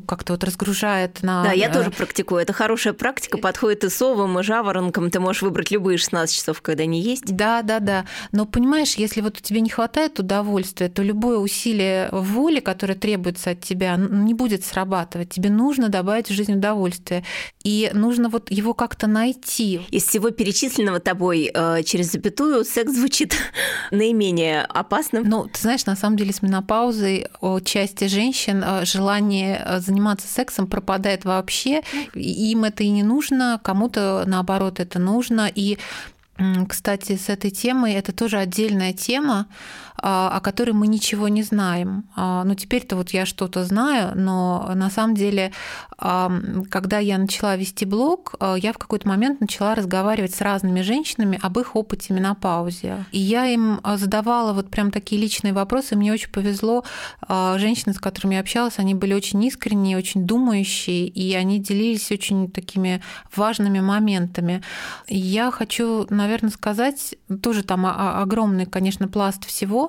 как-то 0.07 0.33
вот 0.33 0.43
разгружает 0.43 1.21
на... 1.21 1.43
Да, 1.43 1.51
я 1.51 1.71
тоже 1.71 1.91
практикую. 1.91 2.41
Это 2.41 2.51
хорошая 2.51 2.93
практика, 2.93 3.37
подходит 3.37 3.83
и 3.83 3.89
совам, 3.89 4.39
и 4.39 4.43
жаворонкам. 4.43 5.11
Ты 5.11 5.19
можешь 5.19 5.43
выбрать 5.43 5.69
любые 5.69 5.97
16 5.97 6.35
часов, 6.35 6.61
когда 6.61 6.83
они 6.83 6.99
есть. 6.99 7.35
Да, 7.35 7.61
да, 7.61 7.79
да. 7.79 8.05
Но 8.31 8.45
понимаешь, 8.45 8.95
если 8.95 9.21
вот 9.21 9.39
тебе 9.41 9.61
не 9.61 9.69
хватает 9.69 10.19
удовольствия, 10.19 10.89
то 10.89 11.03
любое 11.03 11.37
усилие 11.37 12.09
воли, 12.11 12.59
которое 12.59 12.95
требуется 12.95 13.51
от 13.51 13.61
тебя, 13.61 13.95
не 13.95 14.33
будет 14.33 14.65
срабатывать. 14.65 15.29
Тебе 15.29 15.51
нужно 15.51 15.89
добавить 15.89 16.29
в 16.29 16.33
жизнь 16.33 16.53
удовольствие. 16.53 17.23
И 17.63 17.91
нужно 17.93 18.29
вот 18.29 18.49
его 18.49 18.73
как-то 18.73 19.05
найти. 19.05 19.81
Из 19.91 20.05
всего 20.07 20.31
перечисленного 20.31 20.99
тобой 21.01 21.51
э, 21.53 21.83
через 21.83 22.11
запятую 22.11 22.65
секс 22.65 22.93
звучит 22.93 23.35
наименее 23.91 24.63
опасным. 24.63 25.23
Ну, 25.29 25.47
ты 25.53 25.61
знаешь, 25.61 25.85
на 25.85 25.95
самом 25.95 26.17
деле 26.17 26.33
с 26.33 26.41
менопаузой 26.41 27.27
у 27.41 27.59
части 27.59 28.07
женщин 28.07 28.63
э, 28.65 28.85
желание 28.85 29.61
э, 29.63 29.82
заниматься 29.83 30.27
сексом 30.27 30.67
пропадает 30.67 31.25
вообще. 31.25 31.81
Им 32.13 32.63
это 32.63 32.83
и 32.83 32.89
не 32.89 33.03
нужно, 33.03 33.59
кому-то 33.63 34.23
наоборот 34.25 34.79
это 34.79 34.99
нужно. 34.99 35.51
И 35.53 35.77
кстати, 36.67 37.15
с 37.15 37.29
этой 37.29 37.51
темой 37.51 37.93
это 37.93 38.11
тоже 38.11 38.37
отдельная 38.37 38.91
тема, 38.91 39.45
о 39.95 40.39
которой 40.41 40.71
мы 40.71 40.87
ничего 40.87 41.27
не 41.27 41.43
знаем. 41.43 42.05
А, 42.15 42.43
ну, 42.43 42.55
теперь-то 42.55 42.95
вот 42.95 43.11
я 43.11 43.25
что-то 43.25 43.63
знаю, 43.63 44.11
но 44.15 44.71
на 44.75 44.89
самом 44.89 45.15
деле, 45.15 45.51
когда 45.97 46.99
я 46.99 47.17
начала 47.17 47.55
вести 47.55 47.85
блог, 47.85 48.35
а, 48.39 48.55
я 48.55 48.73
в 48.73 48.77
какой-то 48.77 49.07
момент 49.07 49.39
начала 49.39 49.75
разговаривать 49.75 50.33
с 50.33 50.41
разными 50.41 50.81
женщинами 50.81 51.39
об 51.41 51.59
их 51.59 51.75
опыте 51.75 52.13
менопаузе. 52.13 53.05
И 53.11 53.19
я 53.19 53.45
им 53.45 53.79
задавала 53.95 54.53
вот 54.53 54.69
прям 54.69 54.91
такие 54.91 55.21
личные 55.21 55.53
вопросы. 55.53 55.95
Мне 55.95 56.11
очень 56.11 56.31
повезло. 56.31 56.83
Женщины, 57.29 57.93
с 57.93 57.99
которыми 57.99 58.35
я 58.35 58.41
общалась, 58.41 58.79
они 58.79 58.95
были 58.95 59.13
очень 59.13 59.43
искренние, 59.43 59.97
очень 59.97 60.25
думающие, 60.25 61.07
и 61.07 61.33
они 61.35 61.59
делились 61.59 62.11
очень 62.11 62.49
такими 62.49 63.01
важными 63.35 63.79
моментами. 63.79 64.61
Я 65.07 65.51
хочу, 65.51 66.07
наверное, 66.09 66.51
сказать, 66.51 67.15
тоже 67.41 67.63
там 67.63 67.85
огромный, 67.85 68.65
конечно, 68.65 69.07
пласт 69.07 69.45
всего, 69.45 69.82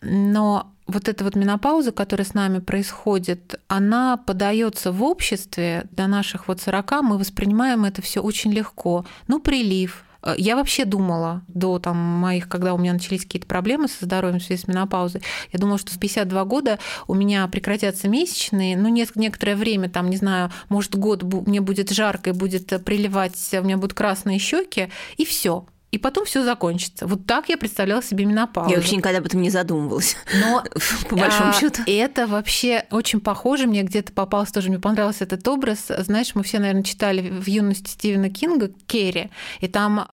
но 0.00 0.72
вот 0.86 1.08
эта 1.08 1.24
вот 1.24 1.36
менопауза, 1.36 1.92
которая 1.92 2.24
с 2.24 2.34
нами 2.34 2.60
происходит, 2.60 3.60
она 3.68 4.16
подается 4.16 4.90
в 4.90 5.02
обществе, 5.02 5.86
до 5.90 6.06
наших 6.06 6.48
вот 6.48 6.60
40 6.60 7.02
мы 7.02 7.18
воспринимаем 7.18 7.84
это 7.84 8.00
все 8.00 8.20
очень 8.20 8.52
легко. 8.52 9.04
Ну, 9.26 9.38
прилив, 9.38 10.04
Э, 10.22 10.34
я 10.36 10.56
вообще 10.56 10.84
думала 10.84 11.42
до 11.48 11.78
там, 11.78 11.96
моих, 11.96 12.48
когда 12.48 12.74
у 12.74 12.78
меня 12.78 12.92
начались 12.92 13.22
какие-то 13.22 13.46
проблемы 13.46 13.88
со 13.88 14.04
здоровьем 14.04 14.40
в 14.40 14.42
связи 14.42 14.62
с 14.62 14.68
менопаузой, 14.68 15.22
я 15.52 15.58
думала, 15.58 15.78
что 15.78 15.92
в 15.92 15.98
52 15.98 16.44
года 16.44 16.78
у 17.06 17.14
меня 17.14 17.46
прекратятся 17.48 18.08
месячные, 18.08 18.76
ну, 18.76 18.88
некоторое 18.88 19.56
время, 19.56 19.88
там, 19.88 20.10
не 20.10 20.16
знаю, 20.16 20.50
может, 20.68 20.96
год 20.96 21.22
мне 21.22 21.60
будет 21.60 21.90
жарко 21.90 22.30
и 22.30 22.32
будет 22.32 22.84
приливать, 22.84 23.36
у 23.52 23.62
меня 23.62 23.76
будут 23.76 23.94
красные 23.94 24.38
щеки, 24.38 24.88
и 25.16 25.24
все 25.24 25.66
и 25.90 25.98
потом 25.98 26.26
все 26.26 26.44
закончится. 26.44 27.06
Вот 27.06 27.26
так 27.26 27.48
я 27.48 27.56
представляла 27.56 28.02
себе 28.02 28.24
менопаузу. 28.24 28.70
Я 28.70 28.76
вообще 28.76 28.96
никогда 28.96 29.18
об 29.18 29.26
этом 29.26 29.40
не 29.40 29.50
задумывалась. 29.50 30.16
Но 30.40 30.62
по 31.08 31.16
большому 31.16 31.50
а, 31.50 31.52
счету. 31.54 31.82
Это 31.86 32.26
вообще 32.26 32.84
очень 32.90 33.20
похоже. 33.20 33.66
Мне 33.66 33.82
где-то 33.82 34.12
попался 34.12 34.52
тоже, 34.52 34.68
мне 34.68 34.78
понравился 34.78 35.24
этот 35.24 35.46
образ. 35.48 35.86
Знаешь, 35.88 36.34
мы 36.34 36.42
все, 36.42 36.58
наверное, 36.58 36.82
читали 36.82 37.30
в 37.30 37.46
юности 37.46 37.90
Стивена 37.90 38.28
Кинга 38.28 38.70
Керри, 38.86 39.30
и 39.60 39.68
там 39.68 40.08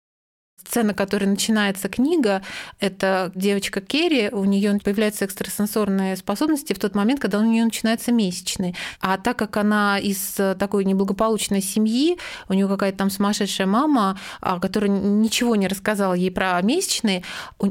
сцена, 0.74 0.92
которой 0.92 1.26
начинается 1.26 1.88
книга, 1.88 2.42
это 2.80 3.30
девочка 3.36 3.80
Керри, 3.80 4.28
у 4.32 4.44
нее 4.44 4.76
появляются 4.82 5.24
экстрасенсорные 5.24 6.16
способности 6.16 6.72
в 6.72 6.80
тот 6.80 6.96
момент, 6.96 7.20
когда 7.20 7.38
у 7.38 7.44
нее 7.44 7.64
начинается 7.64 8.10
месячный. 8.10 8.74
А 9.00 9.16
так 9.16 9.38
как 9.38 9.56
она 9.56 10.00
из 10.00 10.34
такой 10.58 10.84
неблагополучной 10.84 11.62
семьи, 11.62 12.18
у 12.48 12.54
нее 12.54 12.66
какая-то 12.66 12.98
там 12.98 13.10
сумасшедшая 13.10 13.68
мама, 13.68 14.18
а, 14.40 14.58
которая 14.58 14.90
ничего 14.90 15.54
не 15.54 15.68
рассказала 15.68 16.14
ей 16.14 16.32
про 16.32 16.60
месячные, 16.60 17.22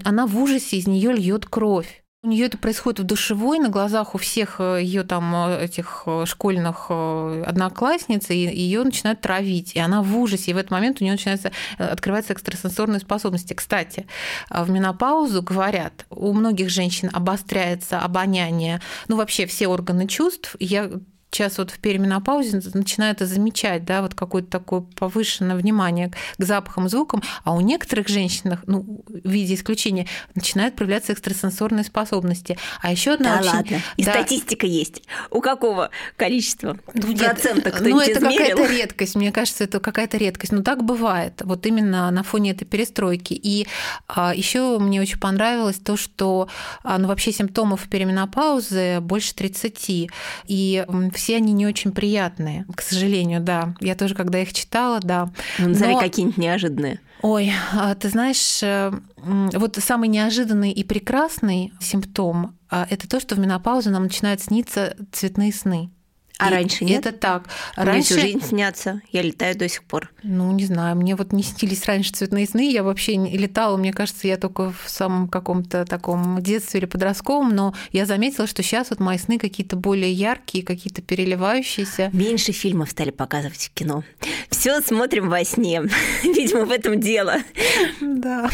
она 0.06 0.26
в 0.26 0.42
ужасе 0.42 0.78
из 0.78 0.88
нее 0.88 1.12
льет 1.12 1.46
кровь. 1.46 2.03
У 2.26 2.30
нее 2.30 2.46
это 2.46 2.58
происходит 2.58 3.02
в 3.02 3.04
душевой, 3.04 3.60
на 3.60 3.68
глазах 3.68 4.16
у 4.16 4.18
всех 4.18 4.56
э, 4.60 4.80
ее 4.82 5.04
там 5.04 5.36
э, 5.36 5.66
этих 5.66 6.04
э, 6.06 6.24
школьных 6.26 6.90
одноклассниц, 6.90 8.30
и 8.30 8.36
ее 8.38 8.82
начинают 8.84 9.20
травить. 9.20 9.76
И 9.76 9.80
она 9.80 10.02
в 10.02 10.18
ужасе. 10.18 10.52
И 10.52 10.54
в 10.54 10.58
этот 10.58 10.72
момент 10.72 11.02
у 11.02 11.04
нее 11.04 11.12
начинается 11.12 11.52
открываться 11.78 12.32
экстрасенсорные 12.32 13.02
способности. 13.02 13.54
Кстати, 13.54 14.08
в 14.50 14.70
менопаузу 14.70 15.42
говорят, 15.42 16.06
у 16.10 16.32
многих 16.32 16.70
женщин 16.70 17.10
обостряется 17.12 18.00
обоняние, 18.00 18.80
ну 19.10 19.18
вообще 19.18 19.46
все 19.46 19.68
органы 19.68 20.08
чувств. 20.08 20.56
Я 20.62 20.92
сейчас 21.34 21.58
вот 21.58 21.72
в 21.72 21.80
переменопаузе 21.80 22.62
начинают 22.74 23.20
замечать, 23.20 23.86
да, 23.86 24.02
вот 24.02 24.14
какое-то 24.14 24.50
такое 24.50 24.82
повышенное 24.82 25.56
внимание 25.56 26.12
к 26.38 26.44
запахам, 26.44 26.90
звукам, 26.90 27.24
а 27.44 27.54
у 27.54 27.62
некоторых 27.62 28.08
женщин, 28.08 28.60
ну, 28.68 29.04
в 29.08 29.28
виде 29.28 29.56
исключения, 29.56 30.08
начинают 30.36 30.76
проявляться 30.76 31.14
экстрасенсорные 31.14 31.84
способности. 31.84 32.58
А 32.82 32.92
еще 32.92 33.14
одна 33.14 33.36
да 33.36 33.40
очень... 33.40 33.52
ладно. 33.52 33.82
И 33.98 34.04
да. 34.04 34.12
статистика 34.12 34.66
есть. 34.66 35.04
У 35.32 35.42
какого 35.42 35.90
количества? 36.18 36.78
Ну, 36.94 37.18
процента 37.18 37.72
кто 37.72 37.84
Ну, 37.84 38.00
это 38.00 38.20
какая-то 38.20 38.66
редкость. 38.68 39.16
Мне 39.16 39.32
кажется, 39.32 39.64
это 39.64 39.80
какая-то 39.80 40.18
редкость. 40.18 40.52
Но 40.52 40.62
так 40.62 40.84
бывает. 40.84 41.42
Вот 41.44 41.66
именно 41.66 42.10
на 42.12 42.24
фоне 42.24 42.52
этой 42.52 42.66
перестройки. 42.66 43.34
И 43.34 43.68
а, 44.08 44.34
еще 44.36 44.78
мне 44.80 45.02
очень 45.02 45.20
понравилось 45.20 45.78
то, 45.78 45.98
что 45.98 46.48
а, 46.84 46.98
ну, 46.98 47.08
вообще 47.08 47.32
симптомов 47.32 47.88
переменопаузы 47.90 49.00
больше 49.00 49.34
30. 49.36 50.10
И 50.48 50.86
все 51.14 51.23
все 51.24 51.38
они 51.38 51.54
не 51.54 51.66
очень 51.66 51.94
приятные, 51.94 52.66
к 52.76 52.82
сожалению, 52.82 53.40
да. 53.40 53.76
Я 53.80 53.96
тоже, 53.96 54.14
когда 54.14 54.42
их 54.42 54.52
читала, 54.52 55.00
да. 55.02 55.32
Ну, 55.58 55.70
назови 55.70 55.94
Но... 55.94 56.00
какие-нибудь 56.02 56.38
неожиданные. 56.38 57.00
Ой, 57.22 57.54
а 57.72 57.96
ты 57.96 58.10
знаешь, 58.10 58.62
э, 58.62 58.92
вот 59.16 59.78
самый 59.78 60.10
неожиданный 60.10 60.74
и 60.74 60.84
прекрасный 60.84 61.72
симптом 61.80 62.58
а,– 62.70 62.86
это 62.90 63.08
то, 63.08 63.22
что 63.22 63.36
в 63.36 63.40
менопаузу 63.40 63.90
нам 63.90 64.04
начинают 64.04 64.42
сниться 64.42 64.98
цветные 65.14 65.54
сны. 65.54 65.90
А 66.44 66.50
и 66.50 66.54
раньше 66.54 66.86
нет? 66.86 67.06
Это 67.06 67.18
так. 67.18 67.44
Мне 67.78 67.86
раньше... 67.86 68.14
всю 68.14 68.20
жизнь 68.20 68.42
снятся. 68.44 69.02
Я 69.12 69.22
летаю 69.22 69.58
до 69.58 69.68
сих 69.70 69.84
пор. 69.84 70.12
Ну, 70.24 70.52
не 70.52 70.66
знаю. 70.66 70.96
Мне 70.96 71.16
вот 71.16 71.32
не 71.32 71.44
снились 71.44 71.86
раньше 71.86 72.12
цветные 72.12 72.48
сны. 72.48 72.72
Я 72.72 72.84
вообще 72.84 73.16
не 73.16 73.38
летала. 73.38 73.78
Мне 73.78 73.94
кажется, 73.94 74.28
я 74.28 74.38
только 74.38 74.72
в 74.72 74.90
самом 74.90 75.28
каком-то 75.28 75.86
таком 75.86 76.42
детстве 76.42 76.80
или 76.80 76.86
подростковом. 76.86 77.56
Но 77.56 77.74
я 77.92 78.06
заметила, 78.06 78.48
что 78.48 78.64
сейчас 78.64 78.90
вот 78.90 79.00
мои 79.00 79.18
сны 79.18 79.38
какие-то 79.40 79.76
более 79.76 80.12
яркие, 80.12 80.66
какие-то 80.66 81.02
переливающиеся. 81.02 82.10
Меньше 82.14 82.52
фильмов 82.52 82.92
стали 82.92 83.12
показывать 83.12 83.66
в 83.66 83.74
кино. 83.74 84.04
Все 84.50 84.82
смотрим 84.82 85.30
во 85.30 85.44
сне. 85.44 85.82
Видимо, 86.24 86.66
в 86.66 86.72
этом 86.72 87.00
дело. 87.00 87.38
Да. 88.02 88.50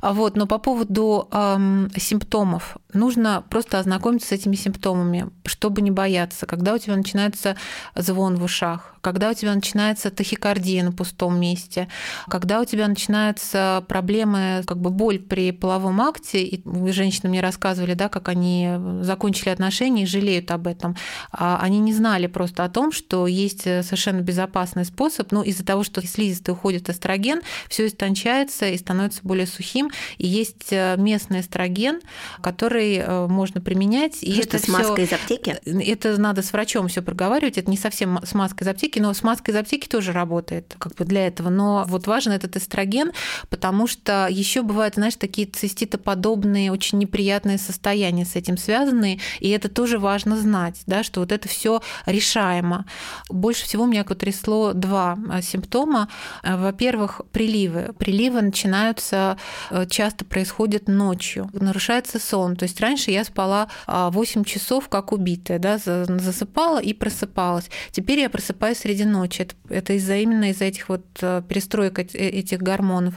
А 0.00 0.12
вот, 0.12 0.36
но 0.36 0.46
по 0.46 0.58
поводу 0.58 1.28
эм, 1.32 1.90
симптомов. 1.96 2.76
Нужно 2.94 3.44
просто 3.50 3.78
ознакомиться 3.78 4.28
с 4.28 4.32
этими 4.32 4.56
симптомами, 4.56 5.28
чтобы 5.44 5.82
не 5.82 5.90
бояться. 5.90 6.46
Когда 6.46 6.72
у 6.74 6.78
тебя 6.78 6.96
начинается 6.96 7.56
звон 7.94 8.36
в 8.36 8.44
ушах, 8.44 8.94
когда 9.02 9.30
у 9.30 9.34
тебя 9.34 9.54
начинается 9.54 10.10
тахикардия 10.10 10.82
на 10.82 10.92
пустом 10.92 11.38
месте, 11.38 11.88
когда 12.28 12.60
у 12.60 12.64
тебя 12.64 12.88
начинаются 12.88 13.84
проблемы, 13.88 14.62
как 14.66 14.78
бы 14.78 14.90
боль 14.90 15.18
при 15.18 15.52
половом 15.52 16.00
акте, 16.00 16.42
и 16.42 16.90
женщины 16.90 17.28
мне 17.28 17.40
рассказывали, 17.40 17.92
да, 17.94 18.08
как 18.08 18.28
они 18.28 18.70
закончили 19.02 19.50
отношения 19.50 20.04
и 20.04 20.06
жалеют 20.06 20.50
об 20.50 20.66
этом. 20.66 20.96
А 21.30 21.58
они 21.60 21.80
не 21.80 21.92
знали 21.92 22.26
просто 22.26 22.64
о 22.64 22.70
том, 22.70 22.90
что 22.90 23.26
есть 23.26 23.62
совершенно 23.62 24.20
безопасный 24.20 24.86
способ, 24.86 25.30
ну, 25.30 25.42
из-за 25.42 25.64
того, 25.64 25.84
что 25.84 26.04
слизистый 26.04 26.54
уходит 26.54 26.88
эстроген, 26.88 27.42
все 27.68 27.86
истончается 27.86 28.66
и 28.68 28.78
становится 28.78 29.20
более 29.22 29.46
сухим, 29.46 29.90
и 30.16 30.26
есть 30.26 30.72
местный 30.72 31.40
эстроген, 31.40 32.00
который 32.42 32.78
э, 32.96 33.26
можно 33.26 33.60
применять. 33.60 34.22
И 34.22 34.38
это 34.38 34.58
с 34.58 34.68
маской 34.68 35.04
из 35.04 35.12
аптеки? 35.12 35.56
Это 35.64 36.18
надо 36.18 36.42
с 36.42 36.52
врачом 36.52 36.88
все 36.88 37.02
проговаривать, 37.02 37.58
это 37.58 37.70
не 37.70 37.76
совсем 37.76 38.20
с 38.24 38.34
маской 38.34 38.62
из 38.62 38.68
аптеки, 38.68 38.98
но 38.98 39.12
с 39.12 39.22
маской 39.22 39.50
из 39.50 39.56
аптеки 39.56 39.88
тоже 39.88 40.12
работает 40.12 40.74
как 40.78 40.94
бы 40.94 41.04
для 41.04 41.26
этого. 41.26 41.48
Но 41.48 41.84
вот 41.86 42.06
важен 42.06 42.32
этот 42.32 42.56
эстроген, 42.56 43.12
потому 43.50 43.86
что 43.86 44.26
еще 44.30 44.62
бывают, 44.62 44.94
знаешь, 44.94 45.16
такие 45.16 45.46
циститоподобные, 45.46 46.72
очень 46.72 46.98
неприятные 46.98 47.58
состояния 47.58 48.24
с 48.24 48.36
этим 48.36 48.56
связанные, 48.56 49.20
и 49.40 49.48
это 49.50 49.68
тоже 49.68 49.98
важно 49.98 50.36
знать, 50.36 50.82
да, 50.86 51.02
что 51.02 51.20
вот 51.20 51.32
это 51.32 51.48
все 51.48 51.80
решаемо. 52.06 52.84
Больше 53.28 53.64
всего 53.64 53.86
меня 53.86 54.04
потрясло 54.18 54.72
два 54.72 55.16
э, 55.32 55.42
симптома. 55.42 56.08
Э, 56.42 56.56
во-первых, 56.56 57.20
приливы. 57.32 57.94
Приливы 57.98 58.42
начинаются, 58.42 59.38
э, 59.70 59.86
часто 59.86 60.24
происходят 60.24 60.88
ночью. 60.88 61.48
Нарушается 61.52 62.18
сон. 62.18 62.56
То 62.56 62.64
есть 62.68 62.80
раньше 62.80 63.10
я 63.10 63.24
спала 63.24 63.68
8 63.86 64.44
часов 64.44 64.88
как 64.88 65.12
убитая, 65.12 65.58
да, 65.58 65.78
засыпала 65.78 66.80
и 66.80 66.92
просыпалась. 66.92 67.70
Теперь 67.90 68.20
я 68.20 68.30
просыпаюсь 68.30 68.78
среди 68.78 69.04
ночи. 69.04 69.42
Это, 69.42 69.54
это 69.68 69.92
из-за 69.94 70.16
именно 70.16 70.50
из-за 70.50 70.66
этих 70.66 70.88
вот 70.88 71.04
э, 71.20 71.42
перестроек 71.48 71.98
этих 71.98 72.58
гормонов. 72.58 73.14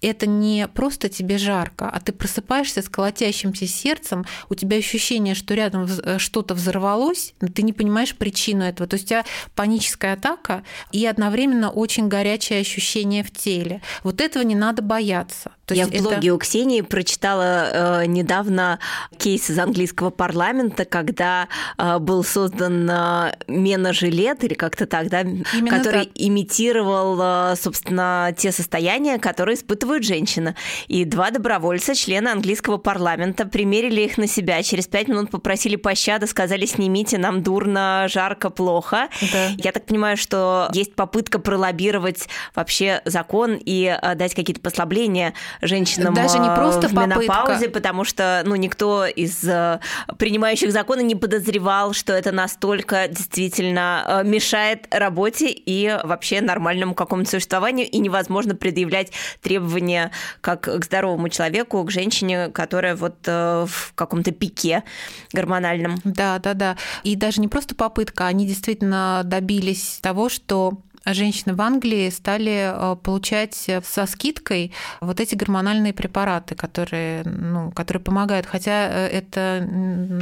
Это 0.00 0.26
не 0.26 0.68
просто 0.68 1.08
тебе 1.08 1.38
жарко, 1.38 1.88
а 1.88 2.00
ты 2.00 2.12
просыпаешься 2.12 2.82
с 2.82 2.88
колотящимся 2.88 3.66
сердцем, 3.66 4.24
у 4.48 4.54
тебя 4.54 4.76
ощущение, 4.76 5.34
что 5.34 5.54
рядом 5.54 5.86
э, 5.86 6.18
что-то 6.18 6.54
взорвалось, 6.54 7.34
но 7.40 7.48
ты 7.48 7.62
не 7.62 7.72
понимаешь 7.72 8.16
причину 8.16 8.64
этого. 8.64 8.88
То 8.88 8.94
есть 8.94 9.06
у 9.06 9.08
тебя 9.08 9.24
паническая 9.54 10.14
атака 10.14 10.62
и 10.92 11.04
одновременно 11.06 11.70
очень 11.70 12.08
горячее 12.08 12.60
ощущение 12.60 13.22
в 13.24 13.30
теле. 13.30 13.82
Вот 14.02 14.20
этого 14.20 14.42
не 14.42 14.54
надо 14.54 14.82
бояться. 14.82 15.52
То 15.66 15.74
Я 15.74 15.86
в 15.86 15.90
блоге 15.90 16.28
это... 16.28 16.34
у 16.34 16.38
Ксении 16.38 16.82
прочитала 16.82 18.02
э, 18.02 18.06
недавно 18.06 18.78
кейс 19.18 19.50
из 19.50 19.58
английского 19.58 20.10
парламента, 20.10 20.84
когда 20.84 21.48
э, 21.78 21.98
был 21.98 22.24
создан 22.24 22.88
э, 22.90 23.36
меножилет 23.48 24.44
или 24.44 24.54
как-то 24.54 24.86
так, 24.86 25.08
да, 25.08 25.20
Именно 25.20 25.78
который 25.78 26.04
так. 26.06 26.12
имитировал, 26.14 27.18
э, 27.20 27.56
собственно, 27.56 28.34
те 28.36 28.52
состояния, 28.52 29.18
которые 29.18 29.56
испытывают 29.56 30.04
женщины. 30.04 30.54
И 30.88 31.04
два 31.04 31.30
добровольца, 31.30 31.94
члены 31.94 32.28
английского 32.28 32.78
парламента, 32.78 33.46
примерили 33.46 34.02
их 34.02 34.18
на 34.18 34.26
себя. 34.26 34.62
Через 34.62 34.86
пять 34.86 35.08
минут 35.08 35.30
попросили 35.30 35.76
пощады, 35.76 36.26
сказали, 36.26 36.66
снимите, 36.66 37.18
нам 37.18 37.42
дурно, 37.42 38.06
жарко, 38.08 38.50
плохо. 38.50 39.08
Да. 39.32 39.48
Я 39.56 39.72
так 39.72 39.86
понимаю, 39.86 40.16
что 40.16 40.68
есть 40.72 40.94
попытка 40.94 41.38
пролоббировать 41.38 42.28
вообще 42.54 43.00
закон 43.04 43.58
и 43.64 43.96
дать 44.16 44.34
какие-то 44.34 44.60
послабления 44.60 45.34
женщинам 45.62 46.14
Даже 46.14 46.38
не 46.38 46.54
просто 46.54 46.88
в 46.88 46.94
попытка. 46.94 47.20
менопаузе, 47.20 47.68
потому 47.68 48.04
что 48.04 48.42
ну, 48.44 48.56
никто 48.56 48.73
из 48.82 49.44
э, 49.44 49.80
принимающих 50.18 50.72
законы 50.72 51.02
не 51.02 51.14
подозревал, 51.14 51.92
что 51.92 52.12
это 52.12 52.32
настолько 52.32 53.08
действительно 53.08 54.04
э, 54.06 54.24
мешает 54.24 54.86
работе 54.90 55.50
и 55.50 55.96
вообще 56.04 56.40
нормальному 56.40 56.94
какому-то 56.94 57.30
существованию, 57.30 57.88
и 57.88 57.98
невозможно 57.98 58.54
предъявлять 58.54 59.12
требования 59.42 60.10
как 60.40 60.62
к 60.62 60.84
здоровому 60.84 61.28
человеку, 61.28 61.82
к 61.84 61.90
женщине, 61.90 62.48
которая 62.48 62.96
вот 62.96 63.16
э, 63.26 63.66
в 63.68 63.92
каком-то 63.94 64.32
пике 64.32 64.84
гормональном. 65.32 65.96
Да, 66.04 66.38
да, 66.38 66.54
да. 66.54 66.76
И 67.02 67.16
даже 67.16 67.40
не 67.40 67.48
просто 67.48 67.74
попытка, 67.74 68.26
они 68.26 68.46
действительно 68.46 69.22
добились 69.24 69.98
того, 70.02 70.28
что 70.28 70.78
женщины 71.12 71.54
в 71.54 71.60
Англии 71.60 72.08
стали 72.10 72.72
э, 72.72 72.96
получать 72.96 73.54
со 73.54 74.06
скидкой 74.06 74.72
вот 75.00 75.20
эти 75.20 75.34
гормональные 75.34 75.92
препараты, 75.92 76.54
которые, 76.54 77.24
ну, 77.24 77.70
которые 77.72 78.02
помогают. 78.02 78.46
Хотя 78.46 78.88
э, 78.88 79.08
это 79.08 79.68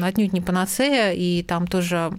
отнюдь 0.03 0.33
не 0.33 0.41
панацея, 0.41 1.13
и 1.13 1.43
там 1.43 1.67
тоже 1.67 2.13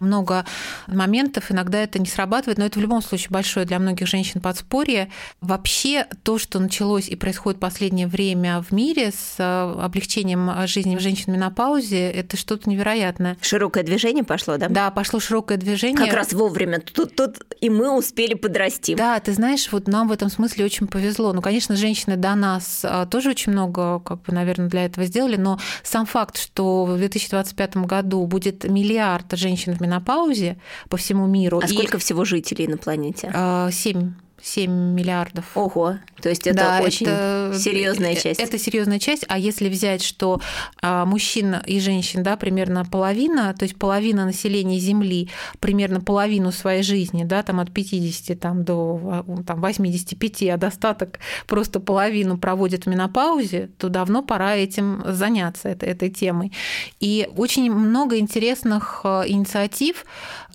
много 0.00 0.44
моментов, 0.86 1.50
иногда 1.50 1.78
это 1.78 1.98
не 1.98 2.06
срабатывает, 2.06 2.58
но 2.58 2.64
это 2.64 2.78
в 2.78 2.82
любом 2.82 3.02
случае 3.02 3.28
большое 3.30 3.66
для 3.66 3.78
многих 3.78 4.06
женщин 4.06 4.40
подспорье. 4.40 5.10
Вообще 5.40 6.06
то, 6.22 6.38
что 6.38 6.58
началось 6.58 7.08
и 7.08 7.16
происходит 7.16 7.58
в 7.58 7.60
последнее 7.60 8.06
время 8.06 8.62
в 8.62 8.72
мире 8.72 9.10
с 9.10 9.36
э, 9.38 9.82
облегчением 9.82 10.66
жизни 10.66 10.96
женщин 10.98 11.32
в 11.32 11.36
менопаузе, 11.36 12.10
это 12.10 12.36
что-то 12.36 12.68
невероятное. 12.68 13.36
Широкое 13.40 13.82
движение 13.82 14.24
пошло, 14.24 14.56
да? 14.56 14.68
Да, 14.68 14.90
пошло 14.90 15.20
широкое 15.20 15.58
движение. 15.58 16.04
Как 16.04 16.14
раз 16.14 16.32
вовремя. 16.32 16.80
Тут, 16.80 17.14
тут 17.16 17.38
и 17.60 17.70
мы 17.70 17.96
успели 17.96 18.34
подрасти. 18.34 18.94
Да, 18.94 19.18
ты 19.20 19.32
знаешь, 19.32 19.70
вот 19.72 19.88
нам 19.88 20.08
в 20.08 20.12
этом 20.12 20.30
смысле 20.30 20.64
очень 20.64 20.86
повезло. 20.86 21.32
Ну, 21.32 21.42
конечно, 21.42 21.76
женщины 21.76 22.16
до 22.16 22.34
нас 22.34 22.82
э, 22.84 23.06
тоже 23.10 23.30
очень 23.30 23.52
много, 23.52 24.00
как 24.00 24.22
бы, 24.22 24.32
наверное, 24.32 24.68
для 24.68 24.84
этого 24.84 25.06
сделали, 25.06 25.36
но 25.36 25.58
сам 25.82 26.06
факт, 26.06 26.38
что 26.38 26.84
в 26.84 26.96
2025 26.96 27.76
году 27.78 28.26
будет 28.26 28.64
миллиард 28.64 29.32
женщин 29.32 29.74
в 29.74 29.80
менопаузе 29.86 30.58
по 30.88 30.96
всему 30.96 31.26
миру. 31.26 31.60
А 31.62 31.66
и... 31.66 31.68
сколько 31.68 31.98
всего 31.98 32.24
жителей 32.24 32.66
на 32.66 32.76
планете? 32.76 33.30
А, 33.34 33.70
семь 33.70 34.14
7 34.46 34.70
миллиардов. 34.70 35.44
Ого, 35.56 35.96
то 36.22 36.28
есть 36.28 36.46
это 36.46 36.56
да, 36.56 36.80
очень 36.82 37.06
это, 37.06 37.52
серьезная 37.58 38.12
э, 38.12 38.16
часть. 38.16 38.40
Это 38.40 38.58
серьезная 38.58 39.00
часть, 39.00 39.24
а 39.28 39.38
если 39.38 39.68
взять, 39.68 40.02
что 40.02 40.40
а, 40.80 41.04
мужчин 41.04 41.56
и 41.66 41.80
женщин, 41.80 42.22
да, 42.22 42.36
примерно 42.36 42.84
половина, 42.84 43.54
то 43.58 43.64
есть 43.64 43.76
половина 43.76 44.24
населения 44.24 44.78
Земли, 44.78 45.30
примерно 45.58 46.00
половину 46.00 46.52
своей 46.52 46.84
жизни, 46.84 47.24
да, 47.24 47.42
там 47.42 47.58
от 47.58 47.72
50 47.72 48.38
там, 48.38 48.64
до 48.64 49.24
там, 49.44 49.60
85, 49.60 50.42
а 50.44 50.56
достаток 50.56 51.18
просто 51.48 51.80
половину 51.80 52.38
проводит 52.38 52.86
в 52.86 52.88
менопаузе, 52.88 53.70
то 53.78 53.88
давно 53.88 54.22
пора 54.22 54.54
этим 54.54 55.02
заняться, 55.06 55.68
этой, 55.68 55.88
этой 55.88 56.08
темой. 56.08 56.52
И 57.00 57.28
очень 57.36 57.70
много 57.72 58.18
интересных 58.18 59.00
э, 59.02 59.24
инициатив, 59.26 60.04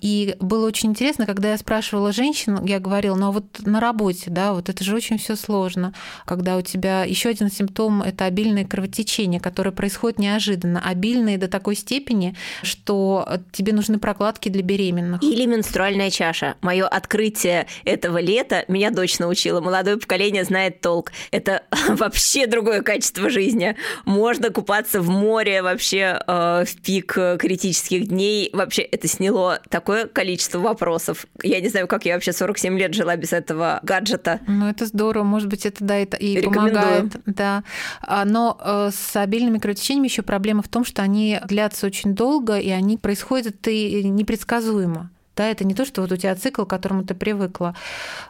и 0.02 0.34
было 0.40 0.66
очень 0.66 0.90
интересно, 0.90 1.26
когда 1.26 1.52
я 1.52 1.56
спрашивала 1.56 2.12
женщин, 2.12 2.62
я 2.64 2.80
говорила, 2.80 3.14
ну 3.14 3.28
а 3.28 3.30
вот 3.30 3.44
на 3.60 3.78
работе, 3.78 4.30
да, 4.30 4.52
вот 4.52 4.68
это 4.68 4.82
же 4.82 4.96
очень 4.96 5.16
все 5.16 5.36
сложно, 5.36 5.94
когда 6.26 6.56
у 6.56 6.60
тебя 6.60 7.04
еще 7.04 7.28
один 7.28 7.50
симптом 7.50 8.02
это 8.02 8.24
обильное 8.24 8.64
кровотечение, 8.64 9.40
которое 9.40 9.70
происходит 9.70 10.18
неожиданно, 10.18 10.82
обильное 10.84 11.38
до 11.38 11.46
такой 11.46 11.76
степени, 11.76 12.34
что 12.64 13.28
тебе 13.52 13.72
нужны 13.72 14.00
прокладки 14.00 14.48
для 14.48 14.62
беременных. 14.62 15.22
Или 15.22 15.46
менструальная 15.46 16.10
чаша. 16.10 16.56
Мое 16.62 16.88
открытие 16.88 17.68
этого 17.84 18.18
лета 18.18 18.64
меня 18.66 18.90
дочь 18.90 19.20
научила. 19.20 19.60
Молодое 19.60 19.98
поколение 19.98 20.42
знает 20.42 20.80
толк. 20.80 21.12
Это 21.30 21.62
вообще 21.88 22.48
другое 22.48 22.82
качество 22.82 23.30
жизни. 23.30 23.76
Можно 24.04 24.50
купаться 24.50 25.00
в 25.00 25.08
море 25.10 25.62
вообще 25.62 26.20
э, 26.26 26.64
в 26.66 26.82
пик 26.82 27.12
критических 27.38 28.08
дней. 28.08 28.50
Вообще 28.52 28.82
это 28.82 29.06
сняло 29.06 29.60
такое 29.92 30.06
количество 30.06 30.58
вопросов. 30.58 31.26
Я 31.42 31.60
не 31.60 31.68
знаю, 31.68 31.86
как 31.86 32.04
я 32.04 32.14
вообще 32.14 32.32
47 32.32 32.78
лет 32.78 32.94
жила 32.94 33.16
без 33.16 33.32
этого 33.32 33.80
гаджета. 33.82 34.40
Ну, 34.46 34.68
это 34.68 34.86
здорово. 34.86 35.24
Может 35.24 35.48
быть, 35.48 35.66
это 35.66 35.84
да, 35.84 35.96
это 35.96 36.16
и 36.16 36.40
помогает. 36.42 37.16
Да. 37.26 37.62
А, 38.00 38.24
но 38.24 38.58
э, 38.60 38.90
с 38.92 39.16
обильными 39.16 39.58
кровотечениями 39.58 40.06
еще 40.06 40.22
проблема 40.22 40.62
в 40.62 40.68
том, 40.68 40.84
что 40.84 41.02
они 41.02 41.40
длятся 41.46 41.86
очень 41.86 42.14
долго, 42.14 42.58
и 42.58 42.70
они 42.70 42.96
происходят 42.96 43.68
и 43.68 44.02
непредсказуемо. 44.04 45.10
Да, 45.36 45.48
это 45.48 45.64
не 45.64 45.74
то, 45.74 45.84
что 45.84 46.02
вот 46.02 46.12
у 46.12 46.16
тебя 46.16 46.34
цикл, 46.34 46.64
к 46.64 46.70
которому 46.70 47.04
ты 47.04 47.14
привыкла. 47.14 47.74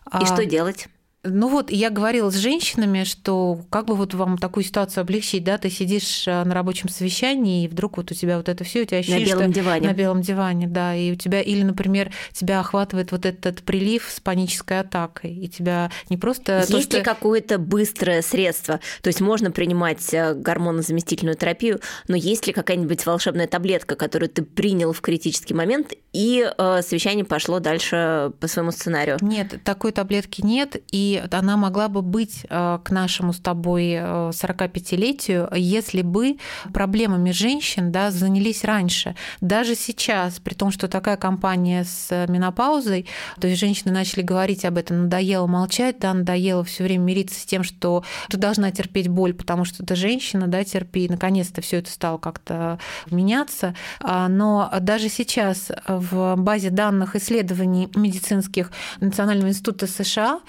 И 0.07 0.23
а... 0.23 0.27
что 0.27 0.45
делать? 0.45 0.89
Ну 1.25 1.49
вот, 1.49 1.71
я 1.71 1.91
говорила 1.91 2.31
с 2.31 2.35
женщинами, 2.35 3.05
что 3.05 3.61
как 3.71 3.87
бы 3.87 3.95
вот 3.95 4.13
вам 4.13 4.39
такую 4.39 4.65
ситуацию 4.65 5.03
облегчить, 5.03 5.45
да, 5.45 5.57
ты 5.57 5.71
сидишь 5.71 6.27
э, 6.27 6.43
на 6.43 6.53
рабочем 6.53 6.89
совещании, 6.89 7.65
и 7.65 7.69
вдруг 7.69 7.97
вот 7.97 8.11
у 8.11 8.15
тебя 8.15 8.39
вот 8.39 8.49
это 8.49 8.65
все, 8.65 8.83
у 8.83 8.85
тебя 8.85 8.99
ощущение, 8.99 9.37
на 9.37 9.39
белом 9.39 9.53
диване. 9.53 9.89
На 9.89 9.93
белом 9.93 10.21
диване, 10.21 10.67
да, 10.67 10.97
и 10.97 11.13
у 11.13 11.15
тебя, 11.15 11.41
или, 11.41 11.63
например, 11.63 12.11
тебя 12.33 12.59
охватывает 12.59 13.13
вот 13.13 13.25
этот 13.25 13.63
прилив 13.63 14.11
с 14.11 14.19
панической 14.19 14.81
атакой, 14.81 15.33
и 15.33 15.49
тебя 15.49 15.93
не 16.11 16.17
просто... 16.17 16.59
Есть 16.59 16.73
то, 16.73 16.81
что... 16.81 16.97
ли 16.99 17.05
какое-то 17.05 17.59
быстрое 17.59 18.21
средство? 18.23 18.81
То 19.03 19.07
есть 19.07 19.21
можно 19.21 19.53
принимать 19.53 20.13
э, 20.13 20.35
гормонозаместительную 20.35 21.37
терапию, 21.37 21.81
но 22.09 22.17
есть 22.17 22.49
ли 22.49 22.53
какая-нибудь 22.53 23.07
волшебная 23.07 23.47
таблетка, 23.47 23.95
которую 23.95 24.29
ты 24.29 24.43
принял 24.43 24.93
в 24.93 25.01
критический 25.01 25.55
момент, 25.55 25.93
и 26.13 26.51
э, 26.59 26.83
совещание 26.83 27.25
пошло 27.25 27.61
дальше 27.61 28.33
по 28.41 28.49
своему 28.49 28.73
сценарию? 28.73 29.19
Нет, 29.21 29.63
такой 29.63 29.93
таблетки 29.93 30.41
нет, 30.45 30.83
и 30.91 31.12
она 31.19 31.57
могла 31.57 31.89
бы 31.89 32.03
быть 32.03 32.47
э, 32.49 32.79
к 32.83 32.91
нашему 32.91 33.33
с 33.33 33.39
тобой 33.39 33.95
45-летию, 33.95 35.49
э, 35.51 35.59
если 35.59 36.03
бы 36.03 36.37
проблемами 36.73 37.31
женщин 37.31 37.93
да, 37.93 38.11
занялись 38.11 38.65
раньше. 38.65 39.15
Даже 39.41 39.75
сейчас, 39.75 40.39
при 40.39 40.55
том, 40.55 40.71
что 40.71 40.89
такая 40.89 41.17
компания 41.17 41.85
с 41.85 42.27
менопаузой, 42.29 43.07
то 43.41 43.47
есть 43.47 43.61
женщины 43.61 43.93
начали 43.93 44.23
говорить 44.23 44.65
об 44.65 44.79
этом, 44.79 45.05
надоело 45.05 45.47
молчать, 45.47 45.99
да, 45.99 46.15
надоело 46.15 46.65
все 46.65 46.85
время 46.85 47.05
мириться 47.05 47.41
с 47.41 47.45
тем, 47.45 47.65
что 47.65 48.05
ты 48.29 48.37
должна 48.37 48.71
терпеть 48.71 49.09
боль, 49.09 49.35
потому 49.35 49.65
что 49.65 49.85
ты 49.85 49.95
женщина, 49.97 50.47
да, 50.47 50.65
терпи. 50.65 51.09
Наконец-то 51.09 51.61
все 51.61 51.79
это 51.79 51.91
стало 51.91 52.19
как-то 52.19 52.79
меняться. 53.11 53.75
А, 54.01 54.29
но 54.29 54.73
даже 54.81 55.09
сейчас 55.09 55.71
в 55.87 56.35
базе 56.37 56.71
данных 56.71 57.17
исследований 57.17 57.89
медицинских 57.95 58.71
Национального 59.01 59.49
института 59.49 59.87
США 59.87 60.41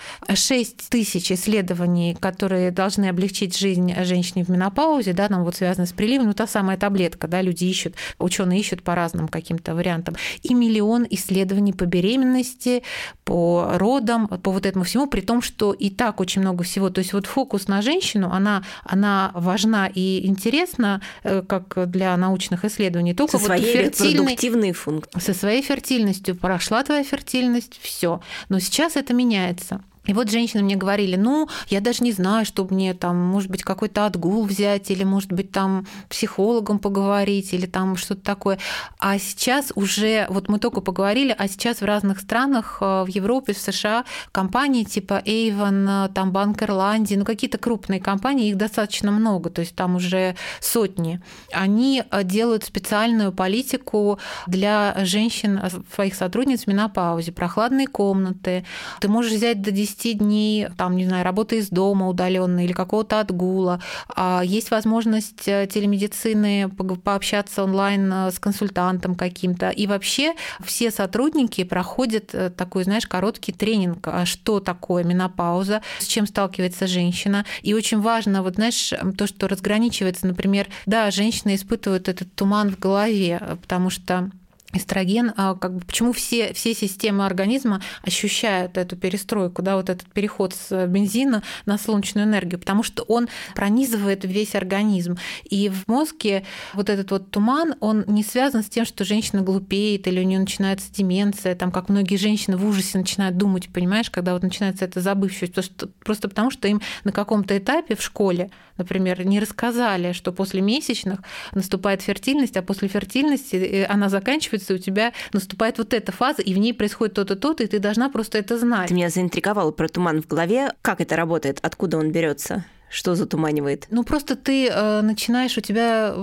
6 0.54 0.90
тысяч 0.90 1.32
исследований, 1.32 2.16
которые 2.20 2.70
должны 2.70 3.10
облегчить 3.10 3.58
жизнь 3.58 3.92
женщине 4.04 4.44
в 4.44 4.50
менопаузе, 4.50 5.14
да, 5.14 5.28
нам 5.28 5.44
вот 5.44 5.56
связано 5.56 5.88
с 5.88 5.94
приливом, 5.94 6.28
ну 6.28 6.34
та 6.34 6.46
самая 6.46 6.78
таблетка, 6.78 7.28
да, 7.28 7.42
люди 7.42 7.66
ищут, 7.66 7.96
ученые 8.20 8.60
ищут 8.60 8.84
по 8.84 8.94
разным 8.94 9.28
каким-то 9.28 9.74
вариантам, 9.74 10.16
и 10.44 10.54
миллион 10.54 11.08
исследований 11.10 11.74
по 11.74 11.86
беременности, 11.88 12.84
по 13.24 13.72
родам, 13.80 14.28
по 14.28 14.52
вот 14.52 14.68
этому 14.68 14.86
всему, 14.86 15.08
при 15.08 15.22
том, 15.22 15.42
что 15.42 15.74
и 15.74 15.90
так 15.90 16.20
очень 16.20 16.42
много 16.42 16.64
всего. 16.64 16.92
То 16.92 17.00
есть 17.00 17.14
вот 17.14 17.26
фокус 17.26 17.68
на 17.68 17.82
женщину, 17.82 18.30
она, 18.32 18.64
она 18.84 19.32
важна 19.34 19.90
и 19.92 20.28
интересна, 20.28 21.02
э, 21.24 21.42
как 21.42 21.90
для 21.90 22.16
научных 22.16 22.64
исследований, 22.64 23.16
только 23.16 23.40
со 23.40 23.46
своей 23.46 23.86
вот 23.86 23.96
фертильной, 23.96 24.72
функции. 24.74 25.20
Со 25.20 25.34
своей 25.34 25.64
фертильностью 25.64 26.36
прошла 26.36 26.84
твоя 26.84 27.04
фертильность, 27.04 27.80
все. 27.82 28.22
Но 28.50 28.60
сейчас 28.60 28.96
это 28.98 29.16
меняется. 29.16 29.82
И 30.06 30.14
вот 30.14 30.30
женщины 30.30 30.64
мне 30.64 30.76
говорили, 30.76 31.16
ну, 31.16 31.48
я 31.70 31.80
даже 31.80 32.04
не 32.04 32.12
знаю, 32.12 32.46
что 32.46 32.68
мне 32.70 32.94
там, 32.94 33.18
может 33.18 33.50
быть, 33.50 33.64
какой-то 33.64 34.06
отгул 34.06 34.46
взять, 34.46 34.92
или, 34.92 35.04
может 35.04 35.32
быть, 35.32 35.52
там 35.52 35.88
психологом 36.10 36.80
поговорить, 36.80 37.54
или 37.54 37.66
там 37.66 37.96
что-то 37.96 38.22
такое. 38.22 38.60
А 39.00 39.18
сейчас 39.18 39.72
уже, 39.76 40.28
вот 40.30 40.50
мы 40.50 40.60
только 40.60 40.82
поговорили, 40.82 41.34
а 41.38 41.48
сейчас 41.48 41.80
в 41.80 41.86
разных 41.86 42.20
странах, 42.20 42.80
э, 42.82 43.04
в 43.04 43.08
Европе, 43.08 43.54
в 43.54 43.58
США, 43.58 44.04
компании 44.32 44.84
типа 44.84 45.22
Avon, 45.26 46.12
там 46.14 46.32
Банк 46.32 46.62
Ирландии, 46.62 47.16
ну, 47.16 47.24
какие-то 47.24 47.58
крупные 47.58 48.02
компании, 48.02 48.50
их 48.50 48.58
достаточно 48.58 49.12
много, 49.12 49.50
то 49.50 49.62
есть 49.62 49.76
там 49.76 49.96
уже 49.96 50.36
сотни. 50.60 51.22
Они 51.54 52.04
э, 52.10 52.24
делают 52.24 52.66
специальную 52.66 53.32
политику 53.32 54.20
для 54.48 54.96
женщин, 55.06 55.60
э, 55.64 55.70
своих 55.94 56.16
сотрудниц 56.16 56.64
в 56.64 56.68
менопаузе, 56.68 57.32
прохладные 57.32 57.88
комнаты. 57.88 58.66
Ты 59.00 59.08
можешь 59.08 59.32
взять 59.32 59.62
до 59.62 59.72
10 59.72 59.93
10 59.96 60.18
дней, 60.20 60.68
там, 60.78 60.96
не 60.96 61.06
знаю, 61.06 61.24
работы 61.24 61.58
из 61.58 61.70
дома 61.70 62.08
удаленной 62.08 62.66
или 62.66 62.74
какого-то 62.74 63.20
отгула. 63.20 63.82
А 64.16 64.42
есть 64.44 64.72
возможность 64.72 65.48
э, 65.48 65.68
телемедицины 65.72 66.70
пообщаться 67.04 67.64
онлайн 67.64 68.12
э, 68.12 68.32
с 68.32 68.40
консультантом 68.40 69.16
каким-то. 69.16 69.70
И 69.70 69.88
вообще 69.88 70.34
все 70.64 70.92
сотрудники 70.92 71.64
проходят 71.64 72.34
э, 72.34 72.50
такой, 72.50 72.84
знаешь, 72.84 73.08
короткий 73.08 73.52
тренинг, 73.52 74.08
а 74.08 74.26
что 74.26 74.60
такое 74.60 75.04
менопауза, 75.04 75.82
с 76.00 76.06
чем 76.06 76.28
сталкивается 76.28 76.88
женщина. 76.88 77.46
И 77.62 77.74
очень 77.74 78.00
важно, 78.02 78.44
вот 78.44 78.56
знаешь, 78.56 78.94
то, 79.18 79.28
что 79.28 79.48
разграничивается, 79.48 80.28
например, 80.28 80.68
да, 80.86 81.12
женщины 81.12 81.56
испытывают 81.56 82.08
этот 82.10 82.34
туман 82.36 82.72
в 82.72 82.80
голове, 82.80 83.58
потому 83.62 83.90
что 83.90 84.30
эстроген, 84.74 85.34
а 85.38 85.56
как 85.56 85.76
бы, 85.76 85.86
почему 85.86 86.14
все, 86.14 86.54
все 86.54 86.74
системы 86.74 87.26
организма 87.26 87.82
ощущают 88.02 88.78
эту 88.78 88.96
перестройку, 88.96 89.62
да, 89.62 89.76
вот 89.76 89.90
этот 89.90 90.12
переход 90.12 90.54
с 90.54 90.88
бензина 90.88 91.44
на 91.66 91.78
солнечную 91.78 92.28
энергию, 92.28 92.60
потому 92.60 92.84
что 92.84 93.04
он 93.04 93.28
пронизывает 93.56 94.26
весь 94.26 94.56
организм. 94.56 95.18
И 95.44 95.70
в 95.70 95.88
мозге 95.88 96.44
вот 96.74 96.90
этот 96.90 97.12
вот 97.12 97.32
туман, 97.32 97.76
он 97.80 98.04
не 98.08 98.24
связан 98.24 98.64
с 98.64 98.70
тем, 98.70 98.86
что 98.86 99.06
женщина 99.06 99.42
глупеет 99.42 100.08
или 100.08 100.20
у 100.20 100.24
нее 100.24 100.40
начинается 100.40 100.92
деменция, 100.92 101.56
там, 101.56 101.72
как 101.72 101.90
многие 101.90 102.16
женщины 102.16 102.58
в 102.58 102.66
ужасе 102.66 102.98
начинают 102.98 103.38
думать, 103.38 103.70
понимаешь, 103.70 104.10
когда 104.10 104.34
вот 104.34 104.44
начинается 104.44 104.86
эта 104.86 105.02
забывчивость, 105.02 105.54
просто, 105.54 105.88
просто 106.04 106.30
потому 106.30 106.52
что 106.52 106.68
им 106.68 106.82
на 107.04 107.12
каком-то 107.12 107.58
этапе 107.58 107.96
в 107.96 108.02
школе, 108.02 108.50
например, 108.78 109.26
не 109.26 109.40
рассказали, 109.40 110.14
что 110.14 110.32
после 110.32 110.62
месячных 110.62 111.20
наступает 111.54 112.02
фертильность, 112.02 112.58
а 112.58 112.62
после 112.62 112.88
фертильности 112.88 113.56
э, 113.56 113.86
она 113.86 114.10
заканчивается 114.10 114.63
оказывается, 114.64 114.74
у 114.74 114.78
тебя 114.78 115.14
наступает 115.34 115.78
вот 115.78 115.94
эта 115.94 116.12
фаза, 116.12 116.42
и 116.42 116.54
в 116.54 116.58
ней 116.58 116.74
происходит 116.74 117.16
то-то, 117.16 117.36
то-то, 117.36 117.64
и 117.64 117.68
ты 117.68 117.80
должна 117.80 118.10
просто 118.10 118.38
это 118.38 118.58
знать. 118.58 118.90
Ты 118.90 118.96
меня 118.96 119.10
заинтриговала 119.10 119.72
про 119.72 119.88
туман 119.88 120.22
в 120.22 120.28
голове. 120.28 120.74
Как 120.82 121.02
это 121.02 121.16
работает? 121.16 121.60
Откуда 121.62 121.98
он 121.98 122.12
берется? 122.12 122.66
Что 122.90 123.16
затуманивает? 123.16 123.88
Ну, 123.90 124.04
просто 124.04 124.36
ты 124.36 124.68
э, 124.68 125.02
начинаешь, 125.02 125.58
у 125.58 125.62
тебя, 125.62 126.14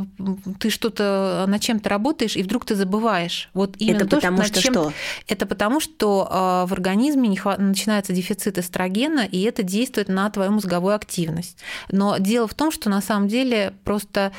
ты 0.61 0.71
что-то 0.71 1.45
над 1.49 1.61
чем-то 1.61 1.89
работаешь, 1.89 2.37
и 2.37 2.45
вдруг 2.45 2.65
ты 2.65 2.77
забываешь. 2.77 3.51
Вот 3.55 3.75
именно 3.79 3.97
Это 3.97 4.07
то, 4.07 4.17
потому 4.17 4.43
что, 4.45 4.53
что 4.53 4.63
чем... 4.63 4.75
что? 4.75 4.93
Это 5.27 5.47
потому, 5.47 5.81
что 5.81 6.29
э, 6.31 6.69
в 6.69 6.73
организме 6.73 7.29
не 7.29 7.37
хва... 7.37 7.57
начинается 7.59 8.13
дефицит 8.13 8.57
эстрогена, 8.57 9.27
и 9.27 9.43
это 9.43 9.65
действует 9.65 10.09
на 10.09 10.31
твою 10.31 10.53
мозговую 10.53 10.95
активность. 10.95 11.59
Но 11.91 12.19
дело 12.19 12.47
в 12.47 12.55
том, 12.55 12.71
что 12.71 12.89
на 12.89 13.01
самом 13.01 13.27
деле 13.27 13.75
просто 13.83 14.31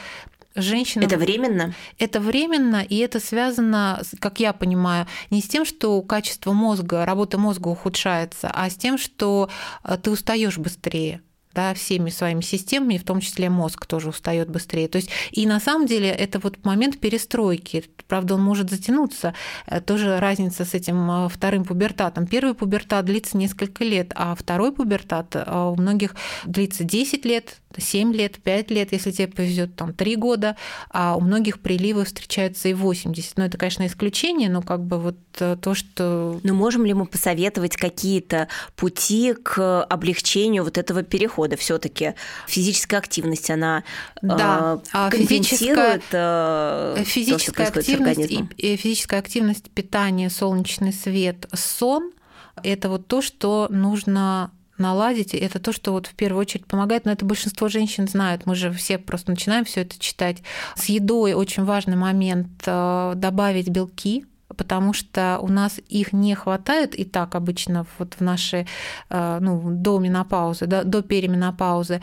женщина... 0.56 1.04
Это 1.04 1.18
временно? 1.18 1.74
Это 1.97 2.20
временно, 2.20 2.84
и 2.84 2.97
это 2.97 3.20
связано, 3.20 4.02
как 4.20 4.39
я 4.39 4.54
понимаю, 4.54 5.08
не 5.30 5.41
с 5.41 5.47
тем, 5.47 5.66
что 5.66 6.02
качество 6.02 6.54
мозга, 6.54 7.06
работа 7.06 7.38
мозга 7.38 7.68
ухудшается, 7.70 8.52
а 8.54 8.70
с 8.70 8.76
тем, 8.76 8.97
что 8.97 9.49
э, 9.84 9.97
ты 10.02 10.12
устаешь 10.12 10.58
быстрее 10.58 11.22
да, 11.54 11.74
всеми 11.74 12.10
своими 12.10 12.41
системами, 12.41 12.97
в 12.97 13.04
том 13.04 13.20
числе 13.20 13.49
мозг 13.49 13.86
тоже 13.86 14.10
устает 14.10 14.49
быстрее. 14.49 14.88
То 14.88 14.97
есть, 14.97 15.10
и 15.32 15.45
на 15.45 15.60
самом 15.60 15.86
деле 15.86 16.10
это 16.10 16.39
вот 16.39 16.64
момент 16.64 16.99
перестройки. 16.99 17.84
Правда, 18.08 18.36
он 18.36 18.41
может 18.41 18.70
затянуться. 18.70 19.34
Э, 19.68 19.82
тоже 19.82 20.20
разница 20.20 20.66
с 20.66 20.74
этим 20.74 21.10
э, 21.10 21.30
вторым 21.30 21.66
пубертатом. 21.66 22.28
Первый 22.28 22.54
пубертат 22.54 23.06
длится 23.06 23.38
несколько 23.38 23.84
лет, 23.84 24.14
а 24.16 24.36
второй 24.36 24.72
пубертат 24.72 25.36
у 25.36 25.76
многих 25.76 26.16
длится 26.45 26.84
10 26.84 27.26
лет, 27.26 27.61
7 27.78 28.14
лет, 28.14 28.38
5 28.42 28.72
лет, 28.72 28.92
если 28.92 29.12
тебе 29.12 29.28
повезет, 29.28 29.76
там 29.76 29.94
3 29.94 30.16
года, 30.16 30.58
а 30.90 31.16
у 31.16 31.22
многих 31.22 31.60
приливы 31.60 32.06
встречаются 32.06 32.70
и 32.70 32.74
80. 32.74 33.38
Но 33.38 33.46
это, 33.46 33.58
конечно, 33.58 33.86
исключение, 33.86 34.50
но 34.50 34.62
как 34.62 34.84
бы 34.84 35.00
вот 35.00 35.16
то, 35.32 35.74
что... 35.74 36.40
Но 36.44 36.54
можем 36.54 36.86
ли 36.86 36.94
мы 36.94 37.06
посоветовать 37.06 37.78
какие-то 37.78 38.48
пути 38.76 39.34
к 39.34 39.84
облегчению 39.84 40.64
вот 40.64 40.78
этого 40.78 41.04
перехода? 41.04 41.56
все 41.62 41.78
таки 41.78 42.16
физическая 42.48 43.00
активность, 43.00 43.50
она 43.50 43.84
да, 44.22 44.80
э, 44.94 45.10
компенсирует 45.12 46.04
физическая, 46.04 47.04
физическая 47.06 47.72
то, 47.72 47.80
активность 47.80 48.32
и 48.58 48.76
физическая 48.76 49.20
активность, 49.20 49.70
питание, 49.70 50.30
солнечный 50.30 50.92
свет, 50.92 51.48
сон– 51.54 52.12
это 52.64 52.90
вот 52.90 53.08
то, 53.08 53.22
что 53.22 53.68
нужно 53.70 54.52
наладить. 54.78 55.34
Это 55.34 55.60
то, 55.60 55.72
что 55.72 55.92
вот 55.92 56.08
в 56.08 56.14
первую 56.16 56.42
очередь 56.42 56.66
помогает, 56.66 57.06
но 57.06 57.12
это 57.12 57.26
большинство 57.26 57.68
женщин 57.68 58.08
знают. 58.08 58.46
Мы 58.46 58.56
же 58.56 58.72
все 58.72 58.98
просто 58.98 59.32
начинаем 59.32 59.66
все 59.66 59.82
это 59.82 60.00
читать. 60.00 60.38
С 60.76 60.86
едой 60.86 61.34
очень 61.34 61.64
важный 61.64 61.96
момент 61.96 62.50
э, 62.66 63.14
добавить 63.16 63.70
белки, 63.70 64.26
потому 64.56 64.94
что 64.94 65.40
у 65.42 65.48
нас 65.48 65.80
их 65.90 66.14
не 66.14 66.36
хватает 66.36 66.96
и 66.96 67.06
так 67.06 67.36
обычно 67.36 67.86
вот 67.98 68.16
в 68.16 68.22
нашей 68.22 68.68
э, 69.10 69.40
ну, 69.42 69.62
до 69.72 70.00
менопаузы, 70.00 70.66
до, 70.66 70.84
до 70.84 71.02
переменопаузы. 71.02 72.02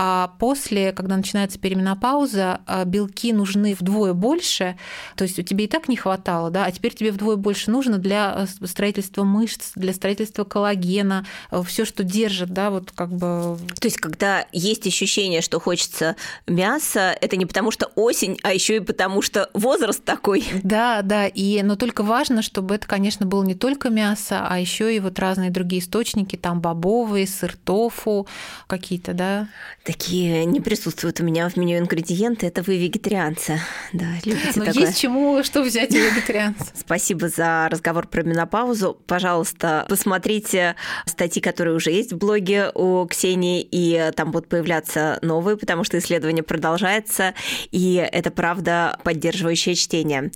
А 0.00 0.32
после, 0.38 0.92
когда 0.92 1.16
начинается 1.16 1.58
переменопауза, 1.58 2.60
а, 2.66 2.84
белки 2.84 3.32
нужны 3.32 3.74
вдвое 3.74 4.12
больше, 4.12 4.78
то 5.16 5.24
есть 5.24 5.40
у 5.40 5.42
тебя 5.42 5.64
и 5.64 5.66
так 5.66 5.88
не 5.88 5.96
хватало, 5.96 6.50
да, 6.50 6.66
а 6.66 6.70
теперь 6.70 6.94
тебе 6.94 7.10
вдвое 7.10 7.34
больше 7.34 7.72
нужно 7.72 7.98
для 7.98 8.46
э, 8.60 8.66
строительства 8.68 9.24
мышц, 9.24 9.72
для 9.74 9.92
строительства 9.92 10.44
коллагена, 10.44 11.26
э, 11.50 11.60
все, 11.66 11.84
что 11.84 12.04
держит, 12.04 12.50
да, 12.50 12.70
вот 12.70 12.92
как 12.92 13.08
бы... 13.08 13.58
То 13.80 13.88
есть, 13.88 13.96
когда 13.96 14.46
есть 14.52 14.86
ощущение, 14.86 15.40
что 15.40 15.58
хочется 15.58 16.14
мяса, 16.46 17.16
это 17.20 17.36
не 17.36 17.44
потому 17.44 17.72
что 17.72 17.90
осень, 17.96 18.38
а 18.44 18.54
еще 18.54 18.76
и 18.76 18.80
потому 18.80 19.20
что 19.20 19.50
возраст 19.52 20.04
такой. 20.04 20.44
Да, 20.62 21.02
да, 21.02 21.26
и, 21.26 21.60
но 21.64 21.74
только 21.74 22.04
важно, 22.04 22.42
чтобы 22.42 22.76
это, 22.76 22.86
конечно, 22.86 23.26
было 23.26 23.42
не 23.42 23.56
только 23.56 23.90
мясо, 23.90 24.46
а 24.48 24.60
еще 24.60 24.94
и 24.94 25.00
вот 25.00 25.18
разные 25.18 25.50
другие 25.50 25.82
источники, 25.82 26.36
там 26.36 26.60
бобовые, 26.60 27.26
сыр 27.26 27.56
тофу, 27.64 28.28
какие-то, 28.68 29.12
да 29.12 29.48
такие 29.88 30.44
не 30.44 30.60
присутствуют 30.60 31.18
у 31.20 31.24
меня 31.24 31.48
в 31.48 31.56
меню 31.56 31.78
ингредиенты. 31.78 32.46
Это 32.46 32.60
вы 32.60 32.76
вегетарианцы. 32.76 33.58
Да, 33.94 34.04
любите 34.22 34.52
Но 34.56 34.66
такое. 34.66 34.84
есть 34.84 35.00
чему, 35.00 35.42
что 35.42 35.62
взять 35.62 35.90
у 35.92 35.96
вегетарианцев. 35.96 36.68
Спасибо 36.74 37.28
за 37.30 37.68
разговор 37.70 38.06
про 38.06 38.22
менопаузу. 38.22 39.00
Пожалуйста, 39.06 39.86
посмотрите 39.88 40.76
статьи, 41.06 41.40
которые 41.40 41.74
уже 41.74 41.90
есть 41.90 42.12
в 42.12 42.18
блоге 42.18 42.70
у 42.74 43.06
Ксении, 43.06 43.62
и 43.62 44.12
там 44.14 44.30
будут 44.30 44.50
появляться 44.50 45.18
новые, 45.22 45.56
потому 45.56 45.84
что 45.84 45.96
исследование 45.96 46.42
продолжается, 46.42 47.32
и 47.70 47.94
это 48.12 48.30
правда 48.30 48.98
поддерживающее 49.04 49.74
чтение. 49.74 50.30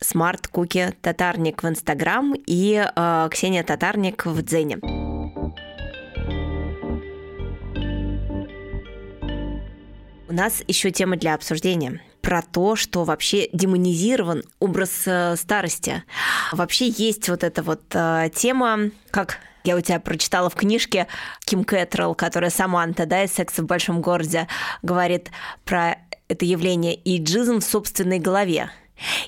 Смарт 0.00 0.48
Куки 0.48 0.92
Татарник 1.00 1.62
в 1.62 1.68
Инстаграм 1.68 2.34
и 2.34 2.84
э, 2.84 3.28
Ксения 3.30 3.62
Татарник 3.62 4.26
в 4.26 4.42
Дзене. 4.42 5.15
У 10.28 10.32
нас 10.32 10.62
еще 10.66 10.90
тема 10.90 11.16
для 11.16 11.34
обсуждения 11.34 12.00
про 12.20 12.42
то, 12.42 12.74
что 12.74 13.04
вообще 13.04 13.48
демонизирован 13.52 14.42
образ 14.58 15.02
э, 15.06 15.36
старости. 15.36 16.02
Вообще 16.50 16.88
есть 16.88 17.28
вот 17.28 17.44
эта 17.44 17.62
вот 17.62 17.82
э, 17.94 18.30
тема, 18.34 18.90
как 19.12 19.38
я 19.62 19.76
у 19.76 19.80
тебя 19.80 20.00
прочитала 20.00 20.50
в 20.50 20.56
книжке 20.56 21.06
Ким 21.44 21.62
Кэтрелл, 21.62 22.16
которая 22.16 22.50
Саманта, 22.50 23.06
да, 23.06 23.22
из 23.22 23.32
«Секса 23.32 23.62
в 23.62 23.66
большом 23.66 24.00
городе», 24.00 24.48
говорит 24.82 25.30
про 25.64 25.98
это 26.26 26.44
явление 26.44 26.98
иджизм 27.04 27.60
в 27.60 27.64
собственной 27.64 28.18
голове. 28.18 28.70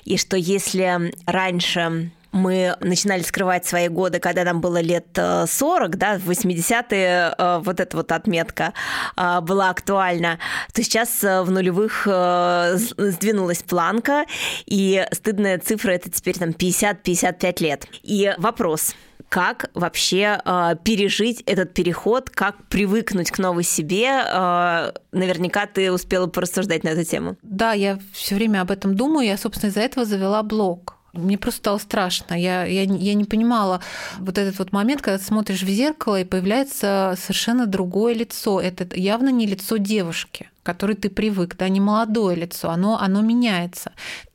И 0.03 0.17
что 0.17 0.35
если 0.35 1.13
раньше 1.25 2.11
мы 2.31 2.75
начинали 2.79 3.21
скрывать 3.21 3.65
свои 3.65 3.87
годы, 3.87 4.19
когда 4.19 4.43
нам 4.43 4.61
было 4.61 4.81
лет 4.81 5.07
40, 5.15 5.95
э, 5.95 5.97
да, 5.97 6.17
в 6.17 6.29
80-е 6.29 7.35
э, 7.37 7.61
вот 7.63 7.79
эта 7.79 7.97
вот 7.97 8.11
отметка 8.11 8.73
э, 9.15 9.41
была 9.41 9.69
актуальна, 9.69 10.39
то 10.73 10.83
сейчас 10.83 11.21
в 11.21 11.49
нулевых 11.49 12.03
сдвинулась 12.05 13.63
планка, 13.63 14.25
и 14.65 15.05
стыдная 15.11 15.59
цифра 15.59 15.91
это 15.91 16.09
теперь 16.09 16.37
там 16.37 16.49
50-55 16.49 17.63
лет. 17.63 17.85
И 18.03 18.33
вопрос, 18.37 18.95
как 19.29 19.69
вообще 19.75 20.41
э, 20.43 20.75
пережить 20.83 21.41
этот 21.45 21.73
переход, 21.73 22.29
как 22.29 22.67
привыкнуть 22.67 23.31
к 23.31 23.37
новой 23.37 23.63
себе. 23.63 24.07
Э, 24.07 24.91
наверняка 25.11 25.67
ты 25.67 25.91
успела 25.91 26.27
порассуждать 26.27 26.83
на 26.83 26.89
эту 26.89 27.03
тему. 27.03 27.37
Да, 27.43 27.73
я 27.73 27.99
все 28.11 28.35
время 28.35 28.61
об 28.61 28.71
этом 28.71 28.95
думаю. 28.95 29.27
Я, 29.27 29.37
собственно, 29.37 29.69
из-за 29.69 29.81
этого 29.81 30.05
завела 30.05 30.41
блог. 30.43 30.98
Мне 31.13 31.37
просто 31.37 31.59
стало 31.59 31.77
страшно. 31.77 32.33
Я, 32.33 32.65
я, 32.65 32.83
я 32.83 33.13
не 33.13 33.25
понимала 33.25 33.81
вот 34.19 34.37
этот 34.37 34.59
вот 34.59 34.71
момент, 34.71 35.01
когда 35.01 35.17
ты 35.17 35.23
смотришь 35.23 35.63
в 35.63 35.69
зеркало, 35.69 36.21
и 36.21 36.25
появляется 36.25 37.15
совершенно 37.19 37.65
другое 37.65 38.13
лицо. 38.13 38.59
Это 38.61 38.87
явно 38.95 39.29
не 39.29 39.45
лицо 39.45 39.77
девушки 39.77 40.49
к 40.61 40.65
которой 40.65 40.95
ты 40.95 41.09
привык, 41.09 41.55
да, 41.57 41.67
не 41.67 41.79
молодое 41.79 42.35
лицо, 42.35 42.69
оно, 42.69 42.99
оно 42.99 43.21
меняется 43.21 43.91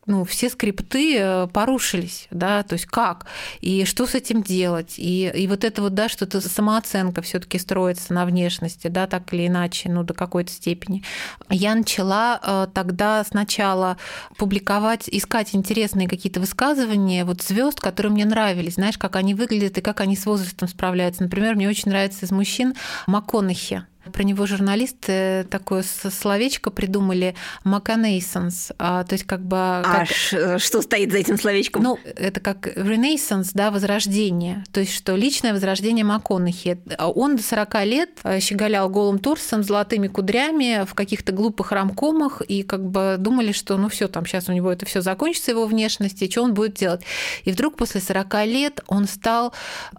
ну, 0.06 0.24
все 0.24 0.48
скрипты 0.50 1.16
э, 1.18 1.46
порушились, 1.48 2.26
да, 2.30 2.62
то 2.62 2.74
есть 2.74 2.86
как, 2.86 3.26
и 3.60 3.84
что 3.84 4.06
с 4.06 4.14
этим 4.14 4.42
делать, 4.42 4.94
и, 4.98 5.30
и 5.34 5.46
вот 5.46 5.64
это 5.64 5.82
вот, 5.82 5.94
да, 5.94 6.08
что-то 6.08 6.40
самооценка 6.40 7.22
все 7.22 7.40
таки 7.40 7.58
строится 7.58 8.12
на 8.12 8.26
внешности, 8.26 8.88
да, 8.88 9.06
так 9.06 9.32
или 9.32 9.46
иначе, 9.46 9.90
ну, 9.90 10.02
до 10.02 10.14
какой-то 10.14 10.52
степени. 10.52 11.02
Я 11.48 11.74
начала 11.74 12.40
э, 12.42 12.66
тогда 12.72 13.24
сначала 13.24 13.96
публиковать, 14.36 15.08
искать 15.08 15.54
интересные 15.54 16.08
какие-то 16.08 16.40
высказывания 16.40 17.24
вот 17.24 17.42
звезд, 17.42 17.80
которые 17.80 18.12
мне 18.12 18.24
нравились, 18.24 18.74
знаешь, 18.74 18.98
как 18.98 19.16
они 19.16 19.34
выглядят 19.34 19.78
и 19.78 19.82
как 19.82 20.00
они 20.00 20.16
с 20.16 20.26
возрастом 20.26 20.68
справляются. 20.68 21.22
Например, 21.22 21.54
мне 21.54 21.68
очень 21.68 21.90
нравится 21.90 22.26
из 22.26 22.30
мужчин 22.30 22.74
МакКонахи, 23.06 23.86
про 24.12 24.22
него 24.22 24.46
журналисты 24.46 25.46
такое 25.50 25.82
словечко 25.82 26.70
придумали 26.70 27.34
«маканейсенс», 27.64 28.72
а, 28.78 29.04
то 29.04 29.14
есть 29.14 29.24
как 29.24 29.40
бы... 29.40 29.56
А 29.56 29.82
как... 29.82 30.08
А 30.32 30.58
что 30.58 30.82
стоит 30.82 31.12
за 31.12 31.18
этим 31.18 31.38
словечком? 31.38 31.82
Ну, 31.82 31.98
это 32.04 32.40
как 32.40 32.66
«ренессанс», 32.66 33.52
да, 33.52 33.70
возрождение, 33.70 34.64
то 34.72 34.80
есть 34.80 34.92
что 34.92 35.16
личное 35.16 35.52
возрождение 35.52 36.04
МакКонахи. 36.04 36.78
Он 36.98 37.36
до 37.36 37.42
40 37.42 37.84
лет 37.84 38.10
щеголял 38.40 38.88
голым 38.88 39.18
торсом, 39.18 39.62
золотыми 39.62 40.08
кудрями 40.08 40.84
в 40.84 40.94
каких-то 40.94 41.32
глупых 41.32 41.72
рамкомах, 41.72 42.42
и 42.42 42.62
как 42.62 42.84
бы 42.84 43.16
думали, 43.18 43.52
что 43.52 43.76
ну 43.76 43.88
все, 43.88 44.08
там 44.08 44.26
сейчас 44.26 44.48
у 44.48 44.52
него 44.52 44.70
это 44.72 44.86
все 44.86 45.00
закончится, 45.00 45.50
его 45.50 45.66
внешность, 45.66 46.22
и 46.22 46.30
что 46.30 46.42
он 46.42 46.54
будет 46.54 46.74
делать. 46.74 47.02
И 47.44 47.52
вдруг 47.52 47.76
после 47.76 48.00
40 48.00 48.34
лет 48.46 48.80
он 48.86 49.06
стал 49.06 49.52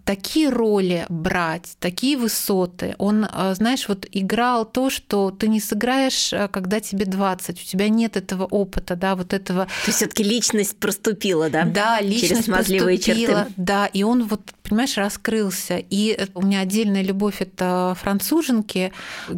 такие 0.03 0.49
роли 0.49 1.06
брать, 1.10 1.78
такие 1.80 2.18
высоты. 2.18 2.95
Он, 2.97 3.28
знаешь, 3.53 3.88
вот 3.88 3.95
вот 3.96 4.08
играл 4.12 4.66
то, 4.66 4.89
что 4.89 5.32
ты 5.32 5.48
не 5.48 5.60
сыграешь, 5.60 6.34
э, 6.34 6.48
когда 6.50 6.80
тебе 6.80 7.06
20, 7.06 7.62
у 7.62 7.66
тебя 7.66 7.89
нет 7.89 8.18
этого 8.18 8.46
опыта, 8.46 8.96
да, 8.96 9.16
вот 9.16 9.34
этого. 9.34 9.66
То 9.66 9.72
есть 9.88 9.98
все 9.98 10.08
таки 10.08 10.24
личность 10.24 10.78
проступила, 10.78 11.50
да? 11.50 11.64
Да, 11.64 12.02
личность 12.02 12.46
Через 12.46 12.46
проступила, 12.46 12.98
черты. 12.98 13.54
да, 13.58 13.86
и 13.88 14.04
он 14.04 14.28
вот 14.28 14.41
понимаешь, 14.70 14.97
раскрылся. 14.97 15.78
И 15.78 16.18
у 16.34 16.41
меня 16.41 16.61
отдельная 16.61 17.01
любовь 17.01 17.41
это 17.41 17.95
француженки. 17.99 18.91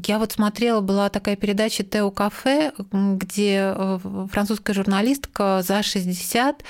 Я 0.06 0.20
вот 0.20 0.34
смотрела, 0.34 0.82
была 0.82 1.10
такая 1.10 1.36
передача 1.36 1.84
Тео 1.84 2.12
Кафе, 2.12 2.74
где 2.92 3.74
э, 3.76 4.00
французская 4.32 4.74
журналистка 4.74 5.62
за 5.66 5.84
60 5.84 6.64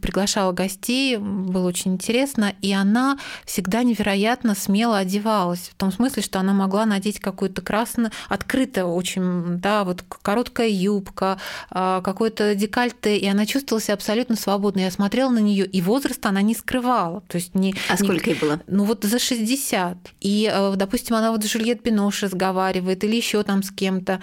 приглашала 0.00 0.52
гостей, 0.52 1.16
было 1.16 1.66
очень 1.66 1.94
интересно, 1.94 2.54
и 2.62 2.72
она 2.72 3.18
всегда 3.44 3.82
невероятно 3.82 4.54
смело 4.54 4.98
одевалась, 4.98 5.70
в 5.70 5.74
том 5.74 5.92
смысле, 5.92 6.22
что 6.22 6.40
она 6.40 6.52
могла 6.52 6.86
надеть 6.86 7.20
какую-то 7.20 7.62
красную, 7.62 8.10
открытое 8.28 8.84
очень, 8.84 9.58
да, 9.58 9.84
вот 9.84 10.04
короткая 10.08 10.68
юбка, 10.68 11.38
а, 11.70 12.00
какой-то 12.02 12.54
декольте, 12.54 13.16
и 13.16 13.26
она 13.26 13.46
чувствовала 13.46 13.82
себя 13.82 13.94
абсолютно 13.94 14.36
свободно. 14.36 14.80
Я 14.80 14.90
смотрела 14.90 15.30
на 15.30 15.38
нее, 15.38 15.66
и 15.66 15.80
возраст 15.80 16.24
она 16.26 16.42
не 16.42 16.54
скрывала. 16.54 17.22
То 17.28 17.36
есть 17.36 17.54
не, 17.54 17.74
а 18.00 18.04
сколько 18.04 18.30
ей 18.30 18.38
было? 18.38 18.60
Ну 18.66 18.84
вот 18.84 19.04
за 19.04 19.18
60. 19.18 19.96
И, 20.20 20.50
э, 20.52 20.72
допустим, 20.76 21.16
она 21.16 21.32
вот 21.32 21.44
с 21.44 21.46
Жюльет 21.46 21.82
Бинош 21.82 22.22
разговаривает 22.22 23.04
или 23.04 23.16
еще 23.16 23.42
там 23.42 23.62
с 23.62 23.70
кем-то. 23.70 24.20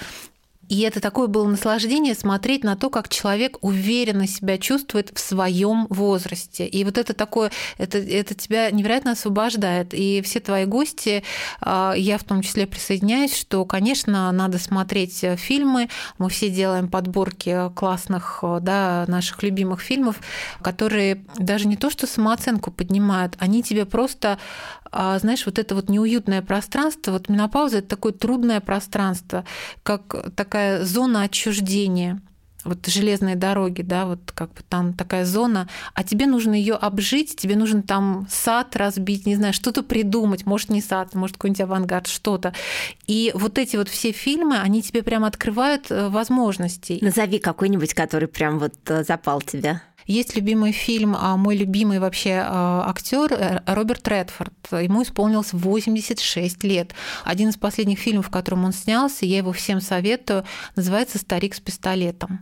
И 0.74 0.80
это 0.80 1.00
такое 1.00 1.28
было 1.28 1.48
наслаждение 1.48 2.16
смотреть 2.16 2.64
на 2.64 2.76
то, 2.76 2.90
как 2.90 3.08
человек 3.08 3.60
уверенно 3.62 4.26
себя 4.26 4.58
чувствует 4.58 5.12
в 5.14 5.20
своем 5.20 5.86
возрасте. 5.92 6.66
И 6.66 6.84
вот 6.84 6.98
это 6.98 7.14
такое, 7.14 7.52
это, 7.78 8.00
это 8.00 8.34
тебя 8.34 8.72
невероятно 8.72 9.12
освобождает. 9.12 9.94
И 9.94 10.24
все 10.24 10.40
твои 10.40 10.66
гости, 10.66 11.24
а, 11.62 11.94
я 11.96 12.18
в 12.18 12.24
том 12.24 12.42
числе 12.42 12.66
присоединяюсь, 12.66 13.38
что, 13.38 13.66
конечно, 13.66 14.32
надо 14.32 14.58
смотреть 14.58 15.24
фильмы. 15.38 15.90
Мы 16.18 16.30
все 16.32 16.50
делаем 16.50 16.90
подборки 16.90 17.72
классных, 17.76 18.44
да, 18.62 19.06
наших 19.08 19.44
любимых 19.44 19.80
фильмов, 19.80 20.22
которые 20.64 21.24
даже 21.38 21.68
не 21.68 21.78
то, 21.78 21.92
что 21.92 22.08
самооценку 22.08 22.72
поднимают, 22.72 23.36
они 23.38 23.62
тебе 23.62 23.86
просто 23.86 24.40
знаешь, 25.20 25.46
вот 25.46 25.60
это 25.60 25.76
вот 25.76 25.90
неуютное 25.90 26.42
пространство, 26.42 27.12
вот 27.12 27.30
менопауза– 27.30 27.78
это 27.80 27.90
такое 27.90 28.14
трудное 28.14 28.62
пространство, 28.62 29.46
как 29.84 30.34
такая 30.36 30.84
зона 30.86 31.24
отчуждения 31.24 32.22
вот 32.66 32.86
железные 32.88 33.36
дороги, 33.36 33.82
да, 33.82 34.06
вот 34.06 34.32
как 34.34 34.54
бы 34.54 34.62
там 34.68 34.94
такая 34.94 35.26
зона, 35.26 35.68
а 35.94 36.04
тебе 36.04 36.26
нужно 36.26 36.54
ее 36.54 36.76
обжить, 36.76 37.36
тебе 37.36 37.56
нужно 37.56 37.84
там 37.84 38.28
сад 38.30 38.76
разбить, 38.76 39.26
не 39.26 39.36
знаю, 39.36 39.54
что-то 39.54 39.84
придумать, 39.84 40.46
может 40.46 40.70
не 40.70 40.82
сад, 40.82 41.14
может 41.14 41.38
какой-нибудь 41.38 41.62
авангард, 41.62 42.08
что-то. 42.08 42.54
И 43.08 43.32
вот 43.34 43.58
эти 43.58 43.76
вот 43.76 43.90
все 43.90 44.12
фильмы, 44.12 44.60
они 44.60 44.82
тебе 44.82 45.04
прям 45.04 45.26
открывают 45.26 45.92
э, 45.92 46.10
возможности. 46.10 47.00
Назови 47.02 47.40
какой-нибудь, 47.40 47.94
который 47.94 48.28
прям 48.28 48.60
вот 48.60 48.74
э, 48.88 49.04
запал 49.04 49.42
тебе. 49.42 49.82
Есть 50.06 50.36
любимый 50.36 50.72
фильм, 50.72 51.16
а 51.18 51.38
мой 51.38 51.56
любимый 51.56 52.00
вообще 52.00 52.44
а, 52.44 52.86
актер 52.90 53.34
э, 53.34 53.62
Роберт 53.66 54.08
Редфорд. 54.08 54.54
Ему 54.72 55.04
исполнилось 55.04 55.54
86 55.54 56.64
лет. 56.64 56.94
Один 57.24 57.50
из 57.50 57.58
последних 57.58 58.00
фильмов, 58.00 58.28
в 58.28 58.32
котором 58.32 58.66
он 58.66 58.74
снялся, 58.74 59.26
я 59.26 59.38
его 59.38 59.52
всем 59.52 59.82
советую, 59.82 60.46
называется 60.76 61.18
«Старик 61.18 61.56
с 61.56 61.60
пистолетом». 61.60 62.40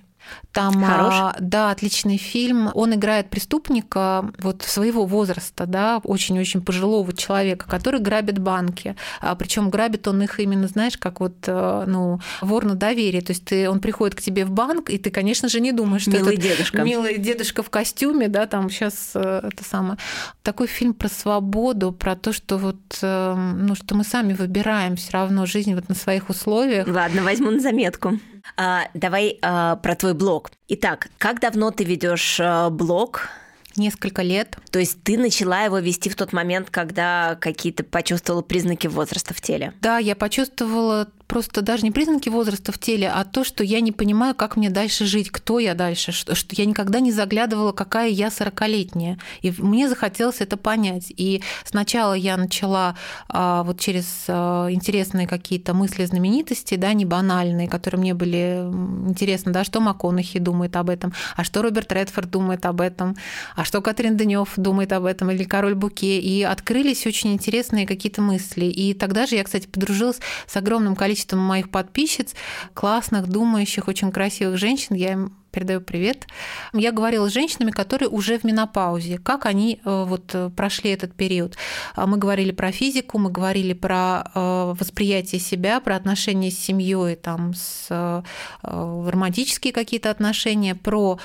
Там, 0.51 0.83
Хорош? 0.83 1.13
А, 1.13 1.35
да, 1.39 1.71
отличный 1.71 2.17
фильм. 2.17 2.69
Он 2.73 2.93
играет 2.93 3.29
преступника 3.29 4.31
вот 4.39 4.63
своего 4.63 5.05
возраста, 5.05 5.65
да, 5.65 6.01
очень-очень 6.03 6.61
пожилого 6.61 7.13
человека, 7.13 7.69
который 7.69 7.99
грабит 7.99 8.39
банки. 8.39 8.95
А, 9.21 9.35
Причем 9.35 9.69
грабит 9.69 10.07
он 10.07 10.21
их 10.21 10.39
именно, 10.39 10.67
знаешь, 10.67 10.97
как 10.97 11.19
вот, 11.21 11.35
э, 11.47 11.83
ну, 11.87 12.19
вор 12.41 12.65
на 12.65 12.75
доверие. 12.75 13.21
То 13.21 13.31
есть 13.31 13.45
ты, 13.45 13.69
он 13.69 13.79
приходит 13.79 14.15
к 14.15 14.21
тебе 14.21 14.45
в 14.45 14.51
банк, 14.51 14.89
и 14.89 14.97
ты, 14.97 15.09
конечно 15.09 15.47
же, 15.47 15.61
не 15.61 15.71
думаешь, 15.71 16.03
что 16.03 16.11
милый 16.11 16.33
это 16.33 16.41
дедушка. 16.41 16.83
милый 16.83 17.17
дедушка 17.17 17.63
в 17.63 17.69
костюме, 17.69 18.27
да, 18.27 18.45
там 18.45 18.69
сейчас 18.69 19.11
э, 19.15 19.49
это 19.51 19.63
самое. 19.63 19.97
Такой 20.43 20.67
фильм 20.67 20.93
про 20.93 21.07
свободу, 21.07 21.91
про 21.91 22.15
то, 22.15 22.33
что 22.33 22.57
вот, 22.57 22.99
э, 23.01 23.35
ну, 23.35 23.75
что 23.75 23.95
мы 23.95 24.03
сами 24.03 24.33
выбираем 24.33 24.97
все 24.97 25.11
равно 25.13 25.45
жизнь 25.45 25.73
вот 25.73 25.87
на 25.87 25.95
своих 25.95 26.29
условиях. 26.29 26.87
Ладно, 26.87 27.23
возьму 27.23 27.51
на 27.51 27.59
заметку. 27.59 28.19
А, 28.57 28.87
давай 28.93 29.37
а, 29.41 29.75
про 29.77 29.95
твой 29.95 30.13
блог. 30.13 30.51
Итак, 30.67 31.09
как 31.17 31.39
давно 31.39 31.71
ты 31.71 31.83
ведешь 31.83 32.39
а, 32.39 32.69
блог? 32.69 33.29
Несколько 33.77 34.21
лет. 34.21 34.57
То 34.69 34.79
есть 34.79 35.01
ты 35.03 35.17
начала 35.17 35.63
его 35.63 35.79
вести 35.79 36.09
в 36.09 36.15
тот 36.15 36.33
момент, 36.33 36.69
когда 36.69 37.37
какие-то 37.39 37.83
почувствовала 37.83 38.41
признаки 38.41 38.87
возраста 38.87 39.33
в 39.33 39.39
теле? 39.39 39.73
Да, 39.81 39.97
я 39.97 40.15
почувствовала 40.15 41.07
просто 41.31 41.61
даже 41.61 41.83
не 41.83 41.91
признаки 41.91 42.27
возраста 42.27 42.73
в 42.73 42.77
теле, 42.77 43.09
а 43.09 43.23
то, 43.23 43.45
что 43.45 43.63
я 43.63 43.79
не 43.79 43.93
понимаю, 43.93 44.35
как 44.35 44.57
мне 44.57 44.69
дальше 44.69 45.05
жить, 45.05 45.31
кто 45.31 45.59
я 45.59 45.75
дальше, 45.75 46.11
что, 46.11 46.35
что 46.35 46.53
я 46.57 46.65
никогда 46.65 46.99
не 46.99 47.13
заглядывала, 47.13 47.71
какая 47.71 48.09
я 48.09 48.27
40-летняя. 48.27 49.17
И 49.41 49.53
мне 49.57 49.87
захотелось 49.87 50.41
это 50.41 50.57
понять. 50.57 51.05
И 51.15 51.41
сначала 51.63 52.15
я 52.15 52.35
начала 52.35 52.97
а, 53.29 53.63
вот 53.63 53.79
через 53.79 54.25
а, 54.27 54.67
интересные 54.71 55.25
какие-то 55.25 55.73
мысли 55.73 56.03
знаменитостей, 56.03 56.75
да, 56.75 56.91
не 56.91 57.05
банальные, 57.05 57.69
которые 57.69 58.01
мне 58.01 58.13
были 58.13 58.67
интересны, 59.07 59.53
да, 59.53 59.63
что 59.63 59.79
МакКонахи 59.79 60.37
думает 60.37 60.75
об 60.75 60.89
этом, 60.89 61.13
а 61.37 61.45
что 61.45 61.61
Роберт 61.61 61.93
Редфорд 61.93 62.29
думает 62.29 62.65
об 62.65 62.81
этом, 62.81 63.15
а 63.55 63.63
что 63.63 63.81
Катрин 63.81 64.17
Денев 64.17 64.49
думает 64.57 64.91
об 64.91 65.05
этом, 65.05 65.31
или 65.31 65.45
Король 65.45 65.75
Буке. 65.75 66.19
И 66.19 66.43
открылись 66.43 67.07
очень 67.07 67.31
интересные 67.31 67.87
какие-то 67.87 68.21
мысли. 68.21 68.65
И 68.65 68.93
тогда 68.93 69.27
же 69.27 69.37
я, 69.37 69.45
кстати, 69.45 69.67
подружилась 69.67 70.19
с 70.45 70.57
огромным 70.57 70.97
количеством 70.97 71.20
количеством 71.21 71.39
моих 71.39 71.69
подписчиц, 71.69 72.33
классных, 72.73 73.27
думающих, 73.27 73.87
очень 73.87 74.11
красивых 74.11 74.57
женщин. 74.57 74.95
Я 74.95 75.13
им 75.13 75.37
передаю 75.51 75.81
привет. 75.81 76.27
Я 76.73 76.91
говорила 76.91 77.29
с 77.29 77.33
женщинами, 77.33 77.71
которые 77.71 78.09
уже 78.09 78.39
в 78.39 78.43
менопаузе, 78.43 79.17
как 79.17 79.45
они 79.45 79.81
э, 79.83 80.05
вот 80.07 80.31
э, 80.33 80.49
прошли 80.55 80.91
этот 80.91 81.13
период. 81.13 81.57
А 81.95 82.07
мы 82.07 82.17
говорили 82.17 82.51
про 82.51 82.71
физику, 82.71 83.17
мы 83.17 83.29
говорили 83.29 83.73
про 83.73 84.31
э, 84.33 84.73
восприятие 84.79 85.39
себя, 85.39 85.79
про 85.79 85.95
отношения 85.95 86.51
с 86.51 86.57
семьей, 86.57 87.15
там, 87.15 87.53
с 87.53 88.23
романтические 88.61 89.73
какие-то 89.73 90.09
отношения, 90.09 90.75
про 90.75 91.19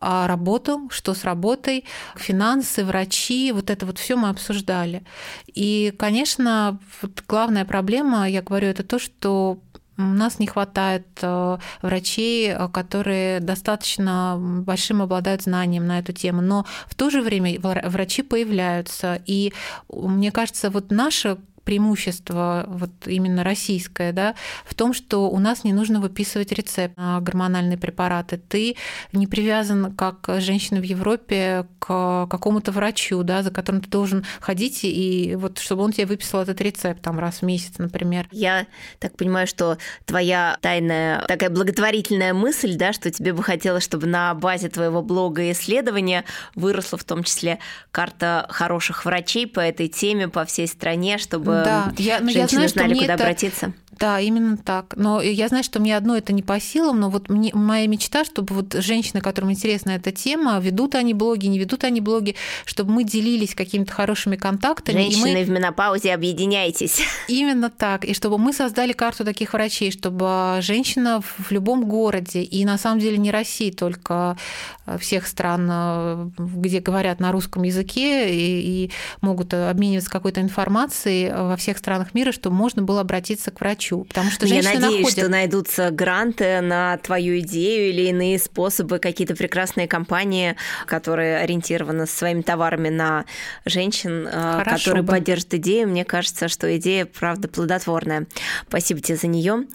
а, 0.00 0.26
работу, 0.26 0.88
что 0.90 1.14
с 1.14 1.24
работой, 1.24 1.84
финансы, 2.16 2.84
врачи, 2.84 3.52
вот 3.52 3.70
это 3.70 3.86
вот 3.86 3.98
все 3.98 4.16
мы 4.16 4.28
обсуждали. 4.28 5.02
И, 5.46 5.92
конечно, 5.98 6.78
вот 7.02 7.22
главная 7.28 7.64
проблема, 7.64 8.28
я 8.28 8.42
говорю, 8.42 8.68
это 8.68 8.82
то, 8.82 8.98
что 8.98 9.58
у 10.00 10.14
нас 10.14 10.38
не 10.38 10.46
хватает 10.46 11.06
э, 11.22 11.58
врачей, 11.82 12.50
э, 12.50 12.68
которые 12.68 13.40
достаточно 13.40 14.36
большим 14.38 15.02
обладают 15.02 15.42
знанием 15.42 15.86
на 15.86 15.98
эту 15.98 16.12
тему, 16.12 16.42
но 16.42 16.66
в 16.86 16.94
то 16.94 17.10
же 17.10 17.22
время 17.22 17.58
врачи 17.60 18.22
появляются. 18.22 19.20
И 19.26 19.52
мне 19.88 20.32
кажется, 20.32 20.70
вот 20.70 20.90
наша 20.90 21.38
преимущество 21.64 22.64
вот 22.68 22.90
именно 23.06 23.44
российское, 23.44 24.12
да, 24.12 24.34
в 24.64 24.74
том, 24.74 24.92
что 24.92 25.30
у 25.30 25.38
нас 25.38 25.64
не 25.64 25.72
нужно 25.72 26.00
выписывать 26.00 26.52
рецепт 26.52 26.96
на 26.96 27.20
гормональные 27.20 27.78
препараты. 27.78 28.38
Ты 28.38 28.76
не 29.12 29.26
привязан, 29.26 29.94
как 29.94 30.28
женщина 30.38 30.80
в 30.80 30.84
Европе, 30.84 31.66
к 31.78 32.26
какому-то 32.30 32.72
врачу, 32.72 33.22
да, 33.22 33.42
за 33.42 33.50
которым 33.50 33.80
ты 33.80 33.88
должен 33.88 34.24
ходить, 34.40 34.80
и 34.82 35.36
вот 35.38 35.58
чтобы 35.58 35.82
он 35.82 35.92
тебе 35.92 36.06
выписал 36.06 36.40
этот 36.40 36.60
рецепт 36.60 37.02
там 37.02 37.18
раз 37.18 37.38
в 37.38 37.42
месяц, 37.42 37.78
например. 37.78 38.26
Я 38.30 38.66
так 38.98 39.16
понимаю, 39.16 39.46
что 39.46 39.78
твоя 40.04 40.56
тайная 40.60 41.24
такая 41.26 41.50
благотворительная 41.50 42.34
мысль, 42.34 42.76
да, 42.76 42.92
что 42.92 43.10
тебе 43.10 43.32
бы 43.32 43.42
хотелось, 43.42 43.84
чтобы 43.84 44.06
на 44.06 44.34
базе 44.34 44.68
твоего 44.68 45.02
блога 45.02 45.42
и 45.42 45.52
исследования 45.52 46.24
выросла 46.54 46.98
в 46.98 47.04
том 47.04 47.24
числе 47.24 47.58
карта 47.90 48.46
хороших 48.48 49.04
врачей 49.04 49.46
по 49.46 49.60
этой 49.60 49.88
теме 49.88 50.28
по 50.28 50.44
всей 50.44 50.66
стране, 50.66 51.18
чтобы 51.18 51.49
да, 51.52 51.92
я, 51.98 52.20
ну, 52.20 52.28
я 52.28 52.46
знаю, 52.46 52.68
знали, 52.68 52.94
что 52.94 53.02
куда 53.02 53.14
это... 53.14 53.24
обратиться. 53.24 53.72
Да, 54.00 54.18
именно 54.18 54.56
так. 54.56 54.94
Но 54.96 55.20
я 55.20 55.48
знаю, 55.48 55.62
что 55.62 55.78
мне 55.78 55.94
одно 55.94 56.16
это 56.16 56.32
не 56.32 56.42
по 56.42 56.58
силам, 56.58 57.00
но 57.00 57.10
вот 57.10 57.28
мне, 57.28 57.50
моя 57.52 57.86
мечта, 57.86 58.24
чтобы 58.24 58.54
вот 58.54 58.72
женщины, 58.72 59.20
которым 59.20 59.50
интересна 59.50 59.90
эта 59.90 60.10
тема, 60.10 60.58
ведут 60.58 60.94
они 60.94 61.12
блоги, 61.12 61.48
не 61.48 61.58
ведут 61.58 61.84
они 61.84 62.00
блоги, 62.00 62.34
чтобы 62.64 62.92
мы 62.92 63.04
делились 63.04 63.54
какими-то 63.54 63.92
хорошими 63.92 64.36
контактами. 64.36 65.02
Женщины 65.02 65.40
мы... 65.40 65.44
в 65.44 65.50
менопаузе, 65.50 66.14
объединяйтесь. 66.14 67.02
Именно 67.28 67.68
так. 67.68 68.06
И 68.06 68.14
чтобы 68.14 68.38
мы 68.38 68.54
создали 68.54 68.92
карту 68.92 69.22
таких 69.26 69.52
врачей, 69.52 69.92
чтобы 69.92 70.60
женщина 70.62 71.20
в 71.20 71.50
любом 71.50 71.84
городе, 71.84 72.42
и 72.42 72.64
на 72.64 72.78
самом 72.78 73.00
деле 73.00 73.18
не 73.18 73.30
России, 73.30 73.70
только 73.70 74.38
э, 74.86 74.96
всех 74.96 75.26
стран, 75.26 75.68
э, 75.70 76.30
где 76.38 76.80
говорят 76.80 77.20
на 77.20 77.32
русском 77.32 77.64
языке 77.64 78.34
и, 78.34 78.84
и 78.84 78.90
могут 79.20 79.52
обмениваться 79.52 80.10
какой-то 80.10 80.40
информацией 80.40 81.30
во 81.30 81.56
всех 81.58 81.76
странах 81.76 82.14
мира, 82.14 82.32
чтобы 82.32 82.56
можно 82.56 82.80
было 82.80 83.02
обратиться 83.02 83.50
к 83.50 83.60
врачу 83.60 83.89
хочу, 83.90 84.04
потому 84.04 84.30
что 84.30 84.46
Я 84.46 84.62
надеюсь, 84.62 84.82
находят... 84.82 85.10
что 85.10 85.28
найдутся 85.28 85.90
гранты 85.90 86.60
на 86.60 86.96
твою 86.98 87.40
идею 87.40 87.90
или 87.90 88.08
иные 88.08 88.38
способы, 88.38 88.98
какие-то 88.98 89.34
прекрасные 89.34 89.88
компании, 89.88 90.56
которые 90.86 91.38
ориентированы 91.38 92.06
своими 92.06 92.42
товарами 92.42 92.88
на 92.88 93.24
женщин, 93.64 94.26
э, 94.26 94.30
Хорошо 94.30 94.76
которые 94.78 95.02
бы. 95.02 95.12
поддержат 95.12 95.54
идею. 95.54 95.88
Мне 95.88 96.04
кажется, 96.04 96.48
что 96.48 96.74
идея, 96.76 97.06
правда, 97.06 97.48
плодотворная. 97.48 98.26
Спасибо 98.68 99.00
тебе 99.00 99.16
за 99.16 99.26
нее. 99.26 99.66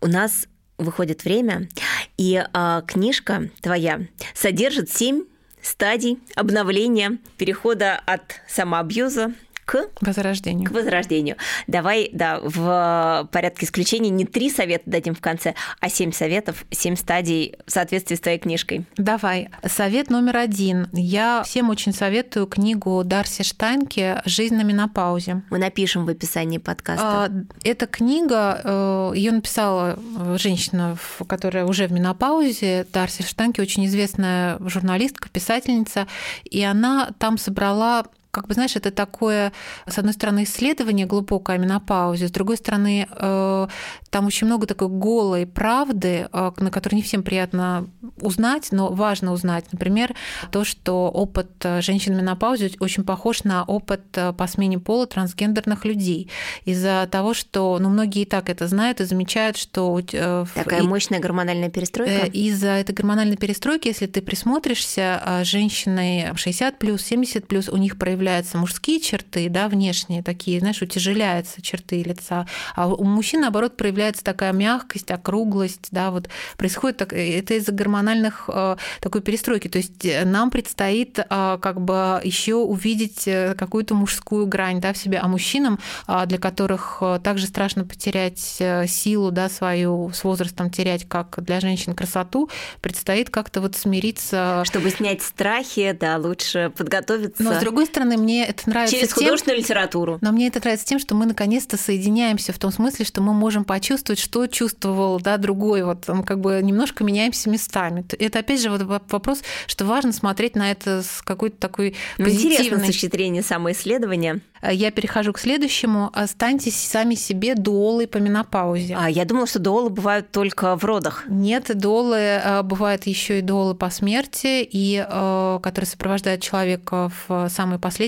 У 0.00 0.06
нас 0.06 0.46
выходит 0.78 1.24
время, 1.24 1.68
и 2.16 2.42
э, 2.52 2.82
книжка 2.86 3.50
твоя 3.60 4.00
содержит 4.34 4.90
семь 4.90 5.22
стадий 5.62 6.18
обновления, 6.34 7.18
перехода 7.38 8.00
от 8.04 8.40
самоабьюза 8.48 9.32
к 9.64 9.88
возрождению. 10.00 10.68
К 10.68 10.72
возрождению. 10.72 11.36
Давай, 11.66 12.10
да, 12.12 12.40
в 12.42 13.28
порядке 13.32 13.66
исключений 13.66 14.10
не 14.10 14.24
три 14.24 14.50
совета 14.50 14.84
дадим 14.86 15.14
в 15.14 15.20
конце, 15.20 15.54
а 15.80 15.88
семь 15.88 16.12
советов, 16.12 16.64
семь 16.70 16.96
стадий 16.96 17.56
в 17.66 17.70
соответствии 17.70 18.16
с 18.16 18.20
твоей 18.20 18.38
книжкой. 18.38 18.84
Давай. 18.96 19.48
Совет 19.66 20.10
номер 20.10 20.36
один. 20.36 20.88
Я 20.92 21.42
всем 21.44 21.70
очень 21.70 21.92
советую 21.92 22.46
книгу 22.46 23.02
Дарси 23.04 23.42
Штайнке 23.42 24.22
«Жизнь 24.24 24.54
на 24.54 24.62
менопаузе». 24.62 25.42
Мы 25.50 25.58
напишем 25.58 26.04
в 26.04 26.08
описании 26.08 26.58
подкаста. 26.58 27.24
А, 27.24 27.30
эта 27.62 27.86
книга, 27.86 28.60
э, 28.62 29.12
ее 29.16 29.32
написала 29.32 29.98
женщина, 30.38 30.96
которая 31.26 31.64
уже 31.64 31.86
в 31.86 31.92
менопаузе. 31.92 32.86
Дарси 32.92 33.22
Штайнке 33.22 33.62
очень 33.62 33.86
известная 33.86 34.58
журналистка, 34.60 35.28
писательница, 35.28 36.06
и 36.44 36.62
она 36.62 37.10
там 37.18 37.38
собрала 37.38 38.06
как 38.34 38.48
бы, 38.48 38.54
знаешь, 38.54 38.74
это 38.74 38.90
такое, 38.90 39.52
с 39.86 39.96
одной 39.96 40.12
стороны, 40.12 40.42
исследование 40.42 41.06
глубокое 41.06 41.56
о 41.56 41.58
менопаузе, 41.58 42.26
с 42.26 42.32
другой 42.32 42.56
стороны, 42.56 43.06
э, 43.08 43.68
там 44.10 44.26
очень 44.26 44.48
много 44.48 44.66
такой 44.66 44.88
голой 44.88 45.46
правды, 45.46 46.28
э, 46.32 46.52
на 46.56 46.70
которую 46.70 46.96
не 46.96 47.02
всем 47.02 47.22
приятно 47.22 47.86
узнать, 48.20 48.68
но 48.72 48.88
важно 48.88 49.32
узнать. 49.32 49.66
Например, 49.72 50.14
то, 50.50 50.64
что 50.64 51.10
опыт 51.10 51.50
э, 51.62 51.80
женщин 51.80 52.14
в 52.14 52.16
менопаузе 52.16 52.72
очень 52.80 53.04
похож 53.04 53.44
на 53.44 53.62
опыт 53.62 54.02
по 54.36 54.46
смене 54.48 54.80
пола 54.80 55.06
трансгендерных 55.06 55.84
людей. 55.84 56.28
Из-за 56.64 57.08
того, 57.10 57.34
что 57.34 57.78
ну, 57.80 57.88
многие 57.88 58.22
и 58.22 58.26
так 58.26 58.50
это 58.50 58.66
знают 58.66 59.00
и 59.00 59.04
замечают, 59.04 59.56
что... 59.56 60.00
Такая 60.02 60.80
и, 60.80 60.86
мощная 60.86 61.20
гормональная 61.20 61.70
перестройка? 61.70 62.26
Из-за 62.26 62.70
этой 62.70 62.92
гормональной 62.92 63.36
перестройки, 63.36 63.86
если 63.86 64.06
ты 64.06 64.20
присмотришься, 64.22 65.40
женщины 65.44 66.32
60 66.34 66.78
плюс, 66.80 67.02
70 67.02 67.46
плюс, 67.46 67.68
у 67.68 67.76
них 67.76 67.96
проявляется 67.96 68.23
проявляются 68.24 68.56
мужские 68.56 69.00
черты, 69.00 69.50
да, 69.50 69.68
внешние 69.68 70.22
такие, 70.22 70.58
знаешь, 70.58 70.80
утяжеляются 70.80 71.60
черты 71.60 72.02
лица, 72.02 72.46
а 72.74 72.88
у 72.88 73.04
мужчин, 73.04 73.42
наоборот, 73.42 73.76
проявляется 73.76 74.24
такая 74.24 74.54
мягкость, 74.54 75.10
округлость, 75.10 75.88
да, 75.90 76.10
вот 76.10 76.30
происходит 76.56 76.96
так, 76.96 77.12
это 77.12 77.52
из-за 77.52 77.72
гормональных 77.72 78.48
э, 78.48 78.76
такой 79.00 79.20
перестройки, 79.20 79.68
то 79.68 79.76
есть 79.76 80.06
э, 80.06 80.24
нам 80.24 80.48
предстоит 80.50 81.18
э, 81.18 81.58
как 81.60 81.82
бы 81.82 82.18
еще 82.24 82.54
увидеть 82.54 83.28
какую-то 83.58 83.94
мужскую 83.94 84.46
грань, 84.46 84.80
да, 84.80 84.94
в 84.94 84.96
себе, 84.96 85.18
а 85.18 85.28
мужчинам, 85.28 85.78
для 86.26 86.38
которых 86.38 87.02
также 87.22 87.46
страшно 87.46 87.84
потерять 87.84 88.38
силу, 88.38 89.30
да, 89.32 89.50
свою 89.50 90.12
с 90.14 90.24
возрастом 90.24 90.70
терять, 90.70 91.06
как 91.06 91.42
для 91.44 91.60
женщин 91.60 91.94
красоту, 91.94 92.48
предстоит 92.80 93.28
как-то 93.28 93.60
вот 93.60 93.76
смириться. 93.76 94.62
Чтобы 94.64 94.88
снять 94.88 95.22
страхи, 95.22 95.92
да, 95.92 96.16
лучше 96.16 96.72
подготовиться. 96.74 97.42
Но 97.42 97.54
с 97.54 97.58
другой 97.58 97.86
стороны, 97.86 98.13
стороны, 98.14 98.22
мне 98.22 98.46
это 98.46 98.68
нравится 98.68 98.96
Через 98.96 99.08
тем, 99.08 99.24
художественную 99.24 99.60
литературу. 99.60 100.18
Но 100.20 100.32
мне 100.32 100.48
это 100.48 100.60
нравится 100.60 100.86
тем, 100.86 100.98
что 100.98 101.14
мы 101.14 101.26
наконец-то 101.26 101.76
соединяемся 101.76 102.52
в 102.52 102.58
том 102.58 102.72
смысле, 102.72 103.04
что 103.04 103.20
мы 103.20 103.34
можем 103.34 103.64
почувствовать, 103.64 104.18
что 104.18 104.46
чувствовал 104.46 105.20
да, 105.20 105.36
другой. 105.36 105.82
Вот 105.84 106.06
мы 106.08 106.24
как 106.24 106.40
бы 106.40 106.60
немножко 106.62 107.04
меняемся 107.04 107.50
местами. 107.50 108.04
Это 108.18 108.38
опять 108.38 108.60
же 108.60 108.70
вот 108.70 108.82
вопрос, 108.82 109.42
что 109.66 109.84
важно 109.84 110.12
смотреть 110.12 110.56
на 110.56 110.70
это 110.70 111.02
с 111.02 111.22
какой-то 111.22 111.56
такой 111.58 111.96
ну, 112.18 112.24
позитивной... 112.24 112.56
Интересно 112.56 112.78
с 112.78 112.86
точки 112.86 113.06
зрения 113.06 113.42
самоисследования. 113.42 114.40
Э, 114.64 114.72
я 114.72 114.90
перехожу 114.90 115.32
к 115.32 115.38
следующему. 115.38 116.10
Останьтесь 116.12 116.76
сами 116.76 117.14
себе 117.14 117.54
дуолы 117.54 118.06
по 118.06 118.18
менопаузе. 118.18 118.96
А 118.98 119.10
я 119.10 119.24
думала, 119.24 119.46
что 119.46 119.58
дуолы 119.58 119.90
бывают 119.90 120.30
только 120.30 120.76
в 120.76 120.84
родах. 120.84 121.24
Нет, 121.28 121.70
дуолы 121.74 122.16
э, 122.16 122.62
бывают 122.62 123.06
еще 123.06 123.38
и 123.38 123.42
дуолы 123.42 123.74
по 123.74 123.90
смерти, 123.90 124.66
и 124.68 125.04
э, 125.06 125.58
которые 125.62 125.88
сопровождают 125.88 126.42
человека 126.42 127.10
в 127.28 127.48
самые 127.48 127.78
последние 127.78 128.03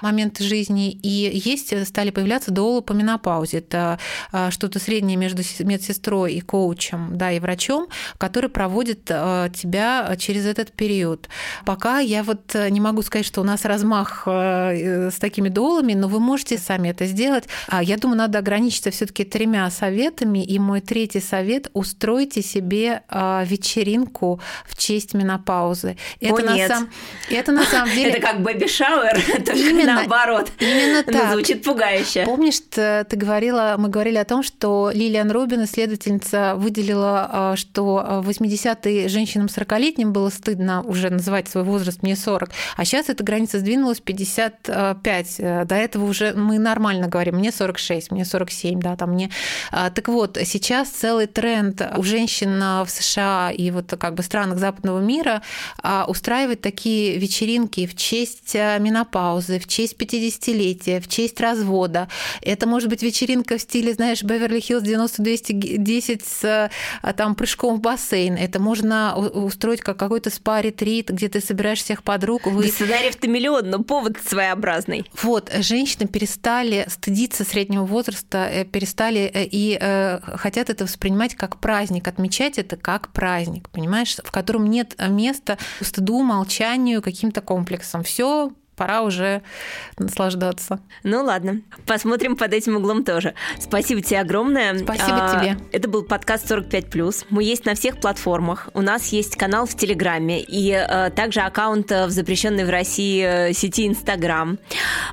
моменты 0.00 0.42
жизни. 0.42 0.90
И 0.90 1.30
есть, 1.44 1.86
стали 1.86 2.10
появляться 2.10 2.50
дуолы 2.50 2.82
по 2.82 2.92
менопаузе. 2.92 3.58
Это 3.58 3.98
что-то 4.50 4.78
среднее 4.78 5.16
между 5.16 5.42
медсестрой 5.60 6.34
и 6.34 6.40
коучем, 6.40 7.10
да, 7.12 7.32
и 7.32 7.40
врачом, 7.40 7.88
который 8.18 8.50
проводит 8.50 9.04
тебя 9.04 10.16
через 10.18 10.46
этот 10.46 10.72
период. 10.72 11.28
Пока 11.64 11.98
я 11.98 12.22
вот 12.22 12.54
не 12.54 12.80
могу 12.80 13.02
сказать, 13.02 13.26
что 13.26 13.40
у 13.40 13.44
нас 13.44 13.64
размах 13.64 14.22
с 14.26 15.18
такими 15.18 15.48
школами, 15.76 15.94
но 15.94 16.08
вы 16.08 16.20
можете 16.20 16.58
сами 16.58 16.90
это 16.90 17.06
сделать. 17.06 17.44
А 17.68 17.82
Я 17.82 17.96
думаю, 17.96 18.18
надо 18.18 18.38
ограничиться 18.38 18.90
все-таки 18.90 19.24
тремя 19.24 19.70
советами. 19.70 20.44
И 20.44 20.58
мой 20.58 20.80
третий 20.80 21.20
совет– 21.20 21.70
устройте 21.74 22.42
себе 22.42 23.02
вечеринку 23.10 24.40
в 24.64 24.76
честь 24.76 25.14
менопаузы. 25.14 25.96
Это, 26.20 26.34
О, 26.34 26.38
на, 26.38 26.54
нет. 26.54 26.68
Сам... 26.68 26.88
это 27.30 27.52
на 27.52 27.64
самом 27.64 27.90
деле... 27.94 28.10
Это 28.10 28.20
как 28.20 28.40
baby 28.40 28.64
shower, 28.64 29.05
именно 29.54 29.94
наоборот. 29.94 30.50
Именно 30.58 31.02
так. 31.02 31.32
Звучит 31.32 31.64
пугающе. 31.64 32.24
Помнишь, 32.24 32.60
ты 32.70 33.04
говорила, 33.16 33.76
мы 33.78 33.88
говорили 33.88 34.16
о 34.16 34.24
том, 34.24 34.42
что 34.42 34.90
Лилиан 34.92 35.30
Рубин, 35.30 35.64
исследовательница, 35.64 36.54
выделила, 36.56 37.28
а, 37.30 37.56
что 37.56 38.22
в 38.22 38.28
80-е 38.28 39.08
женщинам 39.08 39.46
40-летним 39.46 40.12
было 40.12 40.30
стыдно 40.30 40.82
уже 40.82 41.10
называть 41.10 41.48
свой 41.48 41.64
возраст, 41.64 42.02
мне 42.02 42.16
40, 42.16 42.50
а 42.76 42.84
сейчас 42.84 43.08
эта 43.08 43.24
граница 43.24 43.58
сдвинулась 43.58 44.00
55 44.00 45.36
до 45.66 45.74
этого 45.74 46.04
уже 46.04 46.32
мы 46.34 46.58
нормально 46.58 47.08
говорим, 47.08 47.36
мне 47.36 47.52
46, 47.52 48.10
мне 48.10 48.24
47, 48.24 48.80
да, 48.80 48.96
там 48.96 49.12
мне... 49.12 49.30
А, 49.70 49.90
так 49.90 50.08
вот, 50.08 50.38
сейчас 50.44 50.88
целый 50.88 51.26
тренд 51.26 51.82
у 51.96 52.02
женщин 52.02 52.58
в 52.84 52.88
США 52.88 53.50
и 53.50 53.70
вот 53.70 53.94
как 53.98 54.14
бы 54.14 54.22
странах 54.22 54.58
западного 54.58 55.00
мира 55.00 55.42
а, 55.82 56.04
устраивать 56.08 56.60
такие 56.60 57.18
вечеринки 57.18 57.86
в 57.86 57.96
честь 57.96 58.54
а, 58.56 58.78
менопаузы, 58.86 59.58
в 59.58 59.66
честь 59.66 59.96
50-летия, 59.96 61.00
в 61.00 61.08
честь 61.08 61.40
развода. 61.40 62.08
Это 62.42 62.66
может 62.66 62.88
быть 62.88 63.02
вечеринка 63.02 63.58
в 63.58 63.60
стиле, 63.60 63.92
знаешь, 63.92 64.22
Беверли-Хиллз 64.22 64.82
90-210 64.82 66.22
с 66.24 66.70
там 67.16 67.34
прыжком 67.34 67.76
в 67.76 67.80
бассейн. 67.80 68.34
Это 68.34 68.60
можно 68.60 69.16
устроить 69.16 69.80
как 69.80 69.96
какой-то 69.96 70.30
спа-ретрит, 70.30 71.10
где 71.10 71.28
ты 71.28 71.40
собираешь 71.40 71.82
всех 71.82 72.02
подруг. 72.02 72.46
Вы... 72.46 72.62
Да 72.62 72.68
сценариев-то 72.68 73.28
миллион, 73.28 73.70
но 73.70 73.82
повод 73.82 74.16
своеобразный. 74.24 75.10
Вот, 75.22 75.52
женщины 75.58 76.06
перестали 76.06 76.86
стыдиться 76.88 77.44
среднего 77.44 77.84
возраста, 77.84 78.48
э, 78.50 78.64
перестали 78.64 79.20
э, 79.20 79.44
и 79.44 79.78
э, 79.80 80.20
хотят 80.36 80.70
это 80.70 80.84
воспринимать 80.84 81.34
как 81.34 81.58
праздник, 81.58 82.06
отмечать 82.08 82.58
это 82.58 82.76
как 82.76 83.08
праздник, 83.12 83.68
понимаешь, 83.70 84.16
в 84.16 84.30
котором 84.30 84.68
нет 84.68 84.96
места 85.08 85.58
стыду, 85.80 86.22
молчанию, 86.22 87.02
каким-то 87.02 87.40
комплексам. 87.40 88.02
Все 88.02 88.52
пора 88.76 89.02
уже 89.02 89.42
наслаждаться. 89.98 90.80
Ну 91.02 91.24
ладно, 91.24 91.62
посмотрим 91.86 92.36
под 92.36 92.52
этим 92.52 92.76
углом 92.76 93.04
тоже. 93.04 93.34
Спасибо 93.58 94.02
тебе 94.02 94.20
огромное. 94.20 94.78
Спасибо 94.78 95.30
а, 95.30 95.40
тебе. 95.40 95.56
Это 95.72 95.88
был 95.88 96.04
подкаст 96.04 96.50
45+. 96.50 97.26
Мы 97.30 97.44
есть 97.44 97.64
на 97.64 97.74
всех 97.74 98.00
платформах. 98.00 98.68
У 98.74 98.82
нас 98.82 99.08
есть 99.08 99.36
канал 99.36 99.66
в 99.66 99.74
Телеграме 99.74 100.40
и 100.42 100.72
а, 100.72 101.10
также 101.10 101.40
аккаунт 101.40 101.90
в 101.90 102.10
запрещенной 102.10 102.64
в 102.64 102.70
России 102.70 103.22
э, 103.22 103.52
сети 103.52 103.86
Инстаграм. 103.86 104.58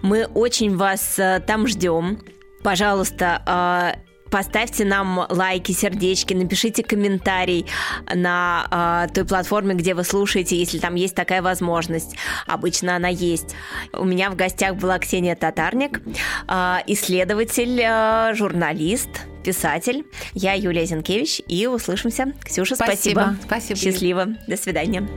Мы 0.02 0.26
очень 0.26 0.76
вас 0.76 1.18
а, 1.18 1.40
там 1.40 1.68
ждем. 1.68 2.20
Пожалуйста, 2.64 3.42
а, 3.46 3.96
Поставьте 4.34 4.84
нам 4.84 5.28
лайки, 5.30 5.74
сердечки, 5.74 6.34
напишите 6.34 6.82
комментарий 6.82 7.68
на 8.12 9.06
э, 9.08 9.14
той 9.14 9.26
платформе, 9.26 9.76
где 9.76 9.94
вы 9.94 10.04
слушаете, 10.04 10.58
если 10.58 10.80
там 10.80 10.96
есть 10.96 11.14
такая 11.14 11.44
возможность. 11.44 12.16
Обычно 12.48 12.96
она 12.96 13.10
есть. 13.10 13.56
У 13.94 14.06
меня 14.06 14.32
в 14.32 14.36
гостях 14.36 14.78
была 14.78 14.98
Ксения 14.98 15.36
Татарник, 15.36 16.02
э, 16.48 16.78
исследователь, 16.88 17.80
э, 17.80 18.34
журналист, 18.34 19.10
писатель. 19.44 20.04
Я 20.34 20.54
Юлия 20.54 20.88
Зинкевич, 20.88 21.40
и 21.48 21.68
услышимся. 21.68 22.34
Ксюша, 22.44 22.74
спасибо. 22.74 23.36
Спасибо. 23.38 23.38
спасибо. 23.46 23.80
Счастливо. 23.80 24.28
До 24.48 24.58
свидания. 24.58 25.08